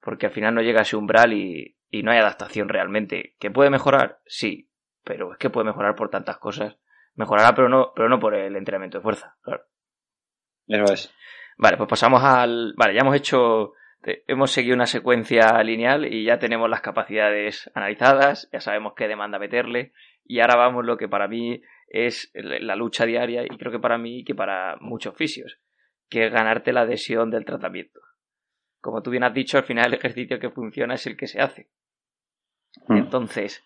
Porque 0.00 0.26
al 0.26 0.32
final 0.32 0.54
no 0.54 0.62
llega 0.62 0.78
a 0.78 0.82
ese 0.82 0.96
umbral 0.96 1.34
y, 1.34 1.76
y 1.90 2.02
no 2.02 2.10
hay 2.10 2.20
adaptación 2.20 2.70
realmente. 2.70 3.34
¿Que 3.38 3.50
puede 3.50 3.68
mejorar? 3.68 4.20
Sí, 4.24 4.70
pero 5.04 5.32
es 5.32 5.38
que 5.38 5.50
puede 5.50 5.66
mejorar 5.66 5.94
por 5.94 6.08
tantas 6.08 6.38
cosas. 6.38 6.78
Mejorará, 7.16 7.54
pero 7.54 7.68
no, 7.68 7.92
pero 7.94 8.08
no 8.08 8.18
por 8.18 8.34
el 8.34 8.56
entrenamiento 8.56 8.96
de 8.96 9.02
fuerza, 9.02 9.36
claro. 9.42 9.64
Eso 10.68 10.94
es. 10.94 11.14
Vale, 11.58 11.76
pues 11.76 11.90
pasamos 11.90 12.24
al. 12.24 12.72
Vale, 12.78 12.94
ya 12.94 13.00
hemos 13.00 13.14
hecho. 13.14 13.74
Hemos 14.26 14.50
seguido 14.50 14.74
una 14.74 14.86
secuencia 14.86 15.62
lineal 15.62 16.12
y 16.12 16.24
ya 16.24 16.38
tenemos 16.38 16.68
las 16.68 16.82
capacidades 16.82 17.70
analizadas, 17.74 18.48
ya 18.52 18.60
sabemos 18.60 18.92
qué 18.96 19.08
demanda 19.08 19.38
meterle, 19.38 19.92
y 20.24 20.40
ahora 20.40 20.56
vamos 20.56 20.84
lo 20.84 20.96
que 20.96 21.08
para 21.08 21.28
mí 21.28 21.62
es 21.88 22.30
la 22.34 22.76
lucha 22.76 23.06
diaria, 23.06 23.44
y 23.44 23.56
creo 23.56 23.72
que 23.72 23.78
para 23.78 23.98
mí 23.98 24.20
y 24.20 24.24
que 24.24 24.34
para 24.34 24.76
muchos 24.80 25.16
fisios, 25.16 25.58
que 26.08 26.26
es 26.26 26.32
ganarte 26.32 26.72
la 26.72 26.82
adhesión 26.82 27.30
del 27.30 27.44
tratamiento. 27.44 28.00
Como 28.80 29.02
tú 29.02 29.10
bien 29.10 29.24
has 29.24 29.32
dicho, 29.32 29.56
al 29.56 29.64
final 29.64 29.86
el 29.86 29.94
ejercicio 29.94 30.38
que 30.38 30.50
funciona 30.50 30.94
es 30.94 31.06
el 31.06 31.16
que 31.16 31.26
se 31.26 31.40
hace. 31.40 31.68
Hmm. 32.86 32.98
Entonces, 32.98 33.64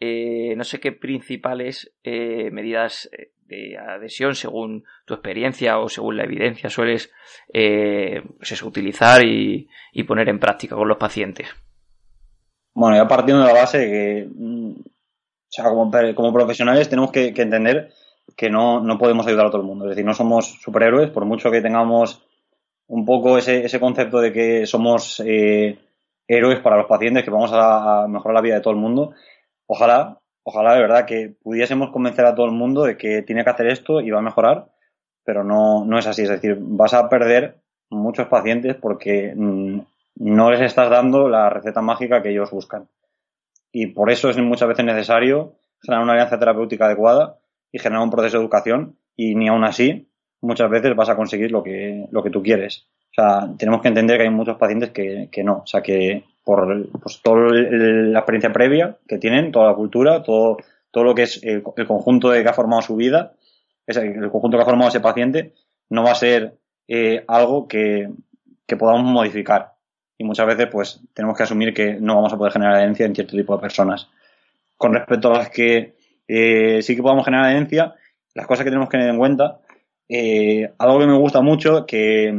eh, 0.00 0.54
no 0.56 0.64
sé 0.64 0.80
qué 0.80 0.92
principales 0.92 1.92
eh, 2.02 2.50
medidas 2.50 3.08
eh, 3.12 3.30
de 3.46 3.78
adhesión 3.78 4.34
según 4.34 4.84
tu 5.04 5.14
experiencia 5.14 5.78
o 5.78 5.88
según 5.88 6.16
la 6.16 6.24
evidencia 6.24 6.68
sueles 6.68 7.12
pues 7.52 8.62
utilizar 8.62 9.24
y, 9.24 9.68
poner 10.06 10.28
en 10.28 10.40
práctica 10.40 10.74
con 10.74 10.88
los 10.88 10.98
pacientes. 10.98 11.48
Bueno, 12.74 12.96
ya 12.96 13.06
partiendo 13.06 13.42
de 13.42 13.52
la 13.52 13.60
base 13.60 13.78
que, 13.78 14.28
mm, 14.34 14.72
o 14.72 15.48
sea, 15.48 15.64
como, 16.14 16.32
profesionales 16.32 16.88
tenemos 16.88 17.12
que, 17.12 17.28
entender 17.28 17.92
que 18.36 18.50
no, 18.50 18.80
no, 18.80 18.98
podemos 18.98 19.26
ayudar 19.26 19.46
a 19.46 19.50
todo 19.50 19.60
el 19.60 19.66
mundo. 19.66 19.84
Es 19.84 19.90
decir, 19.90 20.04
no 20.04 20.14
somos 20.14 20.60
superhéroes, 20.60 21.10
por 21.10 21.24
mucho 21.26 21.50
que 21.50 21.60
tengamos 21.60 22.26
un 22.88 23.04
poco 23.04 23.38
ese, 23.38 23.64
ese 23.64 23.78
concepto 23.78 24.20
de 24.20 24.32
que 24.32 24.66
somos 24.66 25.20
héroes 25.20 26.60
para 26.60 26.78
los 26.78 26.86
pacientes, 26.86 27.22
que 27.22 27.30
vamos 27.30 27.52
a 27.52 28.06
mejorar 28.08 28.34
la 28.34 28.40
vida 28.40 28.54
de 28.56 28.60
todo 28.62 28.72
el 28.72 28.80
mundo 28.80 29.14
Ojalá, 29.66 30.20
ojalá 30.42 30.74
de 30.74 30.80
verdad 30.80 31.06
que 31.06 31.34
pudiésemos 31.42 31.90
convencer 31.90 32.26
a 32.26 32.34
todo 32.34 32.46
el 32.46 32.52
mundo 32.52 32.84
de 32.84 32.96
que 32.96 33.22
tiene 33.22 33.44
que 33.44 33.50
hacer 33.50 33.66
esto 33.66 34.00
y 34.00 34.10
va 34.10 34.18
a 34.18 34.22
mejorar, 34.22 34.68
pero 35.24 35.44
no, 35.44 35.84
no 35.84 35.98
es 35.98 36.06
así. 36.06 36.22
Es 36.22 36.28
decir, 36.28 36.56
vas 36.60 36.94
a 36.94 37.08
perder 37.08 37.56
muchos 37.90 38.28
pacientes 38.28 38.76
porque 38.76 39.32
mm, 39.36 39.80
no 40.16 40.50
les 40.50 40.60
estás 40.60 40.90
dando 40.90 41.28
la 41.28 41.50
receta 41.50 41.80
mágica 41.80 42.22
que 42.22 42.30
ellos 42.30 42.50
buscan. 42.50 42.88
Y 43.72 43.88
por 43.88 44.10
eso 44.10 44.30
es 44.30 44.36
muchas 44.38 44.68
veces 44.68 44.84
necesario 44.84 45.54
generar 45.82 46.04
una 46.04 46.12
alianza 46.12 46.38
terapéutica 46.38 46.86
adecuada 46.86 47.38
y 47.72 47.78
generar 47.78 48.04
un 48.04 48.10
proceso 48.10 48.38
de 48.38 48.44
educación 48.44 48.96
y 49.16 49.34
ni 49.34 49.48
aún 49.48 49.64
así 49.64 50.08
muchas 50.40 50.70
veces 50.70 50.94
vas 50.94 51.08
a 51.08 51.16
conseguir 51.16 51.50
lo 51.50 51.62
que, 51.62 52.06
lo 52.10 52.22
que 52.22 52.30
tú 52.30 52.42
quieres. 52.42 52.86
O 53.10 53.14
sea, 53.14 53.48
tenemos 53.58 53.80
que 53.80 53.88
entender 53.88 54.18
que 54.18 54.24
hay 54.24 54.30
muchos 54.30 54.56
pacientes 54.56 54.90
que, 54.90 55.28
que 55.30 55.42
no. 55.42 55.58
O 55.58 55.66
sea, 55.66 55.82
que 55.82 56.24
por 56.44 56.90
pues, 57.02 57.20
toda 57.22 57.52
la 57.52 58.18
experiencia 58.18 58.52
previa 58.52 58.98
que 59.08 59.18
tienen, 59.18 59.50
toda 59.50 59.68
la 59.68 59.74
cultura, 59.74 60.22
todo, 60.22 60.58
todo 60.90 61.04
lo 61.04 61.14
que 61.14 61.22
es 61.22 61.42
el, 61.42 61.62
conjunto 61.62 62.30
de 62.30 62.42
que 62.42 62.48
ha 62.48 62.52
formado 62.52 62.82
su 62.82 62.96
vida, 62.96 63.32
el 63.86 64.30
conjunto 64.30 64.56
que 64.56 64.62
ha 64.62 64.66
formado 64.66 64.90
ese 64.90 65.00
paciente, 65.00 65.54
no 65.88 66.04
va 66.04 66.12
a 66.12 66.16
ser 66.16 66.58
eh, 66.86 67.24
algo 67.26 67.66
que, 67.66 68.10
podamos 68.78 69.04
modificar. 69.04 69.74
Y 70.18 70.24
muchas 70.24 70.46
veces, 70.46 70.66
pues, 70.70 71.00
tenemos 71.14 71.36
que 71.36 71.44
asumir 71.44 71.72
que 71.72 71.94
no 71.94 72.16
vamos 72.16 72.32
a 72.32 72.36
poder 72.36 72.52
generar 72.52 72.74
adherencia 72.74 73.06
en 73.06 73.14
cierto 73.14 73.36
tipo 73.36 73.54
de 73.54 73.62
personas. 73.62 74.08
Con 74.76 74.92
respecto 74.94 75.32
a 75.32 75.38
las 75.38 75.50
que 75.50 75.94
eh, 76.26 76.82
sí 76.82 76.96
que 76.96 77.02
podamos 77.02 77.24
generar 77.24 77.46
adherencia, 77.46 77.94
las 78.34 78.46
cosas 78.46 78.64
que 78.64 78.70
tenemos 78.70 78.88
que 78.88 78.98
tener 78.98 79.12
en 79.12 79.18
cuenta, 79.18 79.60
eh, 80.08 80.72
algo 80.78 80.98
que 80.98 81.06
me 81.06 81.16
gusta 81.16 81.40
mucho, 81.40 81.86
que, 81.86 82.34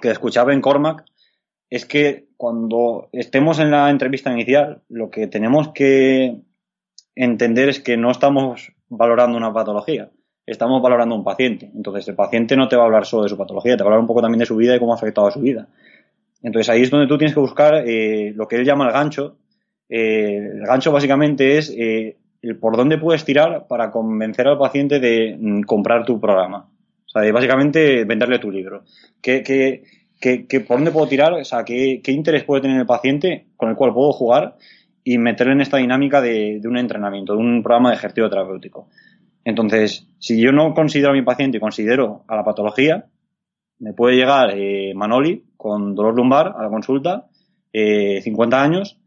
que 0.00 0.10
escuchaba 0.10 0.52
en 0.52 0.60
Cormac, 0.60 1.04
es 1.74 1.86
que 1.86 2.28
cuando 2.36 3.08
estemos 3.10 3.58
en 3.58 3.72
la 3.72 3.90
entrevista 3.90 4.32
inicial, 4.32 4.82
lo 4.88 5.10
que 5.10 5.26
tenemos 5.26 5.70
que 5.70 6.36
entender 7.16 7.68
es 7.68 7.80
que 7.80 7.96
no 7.96 8.12
estamos 8.12 8.72
valorando 8.88 9.36
una 9.36 9.52
patología, 9.52 10.08
estamos 10.46 10.80
valorando 10.80 11.16
un 11.16 11.24
paciente. 11.24 11.72
Entonces, 11.74 12.06
el 12.06 12.14
paciente 12.14 12.54
no 12.54 12.68
te 12.68 12.76
va 12.76 12.82
a 12.82 12.86
hablar 12.86 13.06
solo 13.06 13.24
de 13.24 13.30
su 13.30 13.36
patología, 13.36 13.76
te 13.76 13.82
va 13.82 13.88
a 13.88 13.92
hablar 13.92 14.02
un 14.02 14.06
poco 14.06 14.22
también 14.22 14.38
de 14.38 14.46
su 14.46 14.54
vida 14.54 14.76
y 14.76 14.78
cómo 14.78 14.92
ha 14.92 14.96
afectado 14.96 15.26
a 15.26 15.32
su 15.32 15.40
vida. 15.40 15.66
Entonces, 16.44 16.68
ahí 16.68 16.82
es 16.82 16.90
donde 16.90 17.08
tú 17.08 17.18
tienes 17.18 17.34
que 17.34 17.40
buscar 17.40 17.82
eh, 17.84 18.32
lo 18.36 18.46
que 18.46 18.54
él 18.54 18.64
llama 18.64 18.86
el 18.86 18.92
gancho. 18.92 19.38
Eh, 19.88 20.36
el 20.36 20.66
gancho 20.66 20.92
básicamente 20.92 21.58
es 21.58 21.74
eh, 21.76 22.18
el 22.40 22.56
por 22.56 22.76
dónde 22.76 22.98
puedes 22.98 23.24
tirar 23.24 23.66
para 23.66 23.90
convencer 23.90 24.46
al 24.46 24.58
paciente 24.58 25.00
de 25.00 25.36
mm, 25.36 25.62
comprar 25.62 26.04
tu 26.04 26.20
programa. 26.20 26.70
O 27.04 27.08
sea, 27.08 27.20
de 27.20 27.32
básicamente 27.32 28.04
venderle 28.04 28.38
tu 28.38 28.52
libro. 28.52 28.84
¿Qué, 30.24 30.60
por 30.60 30.78
dónde 30.78 30.90
puedo 30.90 31.06
tirar? 31.06 31.34
O 31.34 31.44
sea, 31.44 31.64
¿qué, 31.64 32.00
interés 32.06 32.44
puede 32.44 32.62
tener 32.62 32.78
el 32.78 32.86
paciente 32.86 33.48
con 33.58 33.68
el 33.68 33.76
cual 33.76 33.92
puedo 33.92 34.10
jugar 34.12 34.56
y 35.02 35.18
meterle 35.18 35.52
en 35.52 35.60
esta 35.60 35.76
dinámica 35.76 36.22
de, 36.22 36.62
un 36.64 36.78
entrenamiento, 36.78 37.34
de 37.34 37.40
un 37.40 37.62
programa 37.62 37.90
de 37.90 37.96
ejercicio 37.96 38.30
terapéutico? 38.30 38.88
Entonces, 39.44 40.06
si 40.18 40.40
yo 40.40 40.50
no 40.50 40.72
considero 40.72 41.10
a 41.10 41.12
mi 41.12 41.20
paciente 41.20 41.58
y 41.58 41.60
considero 41.60 42.24
a 42.26 42.36
la 42.36 42.44
patología, 42.44 43.04
me 43.80 43.92
puede 43.92 44.16
llegar 44.16 44.54
eh, 44.56 44.94
Manoli 44.94 45.44
con 45.58 45.94
dolor 45.94 46.16
lumbar 46.16 46.54
a 46.56 46.62
la 46.62 46.70
consulta, 46.70 47.26
50 47.72 48.56
eh, 48.56 48.60
años, 48.60 48.98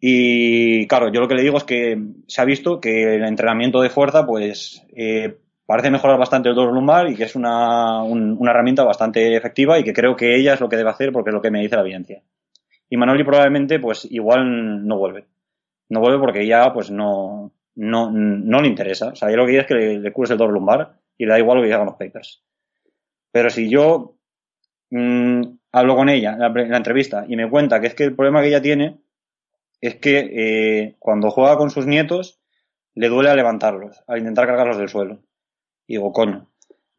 y 0.00 0.88
claro, 0.88 1.12
yo 1.12 1.20
lo 1.20 1.28
que 1.28 1.36
le 1.36 1.42
digo 1.42 1.58
es 1.58 1.62
que 1.62 1.96
se 2.26 2.42
ha 2.42 2.44
visto 2.44 2.80
que 2.80 3.14
el 3.14 3.24
entrenamiento 3.24 3.80
de 3.80 3.90
fuerza, 3.90 4.26
pues, 4.26 4.84
eh, 4.96 5.36
parece 5.66 5.90
mejorar 5.90 6.18
bastante 6.18 6.48
el 6.48 6.54
dolor 6.54 6.74
lumbar 6.74 7.08
y 7.10 7.16
que 7.16 7.24
es 7.24 7.36
una, 7.36 8.02
herramienta 8.40 8.84
bastante 8.84 9.36
efectiva 9.36 9.78
y 9.78 9.84
que 9.84 9.92
creo 9.92 10.16
que 10.16 10.36
ella 10.36 10.54
es 10.54 10.60
lo 10.60 10.68
que 10.68 10.76
debe 10.76 10.90
hacer 10.90 11.12
porque 11.12 11.30
es 11.30 11.34
lo 11.34 11.42
que 11.42 11.50
me 11.50 11.60
dice 11.60 11.76
la 11.76 11.82
evidencia. 11.82 12.22
Y 12.88 12.96
Manoli 12.96 13.24
probablemente, 13.24 13.78
pues 13.78 14.06
igual 14.10 14.86
no 14.86 14.98
vuelve. 14.98 15.26
No 15.88 16.00
vuelve 16.00 16.18
porque 16.18 16.46
ya, 16.46 16.72
pues 16.72 16.90
no, 16.90 17.52
no, 17.74 18.10
no 18.10 18.60
le 18.60 18.68
interesa. 18.68 19.08
O 19.08 19.14
sea, 19.14 19.28
ella 19.28 19.38
lo 19.38 19.46
que 19.46 19.52
quiere 19.52 19.62
es 19.62 19.68
que 19.68 19.74
le, 19.74 19.98
le 19.98 20.12
cures 20.12 20.30
el 20.30 20.38
dolor 20.38 20.54
lumbar 20.54 20.98
y 21.16 21.24
le 21.24 21.32
da 21.32 21.38
igual 21.38 21.58
lo 21.58 21.64
que 21.64 21.72
hagan 21.72 21.86
los 21.86 21.96
papers. 21.96 22.42
Pero 23.30 23.48
si 23.48 23.68
yo 23.70 24.16
mm, 24.90 25.42
hablo 25.72 25.96
con 25.96 26.08
ella 26.08 26.32
en 26.34 26.70
la, 26.70 26.76
entrevista 26.76 27.24
y 27.26 27.36
me 27.36 27.48
cuenta 27.48 27.80
que 27.80 27.86
es 27.88 27.94
que 27.94 28.04
el 28.04 28.14
problema 28.14 28.42
que 28.42 28.48
ella 28.48 28.62
tiene 28.62 29.00
es 29.80 29.96
que 29.96 30.18
eh, 30.18 30.96
cuando 30.98 31.30
juega 31.30 31.56
con 31.56 31.70
sus 31.70 31.86
nietos 31.86 32.40
le 32.94 33.08
duele 33.08 33.30
a 33.30 33.34
levantarlos, 33.34 34.02
al 34.06 34.18
intentar 34.18 34.46
cargarlos 34.46 34.76
del 34.76 34.88
suelo. 34.88 35.22
Digo, 35.92 36.10
coño. 36.10 36.48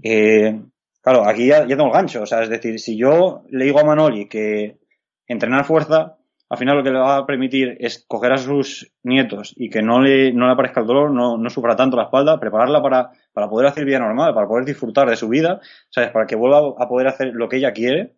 Eh, 0.03 0.61
claro, 1.01 1.27
aquí 1.27 1.47
ya, 1.47 1.65
tengo 1.65 1.87
el 1.87 1.91
gancho. 1.91 2.21
O 2.21 2.25
sea, 2.27 2.43
es 2.43 2.49
decir, 2.49 2.79
si 2.79 2.95
yo 2.95 3.41
le 3.49 3.65
digo 3.65 3.79
a 3.79 3.83
Manoli 3.83 4.27
que 4.29 4.77
entrenar 5.25 5.65
fuerza, 5.65 6.17
al 6.47 6.57
final 6.59 6.77
lo 6.77 6.83
que 6.83 6.91
le 6.91 6.99
va 6.99 7.17
a 7.17 7.25
permitir 7.25 7.75
es 7.79 8.05
coger 8.07 8.33
a 8.33 8.37
sus 8.37 8.93
nietos 9.01 9.55
y 9.57 9.71
que 9.71 9.81
no 9.81 9.99
le, 9.99 10.31
no 10.31 10.45
le 10.45 10.53
aparezca 10.53 10.81
el 10.81 10.85
dolor, 10.85 11.09
no, 11.09 11.37
no 11.39 11.49
sufra 11.49 11.75
tanto 11.75 11.97
la 11.97 12.03
espalda, 12.03 12.39
prepararla 12.39 12.83
para, 12.83 13.09
para 13.33 13.49
poder 13.49 13.65
hacer 13.65 13.83
vida 13.83 13.97
normal, 13.97 14.35
para 14.35 14.47
poder 14.47 14.63
disfrutar 14.63 15.09
de 15.09 15.15
su 15.15 15.27
vida, 15.27 15.59
¿sabes? 15.89 16.11
Para 16.11 16.27
que 16.27 16.35
vuelva 16.35 16.75
a 16.77 16.87
poder 16.87 17.07
hacer 17.07 17.31
lo 17.33 17.49
que 17.49 17.57
ella 17.57 17.73
quiere. 17.73 18.13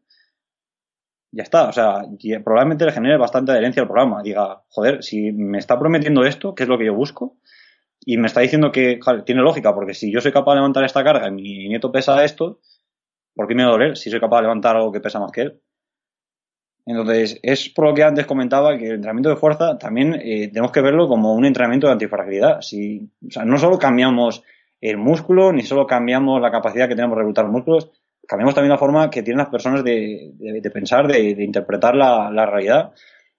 Ya 1.31 1.43
está, 1.43 1.69
o 1.69 1.71
sea, 1.71 2.01
probablemente 2.43 2.83
le 2.83 2.91
genere 2.91 3.17
bastante 3.17 3.53
adherencia 3.53 3.81
al 3.81 3.87
programa. 3.87 4.21
Diga, 4.21 4.61
joder, 4.67 5.01
si 5.05 5.31
me 5.31 5.57
está 5.57 5.79
prometiendo 5.79 6.25
esto, 6.25 6.53
¿qué 6.53 6.63
es 6.63 6.69
lo 6.69 6.77
que 6.77 6.87
yo 6.87 6.93
busco? 6.93 7.37
Y 8.05 8.17
me 8.17 8.27
está 8.27 8.41
diciendo 8.41 8.71
que 8.71 8.99
tiene 9.25 9.41
lógica, 9.41 9.73
porque 9.73 9.93
si 9.93 10.11
yo 10.11 10.21
soy 10.21 10.31
capaz 10.31 10.53
de 10.53 10.57
levantar 10.57 10.85
esta 10.85 11.03
carga 11.03 11.27
y 11.27 11.31
mi 11.31 11.67
nieto 11.67 11.91
pesa 11.91 12.23
esto, 12.23 12.59
¿por 13.33 13.47
qué 13.47 13.55
me 13.55 13.63
va 13.63 13.69
a 13.69 13.71
doler 13.73 13.97
si 13.97 14.09
soy 14.09 14.19
capaz 14.19 14.37
de 14.37 14.43
levantar 14.43 14.75
algo 14.75 14.91
que 14.91 15.01
pesa 15.01 15.19
más 15.19 15.31
que 15.31 15.41
él? 15.41 15.61
Entonces, 16.85 17.39
es 17.41 17.69
por 17.69 17.85
lo 17.85 17.93
que 17.95 18.03
antes 18.03 18.27
comentaba 18.27 18.77
que 18.77 18.85
el 18.85 18.95
entrenamiento 18.95 19.29
de 19.29 19.37
fuerza 19.37 19.77
también 19.79 20.13
eh, 20.21 20.49
tenemos 20.49 20.71
que 20.71 20.81
verlo 20.81 21.07
como 21.07 21.33
un 21.33 21.43
entrenamiento 21.45 21.87
de 21.87 21.93
antifragilidad. 21.93 22.61
Si, 22.61 23.09
o 23.27 23.31
sea, 23.31 23.43
no 23.43 23.57
solo 23.57 23.79
cambiamos 23.79 24.43
el 24.79 24.97
músculo, 24.97 25.51
ni 25.51 25.63
solo 25.63 25.87
cambiamos 25.87 26.39
la 26.39 26.51
capacidad 26.51 26.87
que 26.87 26.95
tenemos 26.95 27.15
de 27.15 27.21
reclutar 27.21 27.47
músculos, 27.47 27.89
cambiamos 28.27 28.53
también 28.53 28.69
la 28.69 28.77
forma 28.77 29.09
que 29.09 29.23
tienen 29.23 29.39
las 29.39 29.49
personas 29.49 29.83
de, 29.83 30.61
pensar, 30.71 31.07
de, 31.07 31.43
interpretar 31.43 31.95
la, 31.95 32.29
la 32.29 32.45
realidad 32.45 32.93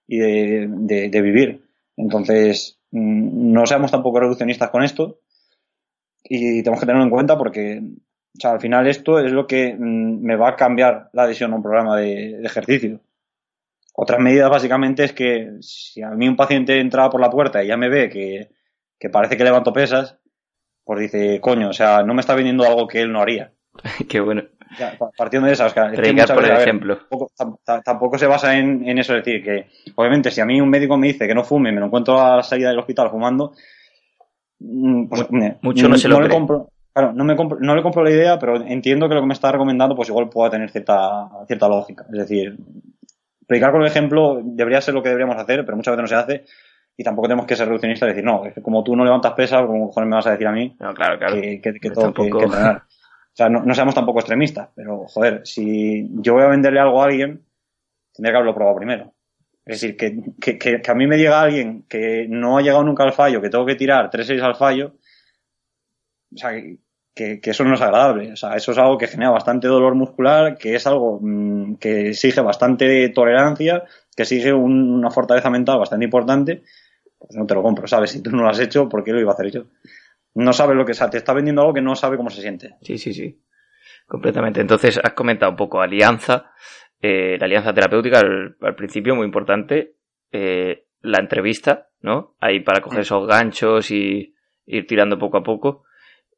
y 0.05 0.17
de, 0.17 1.21
vivir. 1.21 1.63
Entonces, 1.95 2.76
no 2.91 3.65
seamos 3.65 3.91
tampoco 3.91 4.19
reduccionistas 4.19 4.69
con 4.69 4.83
esto 4.83 5.19
y 6.23 6.61
tenemos 6.63 6.79
que 6.79 6.85
tenerlo 6.85 7.03
en 7.03 7.09
cuenta 7.09 7.37
porque 7.37 7.81
al 8.43 8.59
final 8.59 8.87
esto 8.87 9.19
es 9.19 9.31
lo 9.31 9.47
que 9.47 9.73
mm, 9.73 10.21
me 10.21 10.35
va 10.35 10.49
a 10.49 10.55
cambiar 10.55 11.09
la 11.13 11.23
adhesión 11.23 11.53
a 11.53 11.55
un 11.55 11.63
programa 11.63 11.97
de, 11.97 12.41
ejercicio. 12.43 13.01
Otras 13.93 14.19
medidas 14.19 14.49
básicamente 14.49 15.03
es 15.03 15.13
que 15.13 15.53
si 15.61 16.01
a 16.03 16.11
mí 16.11 16.27
un 16.27 16.35
paciente 16.35 16.79
entra 16.79 17.09
por 17.09 17.19
la 17.19 17.31
puerta 17.31 17.63
y 17.63 17.67
ya 17.67 17.77
me 17.77 17.89
ve 17.89 18.09
que, 18.09 18.49
que 18.99 19.09
parece 19.09 19.37
que 19.37 19.43
levanto 19.43 19.73
pesas, 19.73 20.19
pues 20.83 20.99
dice, 20.99 21.41
coño, 21.41 21.69
o 21.69 21.73
sea, 21.73 22.03
no 22.03 22.13
me 22.13 22.21
está 22.21 22.35
vendiendo 22.35 22.63
algo 22.63 22.87
que 22.87 23.01
él 23.01 23.11
no 23.11 23.21
haría. 23.21 23.53
Qué 24.09 24.19
bueno. 24.19 24.43
Partiendo 25.17 25.47
de 25.47 25.53
esas, 25.53 25.73
por 25.73 26.45
ejemplo. 26.45 26.99
tampoco, 27.83 28.17
se 28.17 28.27
basa 28.27 28.57
en, 28.57 28.87
en, 28.87 28.97
eso, 28.97 29.15
es 29.15 29.23
decir, 29.23 29.43
que 29.43 29.67
obviamente 29.95 30.31
si 30.31 30.41
a 30.41 30.45
mí 30.45 30.59
un 30.59 30.69
médico 30.69 30.97
me 30.97 31.07
dice 31.07 31.27
que 31.27 31.35
no 31.35 31.43
fume 31.43 31.69
y 31.69 31.73
me 31.73 31.79
lo 31.79 31.87
encuentro 31.87 32.19
a 32.19 32.37
la 32.37 32.43
salida 32.43 32.69
del 32.69 32.79
hospital 32.79 33.09
fumando, 33.09 33.53
mm, 34.59 35.07
pues, 35.07 35.27
mucho 35.61 35.89
no, 35.89 35.97
se 35.97 36.07
lo 36.07 36.21
le 36.21 36.29
compro. 36.29 36.69
Claro, 36.93 37.13
no, 37.13 37.23
me 37.23 37.35
no 37.35 37.75
le 37.75 37.83
compro 37.83 38.03
la 38.03 38.09
idea, 38.09 38.39
pero 38.39 38.55
entiendo 38.55 39.07
que 39.07 39.15
lo 39.15 39.21
que 39.21 39.27
me 39.27 39.33
está 39.33 39.51
recomendando 39.51 39.95
pues 39.95 40.09
igual 40.09 40.29
pueda 40.29 40.49
tener 40.49 40.71
cierta, 40.71 41.29
cierta 41.45 41.67
lógica. 41.67 42.05
Es 42.11 42.17
decir, 42.17 42.57
predicar 43.45 43.71
con 43.71 43.81
el 43.81 43.87
ejemplo 43.87 44.41
debería 44.43 44.81
ser 44.81 44.95
lo 44.95 45.03
que 45.03 45.09
deberíamos 45.09 45.37
hacer, 45.37 45.63
pero 45.63 45.77
muchas 45.77 45.95
veces 45.95 46.01
no 46.01 46.07
se 46.07 46.15
hace 46.15 46.45
y 46.97 47.03
tampoco 47.03 47.27
tenemos 47.27 47.45
que 47.45 47.55
ser 47.55 47.67
reduccionistas 47.67 48.07
y 48.07 48.09
decir, 48.09 48.25
no, 48.25 48.43
es 48.45 48.55
que 48.55 48.61
como 48.63 48.83
tú 48.83 48.95
no 48.95 49.05
levantas 49.05 49.33
pesas, 49.33 49.65
como 49.67 49.91
me 49.95 50.15
vas 50.15 50.25
a 50.25 50.31
decir 50.31 50.47
a 50.47 50.51
mí, 50.51 50.75
no, 50.79 50.93
claro, 50.95 51.19
claro. 51.19 51.35
que, 51.35 51.61
que, 51.61 51.73
que 51.73 51.91
todo 51.91 52.11
que, 52.11 52.23
entrenar. 52.23 52.83
O 53.37 53.43
sea, 53.43 53.49
no, 53.49 53.75
seamos 53.75 53.93
tampoco 53.93 54.17
extremistas, 54.17 54.69
pero 54.73 55.05
joder, 55.07 55.45
si 55.45 56.09
yo 56.23 56.33
voy 56.33 56.41
a 56.41 56.47
venderle 56.47 56.79
algo 56.79 56.99
a 56.99 57.05
alguien, 57.05 57.45
tendría 58.11 58.31
que 58.31 58.37
haberlo 58.37 58.55
probado 58.55 58.77
primero. 58.77 59.13
Es 59.63 59.79
decir, 59.79 59.95
que, 59.95 60.57
que, 60.57 60.81
a 60.83 60.95
mí 60.95 61.05
me 61.05 61.19
llega 61.19 61.39
alguien 61.39 61.85
que 61.87 62.25
no 62.27 62.57
ha 62.57 62.63
llegado 62.63 62.83
nunca 62.83 63.03
al 63.03 63.13
fallo, 63.13 63.39
que 63.39 63.51
tengo 63.51 63.63
que 63.63 63.75
tirar 63.75 64.09
3-6 64.09 64.41
al 64.41 64.55
fallo, 64.55 64.95
o 66.33 66.37
sea, 66.37 66.49
que, 67.13 67.39
eso 67.43 67.63
no 67.63 67.75
es 67.75 67.81
agradable. 67.81 68.31
O 68.31 68.35
sea, 68.35 68.55
eso 68.55 68.71
es 68.71 68.77
algo 68.79 68.97
que 68.97 69.05
genera 69.05 69.29
bastante 69.29 69.67
dolor 69.67 69.93
muscular, 69.93 70.57
que 70.57 70.73
es 70.73 70.87
algo 70.87 71.19
mm, 71.21 71.75
que 71.75 72.09
exige 72.09 72.41
bastante 72.41 73.09
tolerancia, 73.09 73.83
que 74.15 74.23
exige 74.23 74.51
una 74.51 75.11
fortaleza 75.11 75.51
mental 75.51 75.77
bastante 75.77 76.05
importante. 76.05 76.63
Pues 77.19 77.35
no 77.35 77.45
te 77.45 77.53
lo 77.53 77.61
compro, 77.61 77.87
¿sabes? 77.87 78.09
Si 78.09 78.23
tú 78.23 78.31
no 78.31 78.41
lo 78.41 78.49
has 78.49 78.59
hecho, 78.59 78.89
¿por 78.89 79.03
qué 79.03 79.11
lo 79.11 79.21
iba 79.21 79.29
a 79.29 79.35
hacer 79.35 79.51
yo? 79.51 79.65
No 80.33 80.53
sabes 80.53 80.75
lo 80.75 80.85
que 80.85 80.91
es, 80.91 81.09
te 81.09 81.17
está 81.17 81.33
vendiendo 81.33 81.61
algo 81.61 81.73
que 81.73 81.81
no 81.81 81.95
sabe 81.95 82.17
cómo 82.17 82.29
se 82.29 82.41
siente. 82.41 82.75
Sí, 82.81 82.97
sí, 82.97 83.13
sí. 83.13 83.41
Completamente. 84.05 84.61
Entonces, 84.61 84.99
has 85.03 85.13
comentado 85.13 85.51
un 85.51 85.57
poco 85.57 85.81
alianza, 85.81 86.51
eh, 87.01 87.37
la 87.39 87.45
alianza 87.45 87.73
terapéutica 87.73 88.19
al, 88.19 88.75
principio, 88.75 89.15
muy 89.15 89.25
importante. 89.25 89.95
Eh, 90.31 90.85
la 91.01 91.19
entrevista, 91.19 91.89
¿no? 92.01 92.35
Ahí 92.39 92.59
para 92.61 92.81
coger 92.81 93.01
esos 93.01 93.27
ganchos 93.27 93.91
y 93.91 94.33
ir 94.65 94.87
tirando 94.87 95.17
poco 95.17 95.37
a 95.37 95.43
poco. 95.43 95.83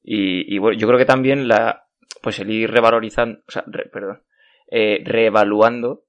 Y, 0.01 0.57
bueno, 0.57 0.77
yo 0.77 0.87
creo 0.87 0.97
que 0.97 1.05
también 1.05 1.47
la, 1.47 1.85
pues 2.21 2.39
el 2.39 2.49
ir 2.49 2.71
revalorizando, 2.71 3.39
o 3.47 3.51
sea, 3.51 3.63
perdón, 3.91 4.23
eh, 4.71 5.03
reevaluando, 5.03 6.05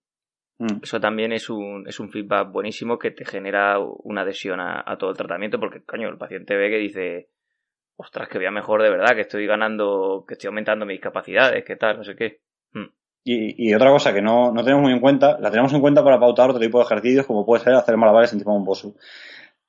mm. 0.59 0.79
eso 0.83 1.01
también 1.01 1.33
es 1.33 1.51
un, 1.51 1.87
es 1.87 2.01
un 2.01 2.11
feedback 2.11 2.51
buenísimo 2.51 2.99
que 2.99 3.11
te 3.11 3.25
genera 3.25 3.79
una 3.79 4.23
adhesión 4.23 4.61
a, 4.61 4.97
todo 4.99 5.11
el 5.11 5.17
tratamiento, 5.17 5.59
porque, 5.59 5.83
coño, 5.83 6.09
el 6.09 6.19
paciente 6.19 6.57
ve 6.57 6.71
que 6.71 6.79
dice, 6.79 7.29
ostras, 8.01 8.29
que 8.29 8.39
voy 8.39 8.47
a 8.47 8.51
mejor 8.51 8.83
de 8.83 8.91
verdad, 8.91 9.15
que 9.15 9.23
estoy 9.23 9.47
ganando, 9.47 10.25
que 10.27 10.35
estoy 10.35 10.49
aumentando 10.49 10.87
mis 10.87 11.01
capacidades, 11.01 11.65
que 11.65 11.77
tal, 11.77 11.99
no 11.99 12.05
sé 12.05 12.17
qué. 12.17 12.41
Mm. 12.73 12.87
Y, 13.25 13.75
otra 13.75 13.91
cosa 13.91 14.15
que 14.15 14.23
no, 14.23 14.51
no, 14.53 14.65
tenemos 14.65 14.83
muy 14.83 14.93
en 14.93 15.01
cuenta, 15.01 15.39
la 15.39 15.51
tenemos 15.51 15.73
en 15.75 15.81
cuenta 15.81 16.03
para 16.03 16.19
pautar 16.19 16.49
otro 16.51 16.61
tipo 16.61 16.79
de 16.79 16.85
ejercicios, 16.85 17.27
como 17.27 17.45
puede 17.45 17.63
ser 17.63 17.75
hacer 17.75 17.97
malabares 17.97 18.33
en 18.33 18.39
tipo 18.39 18.53
un 18.53 18.67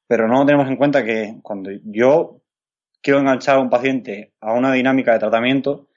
Pero 0.07 0.27
no 0.27 0.45
tenemos 0.45 0.69
en 0.69 0.77
cuenta 0.77 1.03
que 1.03 1.35
cuando 1.41 1.69
yo 1.83 2.41
quiero 3.01 3.19
enganchar 3.19 3.57
a 3.57 3.61
un 3.61 3.69
paciente 3.69 4.33
a 4.39 4.53
una 4.53 4.71
dinámica 4.71 5.11
de 5.13 5.19
tratamiento, 5.19 5.87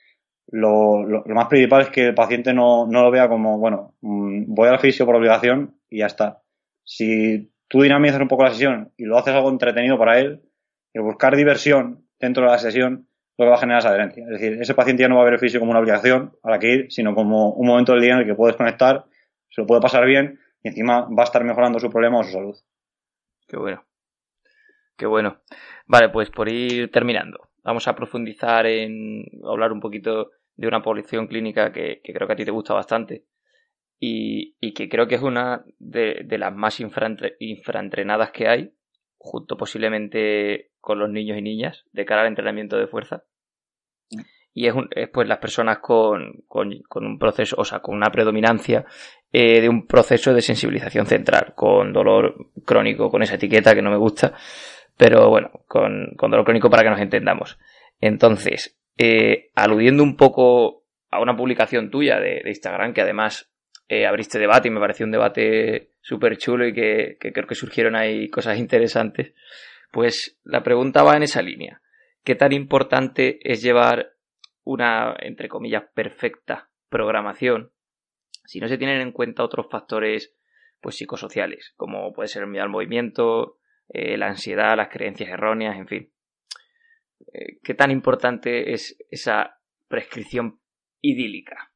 lo, 0.48 1.24
más 1.26 1.46
principal 1.46 1.82
es 1.82 1.90
que 1.90 2.08
el 2.08 2.14
paciente 2.14 2.52
no, 2.52 2.86
lo 2.86 3.10
vea 3.10 3.28
como, 3.28 3.58
bueno, 3.58 3.94
mm, 4.00 4.52
voy 4.52 4.68
al 4.68 4.80
fisio 4.80 5.06
por 5.06 5.16
obligación 5.16 5.78
y 5.88 5.98
ya 5.98 6.06
está. 6.06 6.42
Si 6.82 7.52
tú 7.68 7.82
dinamizas 7.82 8.20
un 8.20 8.28
poco 8.28 8.42
la 8.42 8.50
sesión 8.50 8.92
y 8.96 9.04
lo 9.04 9.16
haces 9.16 9.34
algo 9.34 9.50
entretenido 9.50 9.96
para 9.96 10.18
él, 10.18 10.42
el 10.92 11.02
buscar 11.02 11.36
diversión 11.36 12.03
dentro 12.18 12.44
de 12.44 12.50
la 12.50 12.58
sesión 12.58 13.08
lo 13.36 13.46
que 13.46 13.48
va 13.50 13.56
a 13.56 13.60
generar 13.60 13.80
es 13.80 13.86
adherencia. 13.86 14.24
Es 14.24 14.30
decir, 14.30 14.52
ese 14.60 14.74
paciente 14.74 15.02
ya 15.02 15.08
no 15.08 15.16
va 15.16 15.22
a 15.22 15.24
ver 15.24 15.34
el 15.34 15.40
fisio 15.40 15.58
como 15.58 15.72
una 15.72 15.80
obligación 15.80 16.36
a 16.42 16.50
la 16.50 16.58
que 16.58 16.72
ir, 16.72 16.92
sino 16.92 17.14
como 17.14 17.52
un 17.52 17.66
momento 17.66 17.92
del 17.92 18.02
día 18.02 18.14
en 18.14 18.20
el 18.20 18.26
que 18.26 18.34
puedes 18.34 18.56
conectar, 18.56 19.06
se 19.50 19.60
lo 19.60 19.66
puede 19.66 19.80
pasar 19.80 20.06
bien 20.06 20.38
y 20.62 20.68
encima 20.68 21.02
va 21.02 21.22
a 21.22 21.24
estar 21.24 21.42
mejorando 21.44 21.78
su 21.78 21.90
problema 21.90 22.18
o 22.18 22.24
su 22.24 22.32
salud. 22.32 22.56
Qué 23.48 23.56
bueno. 23.56 23.84
Qué 24.96 25.06
bueno. 25.06 25.40
Vale, 25.86 26.08
pues 26.10 26.30
por 26.30 26.48
ir 26.48 26.90
terminando, 26.90 27.50
vamos 27.62 27.88
a 27.88 27.96
profundizar 27.96 28.66
en 28.66 29.24
hablar 29.44 29.72
un 29.72 29.80
poquito 29.80 30.30
de 30.56 30.68
una 30.68 30.82
población 30.82 31.26
clínica 31.26 31.72
que, 31.72 32.00
creo 32.02 32.26
que 32.26 32.32
a 32.32 32.36
ti 32.36 32.44
te 32.44 32.52
gusta 32.52 32.74
bastante 32.74 33.24
y, 33.98 34.54
que 34.74 34.88
creo 34.88 35.08
que 35.08 35.16
es 35.16 35.22
una 35.22 35.64
de, 35.78 36.24
las 36.38 36.54
más 36.54 36.78
infraentrenadas 36.80 38.30
que 38.30 38.48
hay, 38.48 38.72
junto 39.24 39.56
posiblemente 39.56 40.72
con 40.80 40.98
los 40.98 41.08
niños 41.08 41.38
y 41.38 41.42
niñas, 41.42 41.84
de 41.92 42.04
cara 42.04 42.20
al 42.20 42.28
entrenamiento 42.28 42.76
de 42.76 42.86
fuerza. 42.86 43.24
Y 44.52 44.66
es, 44.66 44.74
pues 45.12 45.26
las 45.26 45.38
personas 45.38 45.78
con, 45.78 46.44
un 46.48 47.18
proceso, 47.18 47.56
o 47.58 47.64
sea, 47.64 47.80
con 47.80 47.96
una 47.96 48.10
predominancia 48.10 48.84
eh, 49.32 49.62
de 49.62 49.68
un 49.68 49.86
proceso 49.86 50.34
de 50.34 50.42
sensibilización 50.42 51.06
central, 51.06 51.54
con 51.56 51.92
dolor 51.92 52.50
crónico, 52.66 53.10
con 53.10 53.22
esa 53.22 53.36
etiqueta 53.36 53.74
que 53.74 53.82
no 53.82 53.90
me 53.90 53.96
gusta, 53.96 54.34
pero 54.96 55.30
bueno, 55.30 55.50
con, 55.66 56.12
con 56.16 56.30
dolor 56.30 56.44
crónico 56.44 56.68
para 56.68 56.82
que 56.82 56.90
nos 56.90 57.00
entendamos. 57.00 57.58
Entonces, 58.00 58.78
eh, 58.98 59.50
aludiendo 59.54 60.02
un 60.02 60.16
poco 60.16 60.84
a 61.10 61.20
una 61.20 61.34
publicación 61.34 61.90
tuya 61.90 62.20
de, 62.20 62.42
Instagram, 62.44 62.92
que 62.92 63.00
además 63.00 63.50
eh, 63.88 64.06
abriste 64.06 64.38
debate 64.38 64.68
y 64.68 64.70
me 64.70 64.80
pareció 64.80 65.06
un 65.06 65.12
debate 65.12 65.93
súper 66.04 66.36
chulo 66.36 66.68
y 66.68 66.74
que, 66.74 67.16
creo 67.18 67.46
que 67.46 67.54
surgieron 67.54 67.96
ahí 67.96 68.28
cosas 68.28 68.58
interesantes, 68.58 69.32
pues 69.90 70.38
la 70.44 70.62
pregunta 70.62 71.02
va 71.02 71.16
en 71.16 71.22
esa 71.22 71.40
línea. 71.40 71.80
¿Qué 72.22 72.34
tan 72.34 72.52
importante 72.52 73.38
es 73.42 73.62
llevar 73.62 74.12
una, 74.64 75.16
entre 75.18 75.48
comillas, 75.48 75.84
perfecta 75.94 76.68
programación 76.90 77.72
si 78.44 78.60
no 78.60 78.68
se 78.68 78.76
tienen 78.76 79.00
en 79.00 79.12
cuenta 79.12 79.42
otros 79.42 79.66
factores 79.70 80.34
pues 80.82 80.96
psicosociales, 80.96 81.72
como 81.78 82.12
puede 82.12 82.28
ser 82.28 82.42
el 82.42 82.50
miedo 82.50 82.64
al 82.64 82.70
movimiento, 82.70 83.56
eh, 83.88 84.18
la 84.18 84.26
ansiedad, 84.26 84.76
las 84.76 84.90
creencias 84.90 85.30
erróneas, 85.30 85.78
en 85.78 85.88
fin. 85.88 86.12
Eh, 87.32 87.58
¿Qué 87.62 87.72
tan 87.72 87.90
importante 87.90 88.74
es 88.74 88.98
esa 89.10 89.58
prescripción 89.88 90.60
idílica? 91.00 91.72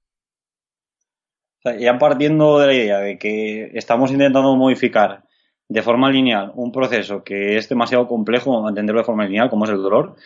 Ya 1.64 1.98
partiendo 1.98 2.58
de 2.58 2.66
la 2.66 2.74
idea 2.74 2.98
de 2.98 3.18
que 3.18 3.70
estamos 3.74 4.10
intentando 4.10 4.54
modificar 4.56 5.24
de 5.68 5.82
forma 5.82 6.10
lineal 6.10 6.52
un 6.54 6.72
proceso 6.72 7.22
que 7.22 7.56
es 7.56 7.68
demasiado 7.68 8.06
complejo 8.08 8.68
entenderlo 8.68 9.00
de 9.00 9.06
forma 9.06 9.24
lineal, 9.26 9.50
como 9.50 9.64
es 9.64 9.70
el 9.70 9.82
dolor, 9.82 10.16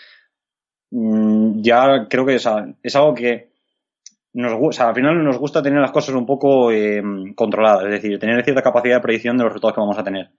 mm, 0.91 1.61
ya 1.63 2.07
creo 2.09 2.25
que 2.27 2.37
es, 2.37 2.47
algo 2.47 3.15
que 3.15 3.51
nos, 4.35 4.53
o 4.61 4.73
sea, 4.73 4.89
al 4.89 4.95
final 4.95 5.23
nos 5.25 5.39
gusta 5.39 5.63
tener 5.63 5.81
las 5.81 5.91
cosas 5.91 6.15
un 6.15 6.27
poco 6.27 6.71
eh, 6.73 7.03
controladas, 7.35 7.85
es 7.85 7.91
decir, 7.91 8.19
tener 8.19 8.43
cierta 8.45 8.63
capacidad 8.63 8.97
de 8.97 9.03
predicción 9.03 9.37
de 9.37 9.45
los 9.45 9.53
resultados 9.53 9.75
que 9.75 9.81
vamos 9.81 9.99
a 9.99 10.05
tener. 10.05 10.31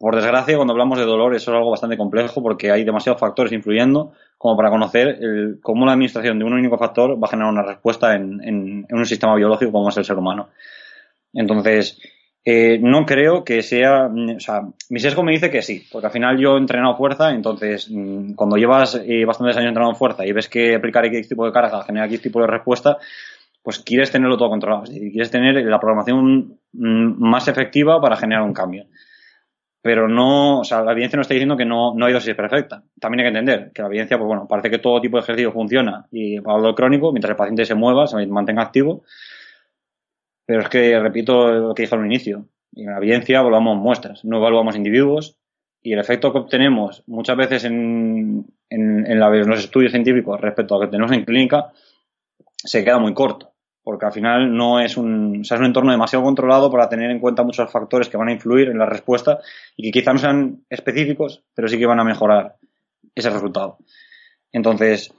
Por 0.00 0.16
desgracia, 0.16 0.56
cuando 0.56 0.72
hablamos 0.72 0.98
de 0.98 1.04
dolor, 1.04 1.34
eso 1.34 1.50
es 1.50 1.56
algo 1.58 1.72
bastante 1.72 1.98
complejo 1.98 2.42
porque 2.42 2.70
hay 2.70 2.84
demasiados 2.84 3.20
factores 3.20 3.52
influyendo 3.52 4.14
como 4.38 4.56
para 4.56 4.70
conocer 4.70 5.58
cómo 5.60 5.84
la 5.84 5.92
administración 5.92 6.38
de 6.38 6.46
un 6.46 6.54
único 6.54 6.78
factor 6.78 7.22
va 7.22 7.26
a 7.26 7.30
generar 7.30 7.52
una 7.52 7.62
respuesta 7.62 8.14
en, 8.14 8.86
un 8.90 9.04
sistema 9.04 9.34
biológico 9.36 9.72
como 9.72 9.90
es 9.90 9.96
el 9.98 10.06
ser 10.06 10.16
humano. 10.16 10.48
Entonces, 11.34 12.00
eh, 12.46 12.78
no 12.80 13.04
creo 13.04 13.44
que 13.44 13.60
sea. 13.60 14.06
O 14.06 14.40
sea, 14.40 14.62
mi 14.88 15.00
sesgo 15.00 15.22
me 15.22 15.32
dice 15.32 15.50
que 15.50 15.60
sí, 15.60 15.86
porque 15.92 16.06
al 16.06 16.12
final 16.14 16.38
yo 16.38 16.54
he 16.54 16.58
entrenado 16.58 16.96
fuerza, 16.96 17.32
entonces 17.32 17.90
mm, 17.90 18.32
cuando 18.36 18.56
llevas 18.56 18.98
eh, 19.04 19.26
bastantes 19.26 19.58
años 19.58 19.68
entrenando 19.68 19.98
fuerza 19.98 20.24
y 20.24 20.32
ves 20.32 20.48
que 20.48 20.76
aplicar 20.76 21.04
X 21.04 21.28
tipo 21.28 21.44
de 21.44 21.52
carga 21.52 21.82
genera 21.82 22.06
X 22.06 22.22
tipo 22.22 22.40
de 22.40 22.46
respuesta, 22.46 22.96
pues 23.62 23.80
quieres 23.80 24.10
tenerlo 24.10 24.38
todo 24.38 24.48
controlado. 24.48 24.84
Es 24.84 24.98
quieres 24.98 25.30
tener 25.30 25.62
la 25.62 25.78
programación 25.78 26.58
mm, 26.72 27.22
más 27.22 27.48
efectiva 27.48 28.00
para 28.00 28.16
generar 28.16 28.44
un 28.44 28.54
cambio 28.54 28.86
pero 29.82 30.08
no, 30.08 30.60
o 30.60 30.64
sea, 30.64 30.82
la 30.82 30.92
evidencia 30.92 31.16
no 31.16 31.22
está 31.22 31.34
diciendo 31.34 31.56
que 31.56 31.64
no, 31.64 31.94
no 31.94 32.06
hay 32.06 32.12
dosis 32.12 32.34
perfecta. 32.34 32.82
También 33.00 33.20
hay 33.20 33.32
que 33.32 33.38
entender 33.38 33.72
que 33.72 33.82
la 33.82 33.88
evidencia, 33.88 34.18
pues 34.18 34.26
bueno, 34.26 34.46
parece 34.46 34.70
que 34.70 34.78
todo 34.78 35.00
tipo 35.00 35.16
de 35.16 35.22
ejercicio 35.22 35.52
funciona 35.52 36.06
y 36.10 36.40
para 36.40 36.58
dolor 36.58 36.74
crónico, 36.74 37.12
mientras 37.12 37.30
el 37.30 37.36
paciente 37.36 37.64
se 37.64 37.74
mueva, 37.74 38.06
se 38.06 38.26
mantenga 38.26 38.62
activo. 38.62 39.02
Pero 40.44 40.60
es 40.62 40.68
que, 40.68 40.98
repito 40.98 41.50
lo 41.50 41.74
que 41.74 41.82
dije 41.82 41.94
al 41.94 42.04
inicio, 42.04 42.46
en 42.74 42.86
la 42.86 42.98
evidencia 42.98 43.40
evaluamos 43.40 43.78
muestras, 43.78 44.24
no 44.24 44.36
evaluamos 44.36 44.76
individuos 44.76 45.36
y 45.82 45.92
el 45.92 45.98
efecto 45.98 46.32
que 46.32 46.38
obtenemos 46.38 47.02
muchas 47.06 47.36
veces 47.36 47.64
en, 47.64 48.44
en, 48.68 49.06
en, 49.06 49.18
los 49.18 49.60
estudios 49.60 49.92
científicos 49.92 50.40
respecto 50.40 50.74
a 50.74 50.78
lo 50.78 50.84
que 50.84 50.90
tenemos 50.90 51.12
en 51.12 51.24
clínica 51.24 51.72
se 52.56 52.84
queda 52.84 52.98
muy 52.98 53.14
corto. 53.14 53.49
Porque 53.82 54.06
al 54.06 54.12
final 54.12 54.54
no 54.54 54.80
es 54.80 54.96
un, 54.96 55.40
es 55.42 55.50
un 55.50 55.64
entorno 55.64 55.92
demasiado 55.92 56.24
controlado 56.24 56.70
para 56.70 56.88
tener 56.88 57.10
en 57.10 57.18
cuenta 57.18 57.42
muchos 57.42 57.70
factores 57.70 58.08
que 58.08 58.16
van 58.16 58.28
a 58.28 58.32
influir 58.32 58.68
en 58.68 58.78
la 58.78 58.86
respuesta 58.86 59.40
y 59.76 59.84
que 59.84 60.00
quizá 60.00 60.12
no 60.12 60.18
sean 60.18 60.64
específicos, 60.68 61.42
pero 61.54 61.68
sí 61.68 61.78
que 61.78 61.86
van 61.86 62.00
a 62.00 62.04
mejorar 62.04 62.56
ese 63.14 63.30
resultado. 63.30 63.78
Entonces, 64.52 65.14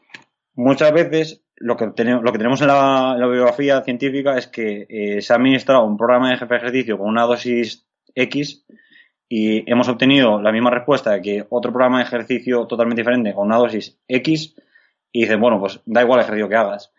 muchas 0.55 0.91
veces 0.91 1.43
lo 1.55 1.78
que 1.78 1.88
tenemos, 1.88 2.24
lo 2.24 2.32
que 2.32 2.38
tenemos 2.38 2.62
en 2.62 2.68
la, 2.68 3.16
bibliografía 3.20 3.82
científica 3.82 4.38
es 4.38 4.47
que 4.47 4.86
eh, 4.89 5.22
se 5.22 5.34
ha 5.34 5.36
administrado 5.36 5.86
un 5.86 5.97
programa 5.97 6.30
de 6.30 6.36
ejercicio 6.36 6.97
con 6.97 7.07
una 7.07 7.24
dosis 7.24 7.86
X 8.16 8.66
y 9.30 9.70
hemos 9.72 9.88
obtenido 9.88 10.41
la 10.41 10.51
misma 10.51 10.72
respuesta 10.72 11.22
que 11.22 11.45
otro 11.49 11.72
programa 11.72 11.99
de 11.99 12.03
ejercicio 12.03 12.68
totalmente 12.68 13.01
diferente 13.01 13.34
con 13.34 13.47
una 13.47 13.57
dosis 13.57 13.97
X 14.07 14.55
y 15.12 15.22
dices, 15.22 15.39
bueno, 15.39 15.59
pues 15.59 15.80
da 15.86 16.01
igual 16.01 16.20
el 16.20 16.24
ejercicio 16.26 16.49
que 16.49 16.55
hagas. 16.55 16.91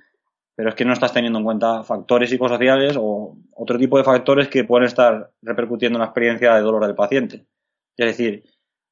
Pero 0.54 0.68
es 0.68 0.74
que 0.74 0.84
no 0.84 0.92
estás 0.92 1.12
teniendo 1.12 1.38
en 1.38 1.44
cuenta 1.44 1.82
factores 1.82 2.30
psicosociales 2.30 2.96
o 2.98 3.36
otro 3.54 3.78
tipo 3.78 3.98
de 3.98 4.04
factores 4.04 4.48
que 4.48 4.64
pueden 4.64 4.86
estar 4.86 5.30
repercutiendo 5.40 5.98
en 5.98 6.00
la 6.00 6.06
experiencia 6.06 6.54
de 6.54 6.60
dolor 6.60 6.86
del 6.86 6.94
paciente. 6.94 7.46
Es 7.96 8.06
decir, 8.06 8.44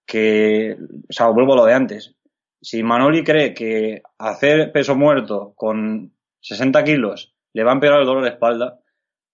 que, 0.06 0.76
o 1.08 1.12
sea, 1.12 1.26
vuelvo 1.28 1.52
a 1.52 1.56
lo 1.56 1.64
de 1.64 1.74
antes 1.74 2.16
si 2.62 2.82
Manoli 2.82 3.24
cree 3.24 3.54
que 3.54 4.02
hacer 4.18 4.72
peso 4.72 4.94
muerto 4.94 5.52
con 5.56 6.12
60 6.40 6.84
kilos 6.84 7.34
le 7.52 7.64
va 7.64 7.72
a 7.72 7.74
empeorar 7.74 8.00
el 8.00 8.06
dolor 8.06 8.22
de 8.22 8.30
espalda, 8.30 8.78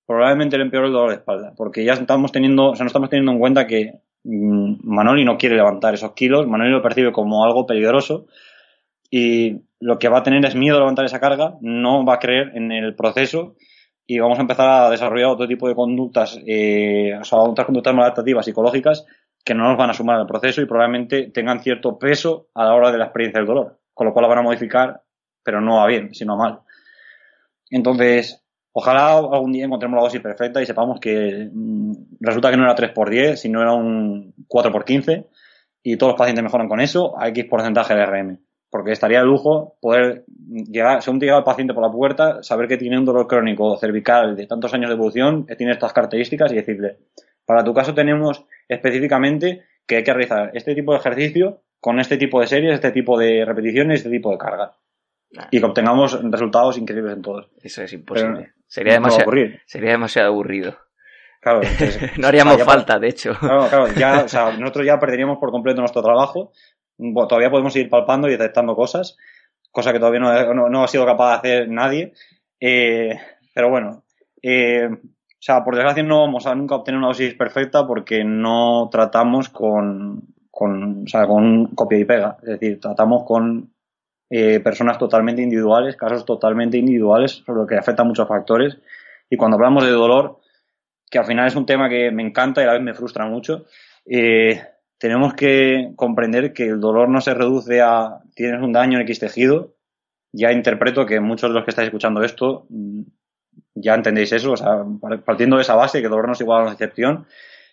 probablemente 0.06 0.56
le 0.56 0.64
empeore 0.64 0.86
el 0.86 0.92
dolor 0.92 1.10
de 1.10 1.16
espalda, 1.16 1.52
porque 1.56 1.84
ya 1.84 1.92
estamos 1.94 2.32
teniendo, 2.32 2.70
o 2.70 2.74
sea, 2.74 2.84
no 2.84 2.88
estamos 2.88 3.10
teniendo 3.10 3.32
en 3.32 3.38
cuenta 3.38 3.66
que 3.66 4.00
mm, 4.24 4.76
Manoli 4.84 5.24
no 5.24 5.36
quiere 5.36 5.56
levantar 5.56 5.94
esos 5.94 6.12
kilos, 6.12 6.46
Manoli 6.46 6.70
lo 6.70 6.82
percibe 6.82 7.12
como 7.12 7.44
algo 7.44 7.66
peligroso 7.66 8.26
y 9.10 9.62
lo 9.80 9.98
que 9.98 10.08
va 10.08 10.18
a 10.18 10.22
tener 10.22 10.44
es 10.44 10.54
miedo 10.54 10.76
a 10.76 10.80
levantar 10.80 11.04
esa 11.04 11.20
carga, 11.20 11.56
no 11.60 12.04
va 12.04 12.14
a 12.14 12.18
creer 12.18 12.52
en 12.54 12.72
el 12.72 12.94
proceso 12.94 13.56
y 14.06 14.18
vamos 14.18 14.38
a 14.38 14.42
empezar 14.42 14.68
a 14.68 14.90
desarrollar 14.90 15.28
otro 15.30 15.48
tipo 15.48 15.68
de 15.68 15.74
conductas, 15.74 16.38
eh, 16.46 17.16
o 17.20 17.24
sea, 17.24 17.38
otras 17.40 17.66
conductas 17.66 17.94
maladaptativas 17.94 18.44
psicológicas 18.44 19.04
que 19.44 19.54
no 19.54 19.64
nos 19.68 19.76
van 19.76 19.90
a 19.90 19.94
sumar 19.94 20.18
al 20.18 20.26
proceso 20.26 20.60
y 20.60 20.66
probablemente 20.66 21.30
tengan 21.30 21.60
cierto 21.60 21.98
peso 21.98 22.48
a 22.54 22.64
la 22.64 22.74
hora 22.74 22.90
de 22.90 22.98
la 22.98 23.04
experiencia 23.04 23.40
del 23.40 23.46
dolor, 23.46 23.78
con 23.94 24.06
lo 24.06 24.12
cual 24.12 24.24
la 24.24 24.28
van 24.28 24.38
a 24.38 24.42
modificar, 24.42 25.02
pero 25.42 25.60
no 25.60 25.80
a 25.82 25.86
bien, 25.86 26.14
sino 26.14 26.34
a 26.34 26.36
mal. 26.36 26.60
Entonces, 27.70 28.44
ojalá 28.72 29.16
algún 29.16 29.52
día 29.52 29.64
encontremos 29.64 29.96
la 29.96 30.02
dosis 30.02 30.20
perfecta 30.20 30.62
y 30.62 30.66
sepamos 30.66 31.00
que 31.00 31.48
mm, 31.52 31.92
resulta 32.20 32.50
que 32.50 32.56
no 32.56 32.64
era 32.64 32.76
3x10, 32.76 33.36
sino 33.36 33.60
era 33.60 33.72
un 33.72 34.34
4x15 34.48 35.26
y 35.82 35.96
todos 35.96 36.12
los 36.12 36.18
pacientes 36.18 36.42
mejoran 36.42 36.68
con 36.68 36.80
eso 36.80 37.18
a 37.18 37.28
X 37.28 37.44
porcentaje 37.48 37.94
de 37.94 38.06
RM. 38.06 38.45
Porque 38.70 38.92
estaría 38.92 39.20
de 39.20 39.26
lujo 39.26 39.76
poder 39.80 40.24
llegar, 40.48 41.02
según 41.02 41.20
te 41.20 41.26
llega 41.26 41.38
el 41.38 41.44
paciente 41.44 41.72
por 41.72 41.82
la 41.82 41.92
puerta, 41.92 42.42
saber 42.42 42.68
que 42.68 42.76
tiene 42.76 42.98
un 42.98 43.04
dolor 43.04 43.26
crónico 43.26 43.76
cervical 43.76 44.36
de 44.36 44.46
tantos 44.46 44.74
años 44.74 44.88
de 44.88 44.96
evolución, 44.96 45.46
que 45.46 45.56
tiene 45.56 45.72
estas 45.72 45.92
características 45.92 46.52
y 46.52 46.56
decirle, 46.56 46.98
para 47.44 47.62
tu 47.62 47.72
caso 47.72 47.94
tenemos 47.94 48.44
específicamente 48.68 49.64
que 49.86 49.96
hay 49.96 50.04
que 50.04 50.12
realizar 50.12 50.50
este 50.54 50.74
tipo 50.74 50.92
de 50.92 50.98
ejercicio 50.98 51.62
con 51.80 52.00
este 52.00 52.16
tipo 52.16 52.40
de 52.40 52.48
series, 52.48 52.74
este 52.74 52.90
tipo 52.90 53.18
de 53.18 53.44
repeticiones, 53.44 54.00
este 54.00 54.10
tipo 54.10 54.32
de 54.32 54.38
carga. 54.38 54.72
Y 55.50 55.60
que 55.60 55.66
obtengamos 55.66 56.20
resultados 56.30 56.78
increíbles 56.78 57.14
en 57.14 57.22
todos. 57.22 57.50
Eso 57.62 57.82
es 57.82 57.92
imposible. 57.92 58.54
sería, 58.66 58.94
demasiado, 58.94 59.30
sería 59.66 59.90
demasiado 59.90 60.28
aburrido. 60.28 60.76
Claro, 61.40 61.60
no 62.18 62.26
haríamos 62.26 62.62
falta, 62.64 62.98
de 62.98 63.08
hecho. 63.08 63.34
Claro, 63.38 63.68
claro, 63.68 63.88
ya, 63.96 64.24
o 64.24 64.28
sea, 64.28 64.56
nosotros 64.56 64.86
ya 64.86 64.98
perderíamos 64.98 65.38
por 65.38 65.50
completo 65.50 65.80
nuestro 65.80 66.02
trabajo. 66.02 66.52
Todavía 67.28 67.50
podemos 67.50 67.72
seguir 67.72 67.90
palpando 67.90 68.28
y 68.28 68.32
detectando 68.32 68.74
cosas, 68.74 69.16
cosa 69.70 69.92
que 69.92 69.98
todavía 69.98 70.20
no, 70.20 70.68
no, 70.68 70.84
ha 70.84 70.88
sido 70.88 71.04
capaz 71.06 71.42
de 71.42 71.52
hacer 71.52 71.68
nadie. 71.68 72.12
Eh, 72.60 73.18
pero 73.54 73.70
bueno, 73.70 74.04
eh, 74.42 74.88
o 74.92 75.42
sea, 75.42 75.62
por 75.62 75.74
desgracia 75.74 76.02
no 76.02 76.20
vamos 76.20 76.46
a 76.46 76.54
nunca 76.54 76.76
obtener 76.76 76.98
una 76.98 77.08
dosis 77.08 77.34
perfecta 77.34 77.86
porque 77.86 78.24
no 78.24 78.88
tratamos 78.90 79.48
con, 79.48 80.34
con, 80.50 81.04
o 81.04 81.06
sea, 81.06 81.26
con 81.26 81.66
copia 81.74 81.98
y 81.98 82.04
pega. 82.04 82.38
Es 82.42 82.58
decir, 82.58 82.80
tratamos 82.80 83.24
con 83.24 83.70
eh, 84.30 84.60
personas 84.60 84.98
totalmente 84.98 85.42
individuales, 85.42 85.96
casos 85.96 86.24
totalmente 86.24 86.78
individuales, 86.78 87.42
sobre 87.44 87.60
lo 87.60 87.66
que 87.66 87.76
afecta 87.76 88.02
a 88.02 88.06
muchos 88.06 88.26
factores. 88.26 88.78
Y 89.30 89.36
cuando 89.36 89.56
hablamos 89.56 89.84
de 89.84 89.90
dolor, 89.90 90.40
que 91.10 91.18
al 91.18 91.26
final 91.26 91.46
es 91.46 91.56
un 91.56 91.66
tema 91.66 91.88
que 91.88 92.10
me 92.10 92.22
encanta 92.22 92.60
y 92.60 92.64
a 92.64 92.68
la 92.68 92.72
vez 92.72 92.82
me 92.82 92.94
frustra 92.94 93.26
mucho, 93.26 93.66
eh, 94.04 94.60
tenemos 94.98 95.34
que 95.34 95.92
comprender 95.96 96.52
que 96.52 96.64
el 96.64 96.80
dolor 96.80 97.08
no 97.08 97.20
se 97.20 97.34
reduce 97.34 97.80
a 97.80 98.20
tienes 98.34 98.62
un 98.62 98.72
daño 98.72 98.98
en 98.98 99.02
X 99.02 99.18
tejido. 99.18 99.74
Ya 100.32 100.52
interpreto 100.52 101.06
que 101.06 101.20
muchos 101.20 101.50
de 101.50 101.54
los 101.54 101.64
que 101.64 101.70
estáis 101.70 101.86
escuchando 101.86 102.22
esto 102.22 102.66
ya 103.74 103.94
entendéis 103.94 104.32
eso, 104.32 104.52
o 104.52 104.56
sea, 104.56 104.84
partiendo 105.24 105.56
de 105.56 105.62
esa 105.62 105.74
base, 105.74 106.00
que 106.00 106.08
dolor 106.08 106.26
no 106.26 106.32
es 106.32 106.40
igual 106.40 106.60
a 106.60 106.64
una 106.64 106.72
excepción, 106.72 107.26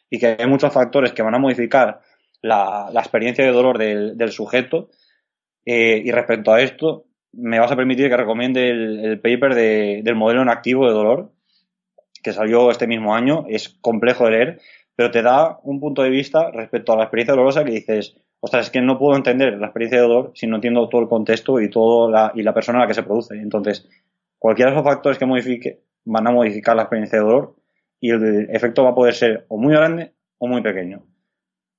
y 0.10 0.20
que 0.20 0.36
hay 0.40 0.48
muchos 0.48 0.72
factores 0.72 1.14
que 1.14 1.24
van 1.24 1.36
a 1.36 1.40
modificar 1.40 2.02
la, 2.42 2.90
experiencia 2.94 3.44
de 3.46 3.52
dolor 3.52 3.78
del, 3.78 4.32
sujeto. 4.32 4.90
Eh, 5.66 6.02
y 6.04 6.12
respecto 6.12 6.52
a 6.52 6.62
esto, 6.62 7.06
me 7.32 7.60
vas 7.60 7.72
a 7.72 7.76
permitir 7.76 8.10
que 8.10 8.18
recomiende 8.18 8.70
el, 8.70 9.20
paper 9.22 9.56
del 9.56 10.16
modelo 10.16 10.42
en 10.42 10.50
activo 10.50 10.88
de 10.88 10.94
dolor, 10.94 11.32
que 12.22 12.34
salió 12.34 12.70
este 12.70 12.86
mismo 12.86 13.16
año. 13.16 13.46
Es 13.48 13.70
complejo 13.70 14.26
de 14.26 14.32
leer, 14.32 14.62
pero 14.96 15.12
te 15.12 15.22
da 15.22 15.60
un 15.64 15.80
punto 15.80 16.04
de 16.04 16.10
vista 16.10 16.52
respecto 16.52 16.94
a 16.94 16.98
la 16.98 17.04
experiencia 17.04 17.34
dolorosa 17.34 17.64
que 17.64 17.72
dices, 17.72 18.16
ostras, 18.40 18.68
es 18.68 18.72
que 18.72 18.82
no 18.82 18.98
puedo 19.00 19.16
entender 19.16 19.58
la 19.58 19.68
experiencia 19.68 20.00
de 20.00 20.08
dolor 20.08 20.32
si 20.36 20.48
no 20.48 20.56
entiendo 20.56 20.88
todo 20.90 21.02
el 21.02 21.08
contexto 21.08 21.60
y, 21.60 21.70
todo 21.70 22.10
la, 22.10 22.32
y 22.36 22.44
la 22.44 22.54
persona 22.54 22.80
a 22.80 22.82
la 22.82 22.88
que 22.88 22.94
se 22.94 23.04
produce. 23.04 23.36
Entonces, 23.36 23.88
cualquiera 24.38 24.72
de 24.72 24.78
esos 24.78 24.86
factores 24.86 25.18
que 25.18 25.26
modifique 25.26 25.84
van 26.06 26.28
a 26.28 26.32
modificar 26.32 26.76
la 26.76 26.84
experiencia 26.84 27.20
de 27.20 27.26
dolor 27.26 27.56
y 28.00 28.10
el 28.10 28.50
efecto 28.52 28.84
va 28.84 28.90
a 28.90 28.96
poder 28.96 29.14
ser 29.14 29.46
o 29.48 29.58
muy 29.58 29.74
grande 29.74 30.14
o 30.38 30.48
muy 30.48 30.62
pequeño. 30.62 31.04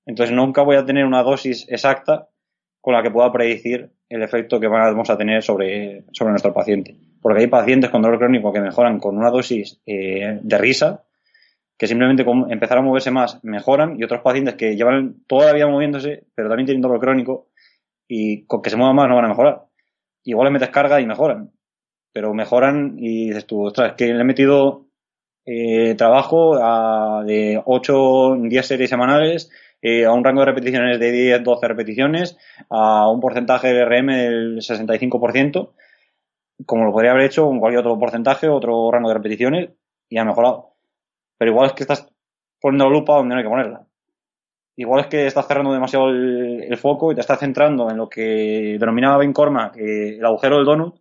Entonces 0.07 0.35
nunca 0.35 0.62
voy 0.62 0.77
a 0.77 0.85
tener 0.85 1.05
una 1.05 1.23
dosis 1.23 1.67
exacta 1.69 2.29
con 2.81 2.95
la 2.95 3.03
que 3.03 3.11
pueda 3.11 3.33
predecir 3.33 3.91
el 4.09 4.23
efecto 4.23 4.61
que 4.61 4.69
vamos 4.69 5.09
a 5.11 5.17
tener 5.17 5.43
sobre, 5.43 6.05
sobre 6.12 6.31
nuestro 6.31 6.53
paciente. 6.53 6.95
Porque 7.21 7.43
hay 7.43 7.47
pacientes 7.47 7.91
con 7.91 8.03
dolor 8.03 8.19
crónico 8.19 8.53
que 8.53 8.61
mejoran 8.61 8.99
con 8.99 9.17
una 9.17 9.31
dosis 9.31 9.81
eh, 9.87 10.39
de 10.43 10.59
risa, 10.59 11.04
que 11.77 11.87
simplemente 11.87 12.25
con 12.25 12.51
empezar 12.53 12.79
a 12.79 12.83
moverse 12.83 13.11
más 13.11 13.43
mejoran, 13.45 13.97
y 13.99 14.05
otros 14.05 14.20
pacientes 14.22 14.55
que 14.55 14.77
llevan 14.77 15.25
toda 15.27 15.47
la 15.47 15.53
vida 15.53 15.66
moviéndose, 15.66 16.25
pero 16.35 16.49
también 16.49 16.66
tienen 16.66 16.83
dolor 16.83 17.01
crónico, 17.01 17.49
y 18.09 18.47
con 18.47 18.62
que 18.62 18.70
se 18.70 18.77
muevan 18.77 18.97
más 18.97 19.09
no 19.09 19.16
van 19.16 19.25
a 19.27 19.29
mejorar. 19.29 19.64
Igual 20.25 20.47
les 20.47 20.53
metes 20.53 20.70
carga 20.70 21.01
y 21.01 21.07
mejoran 21.07 21.53
pero 22.14 22.33
mejoran 22.33 22.95
y 22.97 23.27
dices 23.27 23.45
tú, 23.45 23.66
ostras, 23.66 23.95
que 23.95 24.07
le 24.14 24.20
he 24.20 24.25
metido 24.25 24.87
eh, 25.45 25.97
trabajo 25.97 26.55
a, 26.55 27.25
de 27.27 27.61
8, 27.62 28.37
10 28.41 28.66
series 28.66 28.89
semanales, 28.89 29.51
eh, 29.83 30.07
a 30.07 30.12
un 30.12 30.22
rango 30.22 30.41
de 30.41 30.47
repeticiones 30.47 31.01
de 31.01 31.11
10, 31.11 31.43
12 31.43 31.66
repeticiones, 31.68 32.39
a 32.70 33.11
un 33.11 33.20
porcentaje 33.20 33.75
de 33.75 33.85
RM 33.85 34.07
del 34.07 34.59
65%, 34.59 35.72
como 36.64 36.85
lo 36.85 36.93
podría 36.93 37.11
haber 37.11 37.25
hecho 37.25 37.47
con 37.47 37.59
cualquier 37.59 37.81
otro 37.81 37.99
porcentaje, 37.99 38.49
otro 38.49 38.93
rango 38.93 39.09
de 39.09 39.14
repeticiones, 39.14 39.70
y 40.09 40.16
ha 40.16 40.25
mejorado. 40.25 40.74
Pero 41.45 41.53
igual 41.53 41.66
es 41.66 41.72
que 41.74 41.82
estás 41.82 42.09
poniendo 42.59 42.86
la 42.86 42.99
lupa 42.99 43.16
donde 43.16 43.34
no 43.34 43.38
hay 43.38 43.45
que 43.45 43.51
ponerla. 43.51 43.86
Igual 44.76 45.01
es 45.01 45.07
que 45.09 45.26
estás 45.26 45.47
cerrando 45.47 45.74
demasiado 45.74 46.09
el, 46.09 46.74
foco 46.78 47.12
y 47.12 47.14
te 47.14 47.20
estás 47.20 47.38
centrando 47.38 47.90
en 47.90 47.99
lo 47.99 48.09
que 48.09 48.78
denominaba 48.80 49.18
Ben 49.18 49.34
Corma, 49.34 49.70
que 49.70 50.16
el 50.16 50.24
agujero 50.24 50.57
del 50.57 50.64
donut, 50.64 50.97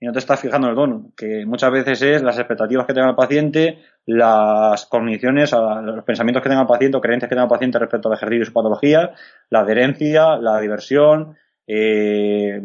y 0.00 0.06
no 0.06 0.12
te 0.12 0.18
estás 0.18 0.40
fijando 0.40 0.66
en 0.66 0.70
el 0.72 0.76
donut, 0.76 1.14
que 1.14 1.46
muchas 1.46 1.70
veces 1.70 2.02
es 2.02 2.20
las 2.20 2.36
expectativas 2.36 2.84
que 2.84 2.92
tenga 2.92 3.10
el 3.10 3.14
paciente, 3.14 3.78
las 4.06 4.86
cogniciones, 4.86 5.52
los 5.52 6.02
pensamientos 6.02 6.42
que 6.42 6.48
tenga 6.48 6.62
el 6.62 6.66
paciente 6.66 6.96
o 6.96 7.00
creencias 7.00 7.28
que 7.28 7.36
tenga 7.36 7.44
el 7.44 7.48
paciente 7.48 7.78
respecto 7.78 8.08
al 8.08 8.16
ejercicio 8.16 8.42
y 8.42 8.46
su 8.46 8.52
patología, 8.52 9.12
la 9.50 9.60
adherencia, 9.60 10.36
la 10.36 10.58
diversión, 10.58 11.36
eh, 11.64 12.60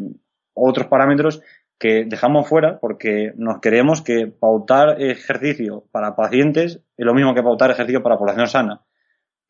otros 0.54 0.88
parámetros 0.88 1.40
que 1.78 2.04
dejamos 2.06 2.48
fuera 2.48 2.78
porque 2.80 3.32
nos 3.36 3.60
creemos 3.60 4.02
que 4.02 4.26
pautar 4.26 5.00
ejercicio 5.00 5.84
para 5.90 6.16
pacientes 6.16 6.80
es 6.96 7.06
lo 7.06 7.14
mismo 7.14 7.34
que 7.34 7.42
pautar 7.42 7.70
ejercicio 7.70 8.02
para 8.02 8.18
población 8.18 8.48
sana. 8.48 8.84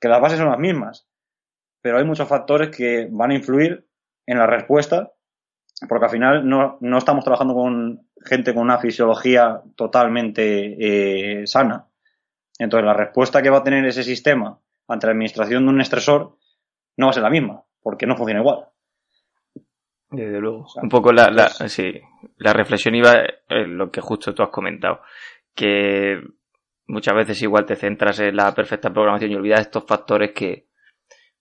Que 0.00 0.08
las 0.08 0.20
bases 0.20 0.38
son 0.38 0.48
las 0.48 0.58
mismas, 0.58 1.08
pero 1.80 1.98
hay 1.98 2.04
muchos 2.04 2.28
factores 2.28 2.74
que 2.76 3.08
van 3.10 3.30
a 3.30 3.34
influir 3.34 3.86
en 4.26 4.38
la 4.38 4.46
respuesta 4.46 5.12
porque 5.88 6.06
al 6.06 6.10
final 6.10 6.48
no, 6.48 6.78
no 6.80 6.98
estamos 6.98 7.22
trabajando 7.22 7.54
con 7.54 8.08
gente 8.24 8.54
con 8.54 8.62
una 8.62 8.78
fisiología 8.78 9.62
totalmente 9.76 11.42
eh, 11.42 11.46
sana. 11.46 11.86
Entonces 12.58 12.86
la 12.86 12.94
respuesta 12.94 13.42
que 13.42 13.50
va 13.50 13.58
a 13.58 13.64
tener 13.64 13.84
ese 13.84 14.02
sistema 14.02 14.58
ante 14.88 15.06
la 15.06 15.12
administración 15.12 15.64
de 15.64 15.70
un 15.70 15.80
estresor 15.80 16.38
no 16.96 17.06
va 17.06 17.10
a 17.10 17.14
ser 17.14 17.22
la 17.22 17.30
misma, 17.30 17.64
porque 17.82 18.06
no 18.06 18.16
funciona 18.16 18.40
igual. 18.40 18.68
Desde 20.10 20.40
luego. 20.40 20.66
un 20.80 20.88
poco 20.88 21.12
la, 21.12 21.30
la, 21.30 21.48
sí, 21.48 21.92
la 22.38 22.52
reflexión 22.52 22.94
iba 22.94 23.14
en 23.48 23.76
lo 23.76 23.90
que 23.90 24.00
justo 24.00 24.34
tú 24.34 24.42
has 24.42 24.50
comentado, 24.50 25.00
que 25.54 26.20
muchas 26.86 27.14
veces 27.14 27.42
igual 27.42 27.66
te 27.66 27.76
centras 27.76 28.20
en 28.20 28.36
la 28.36 28.54
perfecta 28.54 28.92
programación 28.92 29.32
y 29.32 29.34
olvidas 29.34 29.60
estos 29.60 29.84
factores 29.84 30.32
que, 30.32 30.68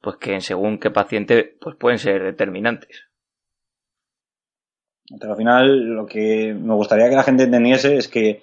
pues 0.01 0.17
que 0.17 0.39
según 0.41 0.79
qué 0.79 0.89
paciente, 0.89 1.57
pues 1.61 1.75
pueden 1.75 1.99
ser 1.99 2.23
determinantes. 2.23 3.07
Pero 5.19 5.33
al 5.33 5.37
final 5.37 5.79
lo 5.95 6.05
que 6.07 6.55
me 6.59 6.73
gustaría 6.73 7.09
que 7.09 7.15
la 7.15 7.23
gente 7.23 7.43
entendiese 7.43 7.97
es 7.97 8.07
que 8.07 8.41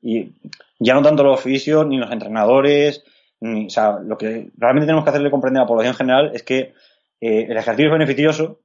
y 0.00 0.32
ya 0.78 0.94
no 0.94 1.02
tanto 1.02 1.24
los 1.24 1.40
fisios 1.40 1.86
ni 1.86 1.98
los 1.98 2.10
entrenadores, 2.12 3.04
ni, 3.40 3.66
o 3.66 3.70
sea, 3.70 3.98
lo 3.98 4.16
que 4.16 4.50
realmente 4.56 4.86
tenemos 4.86 5.04
que 5.04 5.10
hacerle 5.10 5.30
comprender 5.30 5.60
a 5.60 5.64
la 5.64 5.68
población 5.68 5.94
general 5.94 6.30
es 6.34 6.42
que 6.42 6.74
eh, 7.20 7.46
el 7.48 7.56
ejercicio 7.56 7.86
es 7.86 7.92
beneficioso, 7.92 8.60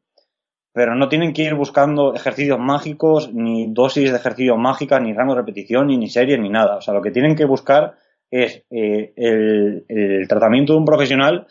pero 0.74 0.96
no 0.96 1.08
tienen 1.08 1.34
que 1.34 1.44
ir 1.44 1.54
buscando 1.54 2.16
ejercicios 2.16 2.60
mágicos, 2.60 3.32
ni 3.32 3.68
dosis 3.72 4.10
de 4.12 4.18
ejercicios 4.18 4.58
mágicas, 4.58 5.02
ni 5.02 5.14
rango 5.14 5.36
de 5.36 5.42
repetición, 5.42 5.88
ni, 5.88 5.98
ni 5.98 6.10
series, 6.10 6.40
ni 6.40 6.50
nada. 6.50 6.78
O 6.78 6.82
sea, 6.82 6.96
lo 6.96 7.02
que 7.02 7.12
tienen 7.12 7.36
que 7.36 7.46
buscar 7.46 7.96
es 8.32 8.64
eh, 8.72 9.14
el, 9.16 10.28
tratamiento 10.28 10.74
de 10.74 10.80
un 10.80 10.86
profesional 10.86 11.46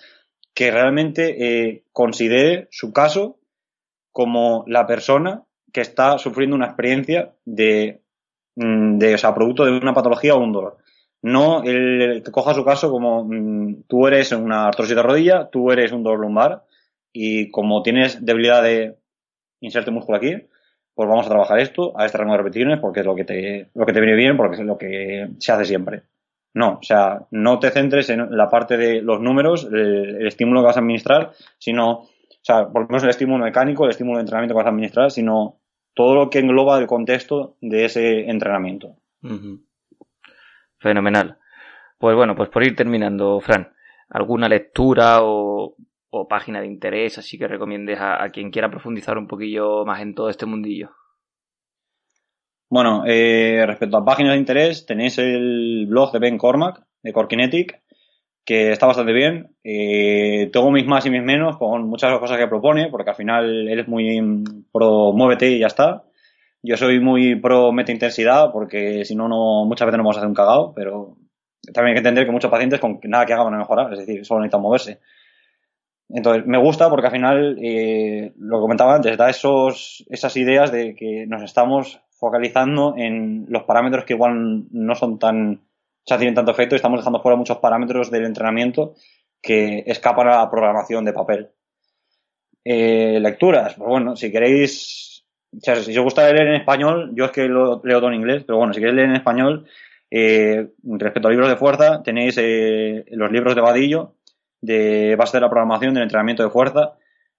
que 0.52 0.72
realmente 0.72 1.36
eh, 1.38 1.84
considere 1.92 2.66
su 2.72 2.92
caso 2.92 3.38
como 4.10 4.64
la 4.66 4.86
persona 4.88 5.44
que 5.72 5.80
está 5.80 6.18
sufriendo 6.18 6.56
una 6.56 6.66
experiencia 6.66 7.32
de, 7.44 8.02
mm, 8.56 8.98
o 9.14 9.18
sea, 9.18 9.34
producto 9.34 9.64
de 9.64 9.70
una 9.70 9.94
patología 9.94 10.34
o 10.34 10.42
un 10.42 10.52
dolor. 10.52 10.78
No 11.22 11.62
el 11.62 12.24
coja 12.32 12.54
su 12.54 12.64
caso 12.64 12.90
como 12.90 13.24
mm, 13.24 13.84
tú 13.86 14.08
eres 14.08 14.32
una 14.32 14.66
artrosis 14.66 14.96
de 14.96 15.02
rodilla, 15.02 15.48
tú 15.48 15.70
eres 15.70 15.92
un 15.92 16.02
dolor 16.02 16.18
lumbar 16.18 16.64
y 17.12 17.52
como 17.52 17.82
tienes 17.82 18.24
debilidad 18.24 18.64
de 18.64 18.96
inserte 19.62 19.90
músculo 19.90 20.18
aquí, 20.18 20.36
pues 20.94 21.08
vamos 21.08 21.26
a 21.26 21.30
trabajar 21.30 21.58
esto 21.58 21.98
a 21.98 22.04
este 22.04 22.18
rango 22.18 22.32
de 22.32 22.38
repeticiones 22.38 22.78
porque 22.80 23.00
es 23.00 23.06
lo 23.06 23.14
que 23.14 23.24
te, 23.24 23.70
lo 23.74 23.86
que 23.86 23.92
te 23.92 24.00
viene 24.00 24.14
bien, 24.14 24.36
porque 24.36 24.56
es 24.56 24.62
lo 24.62 24.76
que 24.76 25.28
se 25.38 25.52
hace 25.52 25.64
siempre. 25.64 26.02
No, 26.54 26.78
o 26.80 26.82
sea, 26.82 27.26
no 27.30 27.58
te 27.58 27.70
centres 27.70 28.10
en 28.10 28.36
la 28.36 28.48
parte 28.50 28.76
de 28.76 29.00
los 29.00 29.20
números, 29.20 29.64
el, 29.72 30.16
el 30.16 30.26
estímulo 30.26 30.60
que 30.60 30.66
vas 30.66 30.76
a 30.76 30.80
administrar, 30.80 31.32
sino, 31.58 31.90
o 31.92 32.08
sea, 32.42 32.68
por 32.68 32.82
lo 32.82 32.88
menos 32.88 33.04
el 33.04 33.10
estímulo 33.10 33.44
mecánico, 33.44 33.84
el 33.84 33.90
estímulo 33.90 34.18
de 34.18 34.22
entrenamiento 34.22 34.54
que 34.54 34.58
vas 34.58 34.66
a 34.66 34.70
administrar, 34.70 35.10
sino 35.10 35.60
todo 35.94 36.14
lo 36.14 36.30
que 36.30 36.40
engloba 36.40 36.78
el 36.78 36.86
contexto 36.86 37.56
de 37.60 37.86
ese 37.86 38.30
entrenamiento. 38.30 38.96
Fenomenal. 40.78 41.38
Pues 41.98 42.16
bueno, 42.16 42.34
pues 42.34 42.48
por 42.48 42.64
ir 42.64 42.74
terminando, 42.74 43.40
Fran, 43.40 43.72
¿alguna 44.08 44.48
lectura 44.48 45.18
o, 45.22 45.76
o 46.14 46.28
página 46.28 46.60
de 46.60 46.66
interés 46.66 47.16
así 47.16 47.38
que 47.38 47.48
recomiendes 47.48 47.98
a, 47.98 48.28
quien 48.30 48.50
quiera 48.50 48.70
profundizar 48.70 49.16
un 49.16 49.26
poquillo 49.26 49.84
más 49.86 50.00
en 50.02 50.14
todo 50.14 50.28
este 50.28 50.46
mundillo? 50.46 50.90
Bueno, 52.70 53.04
eh, 53.06 53.64
respecto 53.66 53.96
a 53.96 54.04
páginas 54.04 54.32
de 54.32 54.38
interés, 54.38 54.86
tenéis 54.86 55.18
el 55.18 55.86
blog 55.88 56.12
de 56.12 56.18
Ben 56.18 56.38
Cormack, 56.38 56.82
de 57.02 57.12
Corkinetic, 57.12 57.82
que 58.44 58.72
está 58.72 58.86
bastante 58.86 59.12
bien. 59.12 59.54
Eh, 59.64 60.50
tengo 60.52 60.70
mis 60.70 60.86
más 60.86 61.04
y 61.06 61.10
mis 61.10 61.22
menos 61.22 61.56
con 61.56 61.88
muchas 61.88 62.18
cosas 62.18 62.38
que 62.38 62.46
propone, 62.46 62.88
porque 62.90 63.10
al 63.10 63.16
final 63.16 63.68
él 63.68 63.78
es 63.78 63.88
muy 63.88 64.44
pro 64.72 65.12
muévete 65.12 65.50
y 65.50 65.58
ya 65.60 65.66
está. 65.66 66.04
Yo 66.62 66.76
soy 66.76 67.00
muy 67.00 67.36
pro 67.36 67.72
meta 67.72 67.92
intensidad, 67.92 68.52
porque 68.52 69.04
si 69.04 69.14
no, 69.14 69.28
no 69.28 69.64
muchas 69.64 69.86
veces 69.86 69.96
no 69.96 70.04
vamos 70.04 70.16
a 70.16 70.20
hacer 70.20 70.28
un 70.28 70.34
cagado, 70.34 70.72
pero 70.74 71.16
también 71.72 71.88
hay 71.88 71.94
que 71.94 72.08
entender 72.08 72.24
que 72.26 72.32
muchos 72.32 72.50
pacientes 72.50 72.80
con 72.80 73.00
nada 73.04 73.26
que 73.26 73.32
hagan 73.32 73.46
van 73.46 73.54
a 73.54 73.58
mejorar, 73.58 73.92
es 73.92 74.00
decir, 74.00 74.24
solo 74.24 74.40
necesitan 74.40 74.62
moverse. 74.62 75.00
Entonces, 76.14 76.46
me 76.46 76.58
gusta 76.58 76.90
porque 76.90 77.06
al 77.06 77.12
final, 77.12 77.58
eh, 77.62 78.32
lo 78.36 78.58
que 78.58 78.62
comentaba 78.62 78.94
antes, 78.94 79.16
da 79.16 79.30
esos, 79.30 80.04
esas 80.10 80.36
ideas 80.36 80.70
de 80.70 80.94
que 80.94 81.26
nos 81.26 81.42
estamos 81.42 82.00
focalizando 82.10 82.94
en 82.96 83.46
los 83.48 83.64
parámetros 83.64 84.04
que 84.04 84.12
igual 84.12 84.66
no 84.70 84.94
son 84.94 85.18
tan, 85.18 85.54
o 85.54 86.04
sea, 86.04 86.18
tanto 86.18 86.50
efecto 86.52 86.74
y 86.74 86.76
estamos 86.76 87.00
dejando 87.00 87.22
fuera 87.22 87.36
muchos 87.36 87.58
parámetros 87.58 88.10
del 88.10 88.26
entrenamiento 88.26 88.94
que 89.40 89.84
escapan 89.86 90.28
a 90.28 90.36
la 90.36 90.50
programación 90.50 91.04
de 91.04 91.12
papel. 91.14 91.48
Eh, 92.64 93.18
lecturas, 93.18 93.74
pues 93.74 93.88
bueno, 93.88 94.14
si 94.14 94.30
queréis, 94.30 95.24
o 95.56 95.60
sea, 95.60 95.76
si 95.76 95.96
os 95.96 96.04
gusta 96.04 96.30
leer 96.30 96.46
en 96.46 96.54
español, 96.54 97.10
yo 97.14 97.24
es 97.24 97.32
que 97.32 97.48
lo 97.48 97.80
leo 97.82 97.98
todo 97.98 98.10
en 98.10 98.20
inglés, 98.20 98.44
pero 98.46 98.58
bueno, 98.58 98.74
si 98.74 98.80
queréis 98.80 98.96
leer 98.96 99.08
en 99.08 99.16
español, 99.16 99.66
eh, 100.10 100.68
respecto 100.84 101.26
a 101.26 101.30
libros 101.30 101.48
de 101.48 101.56
fuerza, 101.56 102.02
tenéis 102.02 102.36
eh, 102.38 103.04
los 103.12 103.32
libros 103.32 103.54
de 103.54 103.62
Vadillo, 103.62 104.14
de 104.62 105.16
base 105.16 105.36
de 105.36 105.42
la 105.42 105.50
programación 105.50 105.92
del 105.92 106.04
entrenamiento 106.04 106.42
de 106.42 106.50
fuerza. 106.50 106.94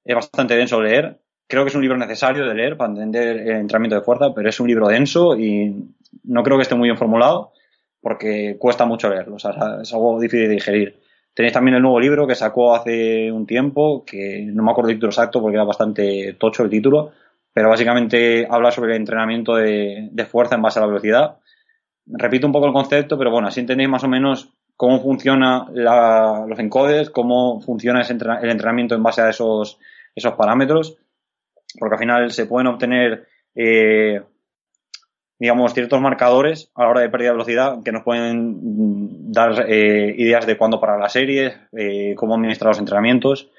Es 0.06 0.14
bastante 0.14 0.56
denso 0.56 0.80
leer. 0.82 1.20
Creo 1.48 1.64
que 1.64 1.70
es 1.70 1.76
un 1.76 1.82
libro 1.82 1.98
necesario 1.98 2.46
de 2.46 2.54
leer 2.54 2.78
para 2.78 2.92
entender 2.92 3.38
el 3.38 3.56
entrenamiento 3.56 3.96
de 3.96 4.04
fuerza, 4.04 4.34
pero 4.36 4.48
es 4.48 4.60
un 4.60 4.68
libro 4.68 4.88
denso 4.88 5.36
y 5.38 5.74
no 6.24 6.44
creo 6.44 6.58
que 6.58 6.64
esté 6.64 6.76
muy 6.76 6.90
bien 6.90 6.98
formulado 6.98 7.54
porque 8.02 8.58
cuesta 8.60 8.86
mucho 8.86 9.10
leerlo. 9.10 9.36
O 9.36 9.40
sea, 9.40 9.80
es 9.82 9.94
algo 9.94 10.20
difícil 10.20 10.48
de 10.48 10.54
digerir. 10.56 11.00
Tenéis 11.34 11.54
también 11.54 11.76
el 11.76 11.82
nuevo 11.82 12.00
libro 12.00 12.28
que 12.28 12.36
sacó 12.36 12.76
hace 12.76 13.32
un 13.32 13.48
tiempo, 13.48 14.04
que 14.06 14.46
no 14.54 14.62
me 14.62 14.72
acuerdo 14.72 14.92
el 14.92 14.98
título 14.98 15.10
exacto 15.10 15.42
porque 15.42 15.56
era 15.56 15.64
bastante 15.64 16.36
tocho 16.38 16.64
el 16.64 16.70
título, 16.70 17.12
pero 17.54 17.70
básicamente 17.70 18.46
habla 18.50 18.72
sobre 18.72 18.92
el 18.92 18.98
entrenamiento 18.98 19.56
de, 19.56 20.10
de 20.12 20.26
fuerza 20.26 20.56
en 20.56 20.62
base 20.62 20.78
a 20.78 20.82
la 20.82 20.90
velocidad. 20.90 21.38
Repito 22.06 22.46
un 22.46 22.54
poco 22.54 22.68
el 22.68 22.74
concepto, 22.74 23.18
pero 23.18 23.32
bueno, 23.32 23.48
así 23.48 23.62
entendéis 23.62 23.90
más 23.90 24.04
o 24.04 24.10
menos 24.10 24.54
cómo 24.76 25.02
funciona 25.02 25.68
la, 25.74 26.46
los 26.48 26.60
encodes, 26.60 27.10
cómo 27.10 27.62
funciona 27.62 28.02
ese 28.02 28.14
entrena, 28.14 28.40
el 28.40 28.50
entrenamiento 28.50 28.96
en 28.96 29.04
base 29.04 29.22
a 29.22 29.30
esos, 29.30 29.80
esos 30.16 30.34
parámetros, 30.34 30.98
porque 31.80 31.96
al 31.96 32.00
final 32.00 32.32
se 32.32 32.46
pueden 32.46 32.68
obtener, 32.68 33.28
eh, 33.56 34.22
digamos, 35.40 35.74
ciertos 35.74 36.02
marcadores 36.02 36.72
a 36.76 36.84
la 36.84 36.90
hora 36.90 37.02
de 37.02 37.10
pérdida 37.10 37.30
de 37.30 37.34
velocidad 37.34 37.84
que 37.84 37.92
nos 37.92 38.04
pueden 38.04 39.32
dar 39.32 39.66
eh, 39.68 40.14
ideas 40.18 40.46
de 40.46 40.58
cuándo 40.58 40.80
parar 40.80 41.00
la 41.00 41.10
serie, 41.10 41.54
eh, 41.72 42.14
cómo 42.16 42.36
administrar 42.36 42.70
los 42.70 42.80
entrenamientos. 42.80 43.52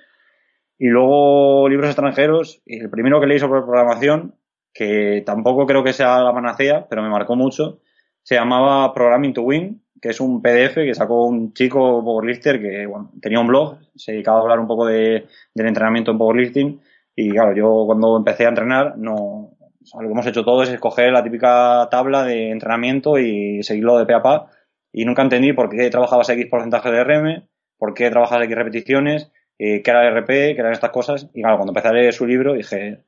Y 0.79 0.89
luego 0.89 1.69
libros 1.69 1.91
extranjeros, 1.91 2.63
el 2.67 2.91
primero 2.91 3.21
que 3.21 3.27
leí 3.27 3.39
sobre 3.39 3.63
programación, 3.63 4.35
que 4.73 5.23
tampoco 5.25 5.67
creo 5.67 5.85
que 5.85 5.93
sea 5.93 6.21
la 6.21 6.33
panacea, 6.33 6.87
pero 6.89 7.03
me 7.03 7.09
marcó 7.09 7.37
mucho, 7.37 7.81
se 8.23 8.35
llamaba 8.35 8.93
Programming 8.93 9.35
to 9.35 9.43
Win, 9.43 9.84
que 10.05 10.11
es 10.11 10.21
un 10.21 10.43
PDF 10.43 10.75
que 10.75 10.95
sacó 10.95 11.25
un 11.25 11.55
chico 11.55 12.05
powerlifter 12.05 12.61
que 12.61 12.85
bueno, 12.85 13.11
tenía 13.23 13.41
un 13.41 13.47
blog, 13.47 13.79
se 13.97 14.13
dedicaba 14.13 14.37
a 14.37 14.43
hablar 14.43 14.61
un 14.61 14.67
poco 14.67 14.85
de, 14.85 15.25
del 15.55 15.67
entrenamiento 15.67 16.11
en 16.11 16.19
powerlifting 16.19 16.79
y 17.17 17.31
claro, 17.31 17.57
yo 17.57 17.85
cuando 17.87 18.19
empecé 18.19 18.45
a 18.45 18.51
entrenar, 18.51 18.99
no, 18.99 19.15
o 19.15 19.57
sea, 19.83 20.03
lo 20.03 20.09
que 20.09 20.13
hemos 20.13 20.27
hecho 20.27 20.45
todo 20.45 20.63
es 20.63 20.69
escoger 20.69 21.11
la 21.11 21.25
típica 21.25 21.89
tabla 21.91 22.23
de 22.23 22.51
entrenamiento 22.51 23.19
y 23.19 23.63
seguirlo 23.63 23.97
de 23.97 24.05
pe 24.05 24.13
a 24.13 24.21
pa 24.21 24.51
y 24.93 25.07
nunca 25.07 25.23
entendí 25.23 25.55
por 25.55 25.71
qué 25.71 25.89
trabajabas 25.89 26.29
X 26.29 26.49
porcentaje 26.51 26.91
de 26.91 27.03
RM, 27.03 27.49
por 27.79 27.95
qué 27.95 28.11
trabajabas 28.11 28.45
X 28.45 28.57
repeticiones, 28.57 29.33
eh, 29.59 29.81
qué 29.81 29.91
era 29.91 30.07
el 30.07 30.15
RP, 30.19 30.27
qué 30.29 30.57
eran 30.59 30.75
estas 30.75 30.91
cosas 30.91 31.31
y 31.33 31.41
claro, 31.41 31.57
cuando 31.57 31.71
empecé 31.71 31.89
a 31.89 31.93
leer 31.95 32.13
su 32.13 32.27
libro 32.27 32.53
dije, 32.53 33.05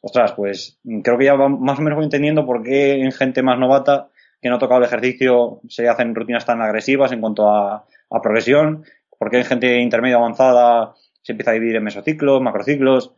ostras, 0.00 0.32
pues 0.32 0.80
creo 1.02 1.18
que 1.18 1.26
ya 1.26 1.36
más 1.36 1.78
o 1.78 1.82
menos 1.82 1.96
voy 1.96 2.04
entendiendo 2.04 2.46
por 2.46 2.62
qué 2.62 3.02
en 3.02 3.12
gente 3.12 3.42
más 3.42 3.58
novata 3.58 4.08
que 4.40 4.48
no 4.48 4.56
ha 4.56 4.58
tocado 4.58 4.80
el 4.80 4.86
ejercicio 4.86 5.60
se 5.68 5.88
hacen 5.88 6.14
rutinas 6.14 6.44
tan 6.44 6.60
agresivas 6.62 7.12
en 7.12 7.20
cuanto 7.20 7.48
a, 7.48 7.84
a 8.10 8.22
progresión, 8.22 8.84
porque 9.18 9.38
en 9.38 9.44
gente 9.44 9.80
intermedia 9.80 10.16
avanzada 10.16 10.94
se 11.22 11.32
empieza 11.32 11.50
a 11.50 11.54
dividir 11.54 11.76
en 11.76 11.84
mesociclos, 11.84 12.40
macrociclos, 12.40 13.12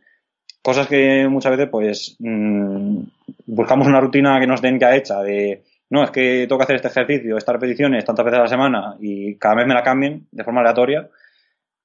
cosas 0.61 0.87
que 0.87 1.27
muchas 1.27 1.51
veces 1.51 1.69
pues 1.71 2.15
mmm, 2.19 3.01
buscamos 3.45 3.87
una 3.87 4.01
rutina 4.01 4.39
que 4.39 4.47
nos 4.47 4.61
den 4.61 4.79
ya 4.79 4.95
hecha 4.95 5.21
de 5.21 5.63
no, 5.91 6.05
es 6.05 6.11
que 6.11 6.45
tengo 6.47 6.57
que 6.57 6.63
hacer 6.63 6.77
este 6.77 6.87
ejercicio, 6.87 7.35
estas 7.35 7.53
repeticiones 7.53 8.05
tantas 8.05 8.23
veces 8.23 8.39
a 8.39 8.43
la 8.43 8.47
semana 8.47 8.95
y 8.97 9.37
cada 9.37 9.55
mes 9.55 9.67
me 9.67 9.73
la 9.73 9.83
cambien 9.83 10.25
de 10.31 10.43
forma 10.45 10.61
aleatoria, 10.61 11.09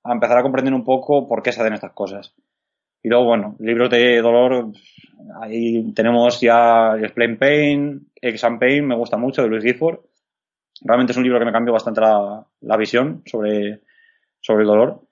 a 0.05 0.13
empezar 0.13 0.39
a 0.39 0.43
comprender 0.43 0.73
un 0.73 0.85
poco 0.85 1.27
por 1.27 1.43
qué 1.43 1.51
se 1.51 1.61
hacen 1.61 1.73
estas 1.73 1.93
cosas. 1.93 2.33
Y 3.07 3.09
luego, 3.09 3.25
bueno, 3.25 3.55
libros 3.61 3.89
de 3.89 4.21
dolor, 4.21 4.73
ahí 5.41 5.93
tenemos 5.93 6.41
ya 6.41 6.97
Explain 7.01 7.39
Pain, 7.39 8.09
Exam 8.21 8.59
Pain, 8.59 8.85
me 8.85 8.97
gusta 8.97 9.17
mucho, 9.17 9.43
de 9.43 9.49
Luis 9.49 9.63
Gifford. 9.63 10.01
Realmente 10.81 11.13
es 11.13 11.17
un 11.17 11.23
libro 11.23 11.39
que 11.39 11.45
me 11.45 11.53
cambió 11.53 11.73
bastante 11.73 12.01
la, 12.01 12.45
la 12.63 12.77
visión 12.77 13.23
sobre, 13.25 13.83
sobre 14.41 14.63
el 14.63 14.67
dolor. 14.67 15.03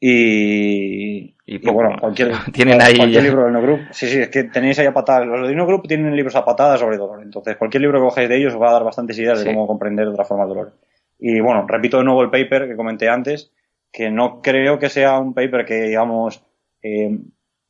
Y, 0.00 1.36
y, 1.44 1.58
pues, 1.58 1.74
bueno, 1.74 1.98
cualquier, 2.00 2.32
tienen 2.54 2.80
ahí 2.80 2.96
cualquier 2.96 3.24
libro 3.24 3.44
del 3.44 3.52
No 3.52 3.60
Group. 3.60 3.80
Sí, 3.90 4.06
sí, 4.06 4.18
es 4.18 4.30
que 4.30 4.44
tenéis 4.44 4.78
ahí 4.78 4.86
a 4.86 4.94
patadas. 4.94 5.26
Los 5.26 5.48
de 5.48 5.54
No 5.54 5.66
Group 5.66 5.86
tienen 5.86 6.16
libros 6.16 6.34
a 6.34 6.46
patadas 6.46 6.80
sobre 6.80 6.96
dolor. 6.96 7.22
Entonces, 7.22 7.58
cualquier 7.58 7.82
libro 7.82 7.98
que 7.98 8.06
cojáis 8.06 8.30
de 8.30 8.38
ellos 8.38 8.54
os 8.54 8.62
va 8.62 8.70
a 8.70 8.72
dar 8.72 8.84
bastantes 8.84 9.18
ideas 9.18 9.38
sí. 9.40 9.44
de 9.44 9.52
cómo 9.52 9.66
comprender 9.66 10.06
de 10.06 10.12
otra 10.12 10.24
forma 10.24 10.44
el 10.44 10.48
dolor. 10.48 10.72
Y 11.18 11.40
bueno, 11.40 11.66
repito 11.68 11.98
de 11.98 12.04
nuevo 12.04 12.22
el 12.22 12.30
paper 12.30 12.66
que 12.66 12.76
comenté 12.76 13.10
antes, 13.10 13.52
que 13.92 14.10
no 14.10 14.40
creo 14.40 14.78
que 14.78 14.88
sea 14.88 15.18
un 15.18 15.34
paper 15.34 15.66
que, 15.66 15.82
digamos, 15.82 16.42
eh, 16.82 17.18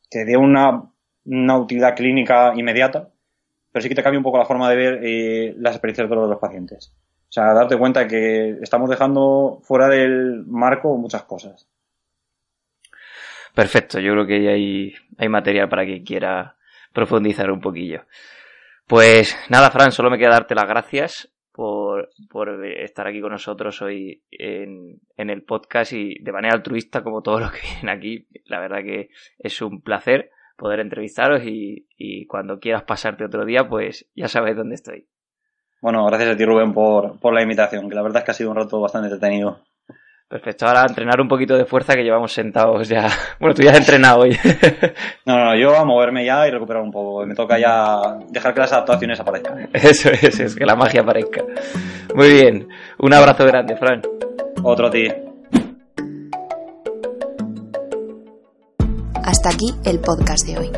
te 0.08 0.24
dé 0.24 0.36
una, 0.36 0.82
utilidad 1.58 1.94
clínica 1.94 2.52
inmediata, 2.56 3.08
pero 3.70 3.82
sí 3.82 3.88
que 3.88 3.94
te 3.94 4.02
cambia 4.02 4.18
un 4.18 4.24
poco 4.24 4.38
la 4.38 4.46
forma 4.46 4.68
de 4.68 4.76
ver 4.76 5.00
eh, 5.02 5.54
las 5.58 5.74
experiencias 5.74 6.08
de 6.08 6.16
los 6.16 6.38
pacientes. 6.38 6.92
O 7.28 7.32
sea, 7.32 7.52
darte 7.54 7.78
cuenta 7.78 8.08
que 8.08 8.58
estamos 8.60 8.90
dejando 8.90 9.60
fuera 9.62 9.88
del 9.88 10.44
marco 10.46 10.96
muchas 10.96 11.22
cosas. 11.22 11.68
Perfecto, 13.54 14.00
yo 14.00 14.12
creo 14.12 14.26
que 14.26 14.48
hay, 14.48 14.94
hay 15.18 15.28
material 15.28 15.68
para 15.68 15.84
quien 15.84 16.04
quiera 16.04 16.56
profundizar 16.92 17.50
un 17.50 17.60
poquillo. 17.60 18.04
Pues 18.86 19.36
nada, 19.48 19.70
Fran, 19.70 19.92
solo 19.92 20.10
me 20.10 20.18
queda 20.18 20.30
darte 20.30 20.54
las 20.54 20.66
gracias 20.66 21.30
por, 21.52 22.10
por 22.28 22.64
estar 22.64 23.06
aquí 23.06 23.20
con 23.20 23.32
nosotros 23.32 23.82
hoy 23.82 24.22
en, 24.30 25.00
en, 25.16 25.30
el 25.30 25.42
podcast 25.42 25.92
y 25.92 26.14
de 26.22 26.32
manera 26.32 26.54
altruista 26.54 27.02
como 27.02 27.22
todos 27.22 27.40
los 27.40 27.52
que 27.52 27.60
vienen 27.74 27.88
aquí. 27.88 28.26
La 28.46 28.60
verdad 28.60 28.82
que 28.82 29.10
es 29.38 29.60
un 29.62 29.82
placer 29.82 30.30
poder 30.56 30.80
entrevistaros 30.80 31.42
y, 31.44 31.86
y 31.96 32.26
cuando 32.26 32.60
quieras 32.60 32.82
pasarte 32.84 33.24
otro 33.24 33.44
día, 33.44 33.68
pues 33.68 34.08
ya 34.14 34.28
sabes 34.28 34.56
dónde 34.56 34.74
estoy. 34.74 35.08
Bueno, 35.80 36.04
gracias 36.04 36.34
a 36.34 36.36
ti 36.36 36.44
Rubén 36.44 36.74
por, 36.74 37.18
por 37.18 37.32
la 37.32 37.42
invitación, 37.42 37.88
que 37.88 37.94
la 37.94 38.02
verdad 38.02 38.18
es 38.18 38.24
que 38.24 38.30
ha 38.32 38.34
sido 38.34 38.50
un 38.50 38.56
rato 38.56 38.80
bastante 38.80 39.08
entretenido. 39.08 39.62
Perfecto, 40.30 40.64
ahora 40.64 40.86
entrenar 40.88 41.20
un 41.20 41.26
poquito 41.26 41.56
de 41.56 41.64
fuerza 41.64 41.94
que 41.94 42.04
llevamos 42.04 42.32
sentados 42.32 42.88
ya. 42.88 43.08
Bueno, 43.40 43.52
tú 43.52 43.62
ya 43.62 43.72
has 43.72 43.78
entrenado 43.78 44.20
hoy. 44.20 44.38
no, 45.26 45.36
no, 45.36 45.56
yo 45.56 45.76
a 45.76 45.84
moverme 45.84 46.24
ya 46.24 46.46
y 46.46 46.52
recuperar 46.52 46.84
un 46.84 46.92
poco. 46.92 47.26
Me 47.26 47.34
toca 47.34 47.58
ya 47.58 48.00
dejar 48.28 48.54
que 48.54 48.60
las 48.60 48.72
adaptaciones 48.72 49.18
aparezcan. 49.18 49.68
Eso 49.72 50.08
es, 50.10 50.38
es 50.38 50.54
que 50.54 50.64
la 50.64 50.76
magia 50.76 51.00
aparezca. 51.00 51.42
Muy 52.14 52.32
bien, 52.32 52.68
un 52.98 53.12
abrazo 53.12 53.44
grande, 53.44 53.76
Fran. 53.76 54.02
Otro 54.62 54.86
a 54.86 54.90
ti. 54.92 55.08
Hasta 59.24 59.48
aquí 59.48 59.74
el 59.84 59.98
podcast 59.98 60.46
de 60.46 60.58
hoy. 60.58 60.70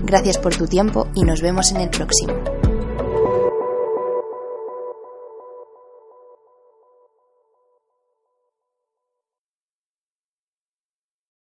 Gracias 0.05 0.39
por 0.39 0.57
tu 0.57 0.67
tiempo 0.67 1.09
y 1.15 1.23
nos 1.23 1.43
vemos 1.43 1.71
en 1.73 1.79
el 1.79 1.91
próximo. 1.91 2.56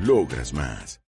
Logras 0.00 0.52
más. 0.52 1.00